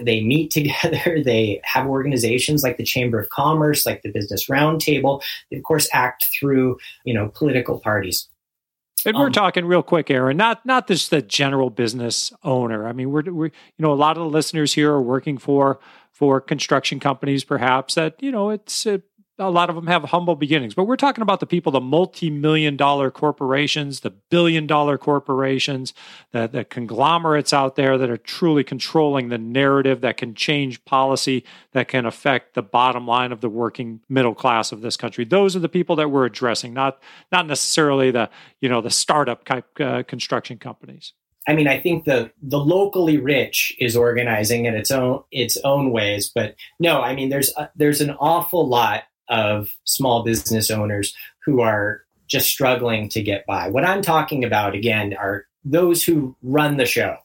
they 0.00 0.22
meet 0.22 0.50
together. 0.52 1.22
They 1.24 1.60
have 1.64 1.86
organizations 1.86 2.62
like 2.62 2.76
the 2.76 2.84
Chamber 2.84 3.20
of 3.20 3.28
Commerce, 3.30 3.86
like 3.86 4.02
the 4.02 4.12
Business 4.12 4.48
Roundtable. 4.48 5.22
They, 5.50 5.56
of 5.56 5.62
course, 5.62 5.88
act 5.92 6.26
through 6.38 6.78
you 7.04 7.14
know 7.14 7.30
political 7.34 7.80
parties. 7.80 8.28
And 9.04 9.16
we're 9.16 9.26
um, 9.26 9.32
talking 9.32 9.66
real 9.66 9.84
quick, 9.84 10.10
Aaron, 10.10 10.36
not 10.36 10.66
not 10.66 10.88
just 10.88 11.10
the 11.10 11.22
general 11.22 11.70
business 11.70 12.32
owner. 12.42 12.88
I 12.88 12.92
mean, 12.92 13.10
we're, 13.10 13.22
we're 13.30 13.46
you 13.46 13.52
know 13.78 13.92
a 13.92 13.94
lot 13.94 14.16
of 14.16 14.24
the 14.24 14.30
listeners 14.30 14.74
here 14.74 14.92
are 14.92 15.02
working 15.02 15.38
for 15.38 15.78
for 16.12 16.40
construction 16.40 16.98
companies, 16.98 17.44
perhaps 17.44 17.94
that 17.94 18.20
you 18.22 18.32
know 18.32 18.50
it's 18.50 18.86
it, 18.86 19.02
a 19.38 19.50
lot 19.50 19.68
of 19.68 19.76
them 19.76 19.86
have 19.86 20.04
humble 20.04 20.34
beginnings, 20.34 20.74
but 20.74 20.84
we're 20.84 20.96
talking 20.96 21.22
about 21.22 21.40
the 21.40 21.46
people, 21.46 21.70
the 21.70 21.80
multi-million 21.80 22.76
dollar 22.76 23.10
corporations, 23.10 24.00
the 24.00 24.10
billion 24.10 24.66
dollar 24.66 24.96
corporations, 24.96 25.92
the, 26.32 26.46
the 26.46 26.64
conglomerates 26.64 27.52
out 27.52 27.76
there 27.76 27.98
that 27.98 28.08
are 28.08 28.16
truly 28.16 28.64
controlling 28.64 29.28
the 29.28 29.38
narrative 29.38 30.00
that 30.00 30.16
can 30.16 30.34
change 30.34 30.82
policy, 30.86 31.44
that 31.72 31.88
can 31.88 32.06
affect 32.06 32.54
the 32.54 32.62
bottom 32.62 33.06
line 33.06 33.30
of 33.30 33.42
the 33.42 33.50
working 33.50 34.00
middle 34.08 34.34
class 34.34 34.72
of 34.72 34.80
this 34.80 34.96
country. 34.96 35.24
Those 35.24 35.54
are 35.54 35.60
the 35.60 35.68
people 35.68 35.96
that 35.96 36.10
we're 36.10 36.26
addressing, 36.26 36.72
not 36.72 37.02
not 37.30 37.46
necessarily 37.46 38.10
the 38.10 38.30
you 38.60 38.68
know 38.68 38.80
the 38.80 38.90
startup 38.90 39.44
type 39.44 39.66
uh, 39.80 40.02
construction 40.04 40.58
companies. 40.58 41.12
I 41.46 41.54
mean, 41.54 41.68
I 41.68 41.78
think 41.78 42.04
the 42.04 42.32
the 42.42 42.58
locally 42.58 43.18
rich 43.18 43.76
is 43.78 43.96
organizing 43.96 44.64
in 44.64 44.74
its 44.74 44.90
own 44.90 45.22
its 45.30 45.58
own 45.58 45.90
ways, 45.90 46.32
but 46.34 46.56
no, 46.80 47.02
I 47.02 47.14
mean, 47.14 47.28
there's 47.28 47.54
a, 47.56 47.70
there's 47.76 48.00
an 48.00 48.10
awful 48.18 48.66
lot 48.66 49.04
of 49.28 49.70
small 49.84 50.22
business 50.22 50.70
owners 50.70 51.14
who 51.44 51.60
are 51.60 52.02
just 52.26 52.48
struggling 52.48 53.08
to 53.10 53.22
get 53.22 53.46
by. 53.46 53.68
What 53.68 53.84
I'm 53.84 54.02
talking 54.02 54.44
about 54.44 54.74
again 54.74 55.14
are 55.14 55.46
those 55.64 56.04
who 56.04 56.36
run 56.42 56.76
the 56.76 56.86
show, 56.86 57.16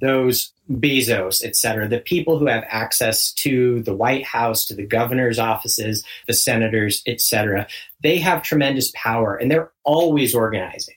those 0.00 0.52
Bezos, 0.70 1.44
et 1.44 1.56
cetera, 1.56 1.88
the 1.88 2.00
people 2.00 2.38
who 2.38 2.46
have 2.46 2.64
access 2.68 3.32
to 3.34 3.82
the 3.82 3.94
White 3.94 4.24
House, 4.24 4.64
to 4.66 4.74
the 4.74 4.86
governor's 4.86 5.38
offices, 5.38 6.04
the 6.26 6.34
senators, 6.34 7.02
et 7.06 7.20
cetera. 7.20 7.66
They 8.02 8.18
have 8.18 8.42
tremendous 8.42 8.92
power 8.94 9.36
and 9.36 9.50
they're 9.50 9.70
always 9.84 10.34
organizing. 10.34 10.96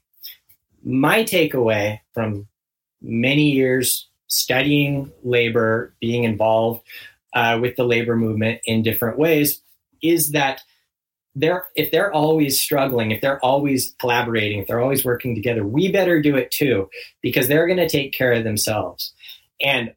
My 0.84 1.24
takeaway 1.24 2.00
from 2.14 2.48
many 3.02 3.52
years 3.52 4.08
studying 4.28 5.12
labor, 5.24 5.94
being 6.00 6.24
involved 6.24 6.82
uh, 7.34 7.60
with 7.62 7.76
the 7.76 7.84
labor 7.84 8.16
movement 8.16 8.62
in 8.66 8.84
different 8.84 9.18
ways, 9.18 9.62
is 10.02 10.32
that 10.32 10.62
they're 11.36 11.66
if 11.76 11.92
they're 11.92 12.12
always 12.12 12.60
struggling, 12.60 13.12
if 13.12 13.22
they're 13.22 13.44
always 13.44 13.96
collaborating, 14.00 14.60
if 14.60 14.68
they're 14.68 14.82
always 14.82 15.06
working 15.06 15.36
together, 15.36 15.66
we 15.66 15.92
better 15.92 16.22
do 16.22 16.36
it 16.36 16.52
too 16.52 16.90
because 17.22 17.48
they're 17.48 17.68
going 17.68 17.78
to 17.78 17.90
take 17.90 18.14
care 18.14 18.34
of 18.34 18.44
themselves. 18.44 19.14
And 19.62 19.94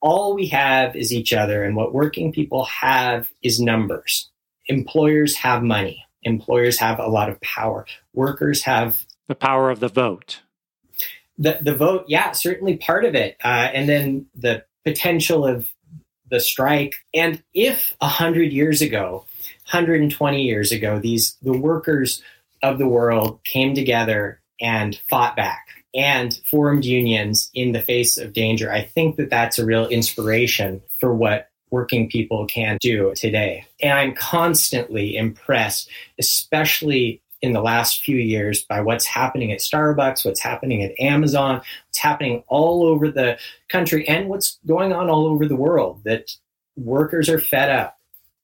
all 0.00 0.34
we 0.34 0.46
have 0.48 0.94
is 0.94 1.12
each 1.12 1.32
other, 1.32 1.64
and 1.64 1.74
what 1.74 1.94
working 1.94 2.32
people 2.32 2.64
have 2.66 3.28
is 3.42 3.60
numbers. 3.60 4.30
Employers 4.68 5.36
have 5.36 5.62
money. 5.62 6.04
Employers 6.22 6.78
have 6.78 6.98
a 6.98 7.06
lot 7.06 7.30
of 7.30 7.40
power. 7.40 7.86
Workers 8.12 8.62
have 8.62 9.04
the 9.28 9.34
power 9.34 9.70
of 9.70 9.80
the 9.80 9.88
vote. 9.88 10.42
The 11.38 11.58
the 11.60 11.74
vote, 11.74 12.04
yeah, 12.08 12.32
certainly 12.32 12.76
part 12.76 13.04
of 13.04 13.14
it, 13.14 13.36
uh, 13.44 13.68
and 13.72 13.88
then 13.88 14.26
the 14.34 14.64
potential 14.84 15.46
of 15.46 15.68
the 16.30 16.40
strike. 16.40 16.96
And 17.14 17.42
if 17.54 17.94
a 18.00 18.08
hundred 18.08 18.52
years 18.52 18.82
ago 18.82 19.26
120 19.70 20.42
years 20.42 20.72
ago, 20.72 20.98
these 20.98 21.36
the 21.42 21.56
workers 21.56 22.22
of 22.62 22.78
the 22.78 22.88
world 22.88 23.40
came 23.44 23.74
together 23.74 24.40
and 24.60 25.00
fought 25.08 25.36
back 25.36 25.66
and 25.94 26.40
formed 26.46 26.84
unions 26.84 27.50
in 27.54 27.72
the 27.72 27.82
face 27.82 28.16
of 28.16 28.32
danger. 28.32 28.70
I 28.70 28.82
think 28.82 29.16
that 29.16 29.30
that's 29.30 29.58
a 29.58 29.66
real 29.66 29.86
inspiration 29.86 30.82
for 31.00 31.14
what 31.14 31.50
working 31.70 32.08
people 32.08 32.46
can 32.46 32.78
do 32.80 33.12
today. 33.16 33.66
And 33.82 33.92
I'm 33.92 34.14
constantly 34.14 35.16
impressed, 35.16 35.90
especially 36.18 37.20
in 37.42 37.52
the 37.52 37.60
last 37.60 38.02
few 38.02 38.16
years 38.16 38.64
by 38.64 38.80
what's 38.80 39.04
happening 39.04 39.52
at 39.52 39.58
Starbucks, 39.58 40.24
what's 40.24 40.40
happening 40.40 40.82
at 40.82 40.98
Amazon, 41.00 41.56
what's 41.88 41.98
happening 41.98 42.44
all 42.48 42.84
over 42.84 43.10
the 43.10 43.38
country, 43.68 44.06
and 44.08 44.28
what's 44.28 44.58
going 44.66 44.92
on 44.92 45.10
all 45.10 45.26
over 45.26 45.46
the 45.46 45.56
world. 45.56 46.02
That 46.04 46.30
workers 46.76 47.28
are 47.28 47.40
fed 47.40 47.70
up 47.70 47.95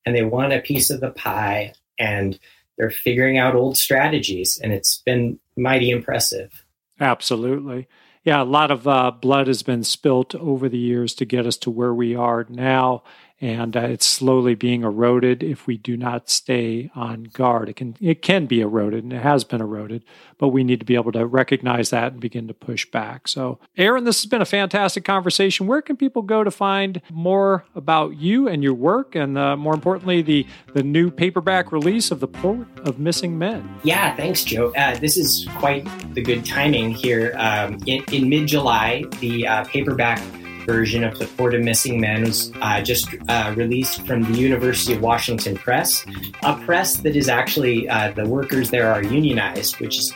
and 0.05 0.15
they 0.15 0.25
want 0.25 0.53
a 0.53 0.61
piece 0.61 0.91
of 0.91 1.01
the 1.01 1.11
pie 1.11 1.75
and 1.99 2.39
they're 2.77 2.91
figuring 2.91 3.39
out 3.39 3.55
old 3.55 3.77
strategies. 3.77 4.59
And 4.63 4.73
it's 4.73 5.03
been 5.05 5.39
mighty 5.57 5.91
impressive. 5.91 6.65
Absolutely. 7.01 7.89
Yeah, 8.25 8.43
a 8.43 8.45
lot 8.45 8.71
of 8.71 8.87
uh, 8.87 9.11
blood 9.11 9.49
has 9.49 9.63
been 9.63 9.83
spilt 9.83 10.35
over 10.37 10.69
the 10.69 10.79
years 10.79 11.15
to 11.15 11.25
get 11.25 11.47
us 11.47 11.57
to 11.59 11.71
where 11.71 11.93
we 11.93 12.15
are 12.15 12.47
now 12.49 13.03
and 13.43 13.77
uh, 13.77 13.81
it's 13.81 14.07
slowly 14.07 14.55
being 14.55 14.85
eroded 14.85 15.43
if 15.43 15.67
we 15.67 15.77
do 15.77 15.97
not 15.97 16.31
stay 16.31 16.89
on 16.95 17.25
guard. 17.25 17.69
It 17.69 17.75
can 17.75 17.97
it 18.01 18.23
can 18.23 18.47
be 18.47 18.61
eroded, 18.61 19.03
and 19.03 19.13
it 19.13 19.23
has 19.23 19.43
been 19.43 19.61
eroded, 19.61 20.05
but 20.39 20.49
we 20.49 20.63
need 20.63 20.79
to 20.79 20.87
be 20.87 20.95
able 20.95 21.11
to 21.13 21.27
recognize 21.27 21.91
that 21.91 22.13
and 22.13 22.21
begin 22.21 22.47
to 22.47 22.55
push 22.55 22.87
back. 22.87 23.27
So, 23.27 23.59
Aaron, 23.77 24.05
this 24.05 24.23
has 24.23 24.31
been 24.31 24.41
a 24.41 24.47
fantastic 24.47 25.05
conversation. 25.05 25.67
Where 25.67 25.83
can 25.83 25.97
people 25.97 26.23
go 26.23 26.45
to 26.45 26.53
find 26.53 27.03
more 27.11 27.65
about 27.75 28.17
you 28.17 28.47
and 28.47 28.63
your 28.63 28.75
work, 28.75 29.17
and 29.17 29.37
uh, 29.37 29.57
more 29.57 29.75
importantly, 29.75 30.23
the 30.23 30.47
the 30.73 30.85
new 30.85 31.11
paperback 31.11 31.73
release 31.73 32.13
of 32.13 32.21
the 32.21 32.29
Port 32.29 32.69
of 32.85 33.01
Missing 33.01 33.37
Men? 33.37 33.69
Yeah, 33.83 34.15
thanks, 34.15 34.45
Joe. 34.45 34.73
Uh, 34.77 34.97
this 34.99 35.17
is 35.17 35.49
quite 35.57 35.85
the 36.15 36.23
good 36.23 36.45
timing 36.45 36.93
here. 36.93 37.35
Um, 37.37 37.81
in, 37.87 38.05
in 38.13 38.29
mid 38.29 38.47
July, 38.47 39.03
the 39.19 39.49
uh, 39.49 39.65
paperback 39.65 40.23
version 40.65 41.05
of 41.05 41.19
The 41.19 41.27
Port 41.27 41.55
of 41.55 41.63
Missing 41.63 42.01
Men 42.01 42.23
was 42.23 42.53
uh, 42.61 42.81
just 42.83 43.09
uh, 43.29 43.53
released 43.57 44.07
from 44.07 44.23
the 44.23 44.39
University 44.39 44.95
of 44.95 45.01
Washington 45.01 45.57
Press, 45.57 46.05
a 46.43 46.55
press 46.65 46.97
that 46.97 47.17
is 47.17 47.29
actually, 47.29 47.89
uh, 47.89 48.13
the 48.13 48.27
workers 48.27 48.71
there 48.71 48.93
are 48.93 49.03
unionized, 49.03 49.81
which 49.81 49.99
is 49.99 50.15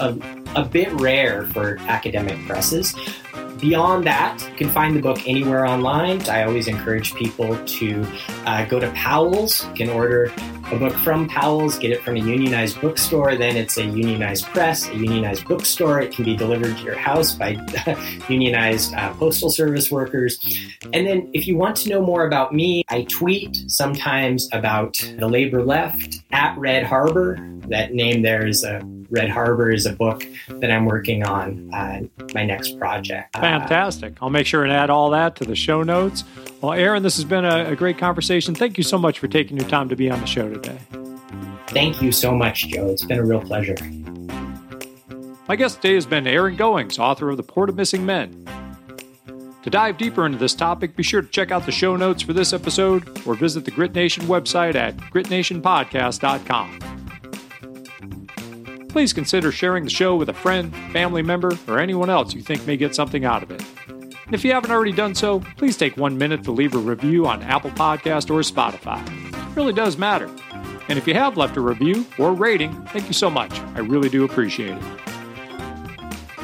a, 0.00 0.16
a 0.54 0.64
bit 0.64 0.92
rare 1.00 1.46
for 1.48 1.78
academic 1.80 2.38
presses. 2.46 2.94
Beyond 3.60 4.04
that, 4.06 4.46
you 4.50 4.56
can 4.56 4.68
find 4.70 4.94
the 4.94 5.00
book 5.00 5.18
anywhere 5.26 5.66
online. 5.66 6.20
I 6.28 6.44
always 6.44 6.68
encourage 6.68 7.14
people 7.14 7.56
to 7.64 8.06
uh, 8.44 8.64
go 8.66 8.78
to 8.78 8.90
Powell's, 8.90 9.66
you 9.68 9.74
can 9.74 9.88
order 9.90 10.32
a 10.72 10.76
book 10.76 10.92
from 10.94 11.28
Powell's, 11.28 11.78
get 11.78 11.92
it 11.92 12.02
from 12.02 12.16
a 12.16 12.18
unionized 12.18 12.80
bookstore, 12.80 13.36
then 13.36 13.56
it's 13.56 13.76
a 13.76 13.84
unionized 13.84 14.46
press, 14.46 14.88
a 14.88 14.96
unionized 14.96 15.46
bookstore. 15.46 16.00
It 16.00 16.12
can 16.12 16.24
be 16.24 16.36
delivered 16.36 16.76
to 16.76 16.82
your 16.82 16.96
house 16.96 17.34
by 17.34 17.56
unionized 18.28 18.92
uh, 18.94 19.14
postal 19.14 19.48
service 19.48 19.90
workers. 19.90 20.38
And 20.92 21.06
then 21.06 21.30
if 21.32 21.46
you 21.46 21.56
want 21.56 21.76
to 21.78 21.88
know 21.88 22.02
more 22.02 22.26
about 22.26 22.52
me, 22.52 22.84
I 22.88 23.02
tweet 23.02 23.64
sometimes 23.68 24.48
about 24.52 24.96
the 25.18 25.28
labor 25.28 25.62
left 25.62 26.20
at 26.32 26.58
Red 26.58 26.82
Harbor. 26.82 27.38
That 27.68 27.94
name 27.94 28.22
there 28.22 28.46
is 28.46 28.64
a 28.64 28.80
Red 29.10 29.28
Harbor 29.28 29.70
is 29.70 29.86
a 29.86 29.92
book 29.92 30.26
that 30.48 30.70
I'm 30.70 30.84
working 30.84 31.24
on, 31.24 31.72
uh, 31.72 32.02
my 32.34 32.44
next 32.44 32.78
project. 32.78 33.36
Fantastic. 33.36 34.14
I'll 34.20 34.30
make 34.30 34.46
sure 34.46 34.64
and 34.64 34.72
add 34.72 34.90
all 34.90 35.10
that 35.10 35.36
to 35.36 35.44
the 35.44 35.56
show 35.56 35.82
notes. 35.82 36.24
Well, 36.60 36.72
Aaron, 36.72 37.02
this 37.02 37.16
has 37.16 37.24
been 37.24 37.44
a, 37.44 37.70
a 37.70 37.76
great 37.76 37.98
conversation. 37.98 38.54
Thank 38.54 38.78
you 38.78 38.84
so 38.84 38.98
much 38.98 39.18
for 39.18 39.28
taking 39.28 39.56
your 39.56 39.68
time 39.68 39.88
to 39.88 39.96
be 39.96 40.10
on 40.10 40.20
the 40.20 40.26
show 40.26 40.48
today. 40.48 40.78
Thank 41.68 42.00
you 42.00 42.12
so 42.12 42.34
much, 42.34 42.68
Joe. 42.68 42.88
It's 42.88 43.04
been 43.04 43.18
a 43.18 43.24
real 43.24 43.40
pleasure. 43.40 43.76
My 45.48 45.56
guest 45.56 45.82
today 45.82 45.94
has 45.94 46.06
been 46.06 46.26
Aaron 46.26 46.56
Goings, 46.56 46.98
author 46.98 47.30
of 47.30 47.36
The 47.36 47.42
Port 47.42 47.68
of 47.68 47.76
Missing 47.76 48.04
Men. 48.04 48.44
To 49.62 49.70
dive 49.70 49.98
deeper 49.98 50.24
into 50.24 50.38
this 50.38 50.54
topic, 50.54 50.96
be 50.96 51.02
sure 51.02 51.22
to 51.22 51.28
check 51.28 51.50
out 51.50 51.66
the 51.66 51.72
show 51.72 51.96
notes 51.96 52.22
for 52.22 52.32
this 52.32 52.52
episode 52.52 53.20
or 53.26 53.34
visit 53.34 53.64
the 53.64 53.72
Grit 53.72 53.94
Nation 53.94 54.24
website 54.24 54.76
at 54.76 54.96
gritnationpodcast.com. 54.96 57.05
Please 58.96 59.12
consider 59.12 59.52
sharing 59.52 59.84
the 59.84 59.90
show 59.90 60.16
with 60.16 60.30
a 60.30 60.32
friend, 60.32 60.74
family 60.90 61.20
member, 61.20 61.52
or 61.68 61.78
anyone 61.78 62.08
else 62.08 62.32
you 62.32 62.40
think 62.40 62.66
may 62.66 62.78
get 62.78 62.94
something 62.94 63.26
out 63.26 63.42
of 63.42 63.50
it. 63.50 63.62
And 63.90 64.32
if 64.32 64.42
you 64.42 64.54
haven't 64.54 64.70
already 64.70 64.92
done 64.92 65.14
so, 65.14 65.40
please 65.58 65.76
take 65.76 65.98
one 65.98 66.16
minute 66.16 66.42
to 66.44 66.50
leave 66.50 66.74
a 66.74 66.78
review 66.78 67.26
on 67.26 67.42
Apple 67.42 67.72
Podcast 67.72 68.30
or 68.30 68.40
Spotify. 68.40 69.06
It 69.50 69.54
really 69.54 69.74
does 69.74 69.98
matter. 69.98 70.30
And 70.88 70.98
if 70.98 71.06
you 71.06 71.12
have 71.12 71.36
left 71.36 71.58
a 71.58 71.60
review 71.60 72.06
or 72.18 72.32
rating, 72.32 72.72
thank 72.86 73.06
you 73.06 73.12
so 73.12 73.28
much. 73.28 73.60
I 73.74 73.80
really 73.80 74.08
do 74.08 74.24
appreciate 74.24 74.78
it. 74.78 74.82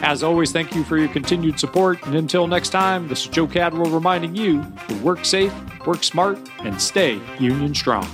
As 0.03 0.23
always, 0.23 0.53
thank 0.53 0.75
you 0.75 0.85
for 0.85 0.99
your 0.99 1.09
continued 1.09 1.59
support. 1.59 2.05
And 2.05 2.15
until 2.15 2.47
next 2.47 2.69
time, 2.69 3.09
this 3.09 3.23
is 3.23 3.29
Joe 3.29 3.47
Cadwell 3.47 3.91
reminding 3.91 4.37
you 4.37 4.63
to 4.89 4.95
work 4.97 5.25
safe, 5.25 5.55
work 5.87 6.05
smart, 6.05 6.39
and 6.59 6.79
stay 6.79 7.19
union 7.41 7.75
strong. 7.75 8.07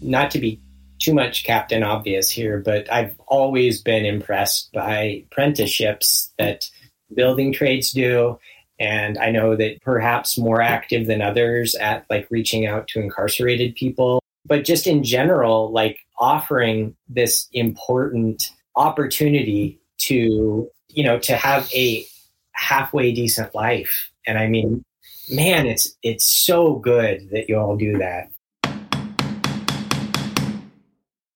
Not 0.00 0.30
to 0.30 0.38
be 0.38 0.60
too 1.04 1.14
much 1.14 1.44
Captain 1.44 1.82
Obvious 1.82 2.30
here, 2.30 2.58
but 2.64 2.90
I've 2.90 3.14
always 3.26 3.82
been 3.82 4.06
impressed 4.06 4.72
by 4.72 5.24
apprenticeships 5.26 6.32
that 6.38 6.70
building 7.14 7.52
trades 7.52 7.92
do. 7.92 8.38
And 8.78 9.18
I 9.18 9.30
know 9.30 9.54
that 9.54 9.82
perhaps 9.82 10.38
more 10.38 10.62
active 10.62 11.06
than 11.06 11.20
others 11.20 11.74
at 11.74 12.06
like 12.08 12.26
reaching 12.30 12.66
out 12.66 12.88
to 12.88 13.00
incarcerated 13.00 13.74
people, 13.74 14.20
but 14.46 14.64
just 14.64 14.86
in 14.86 15.04
general, 15.04 15.70
like 15.70 15.98
offering 16.18 16.96
this 17.08 17.48
important 17.52 18.42
opportunity 18.74 19.78
to, 19.98 20.68
you 20.88 21.04
know, 21.04 21.18
to 21.18 21.36
have 21.36 21.70
a 21.74 22.04
halfway 22.52 23.12
decent 23.12 23.54
life. 23.54 24.10
And 24.26 24.38
I 24.38 24.48
mean, 24.48 24.82
man, 25.30 25.66
it's 25.66 25.94
it's 26.02 26.24
so 26.24 26.76
good 26.76 27.28
that 27.30 27.48
you 27.48 27.58
all 27.58 27.76
do 27.76 27.98
that. 27.98 28.30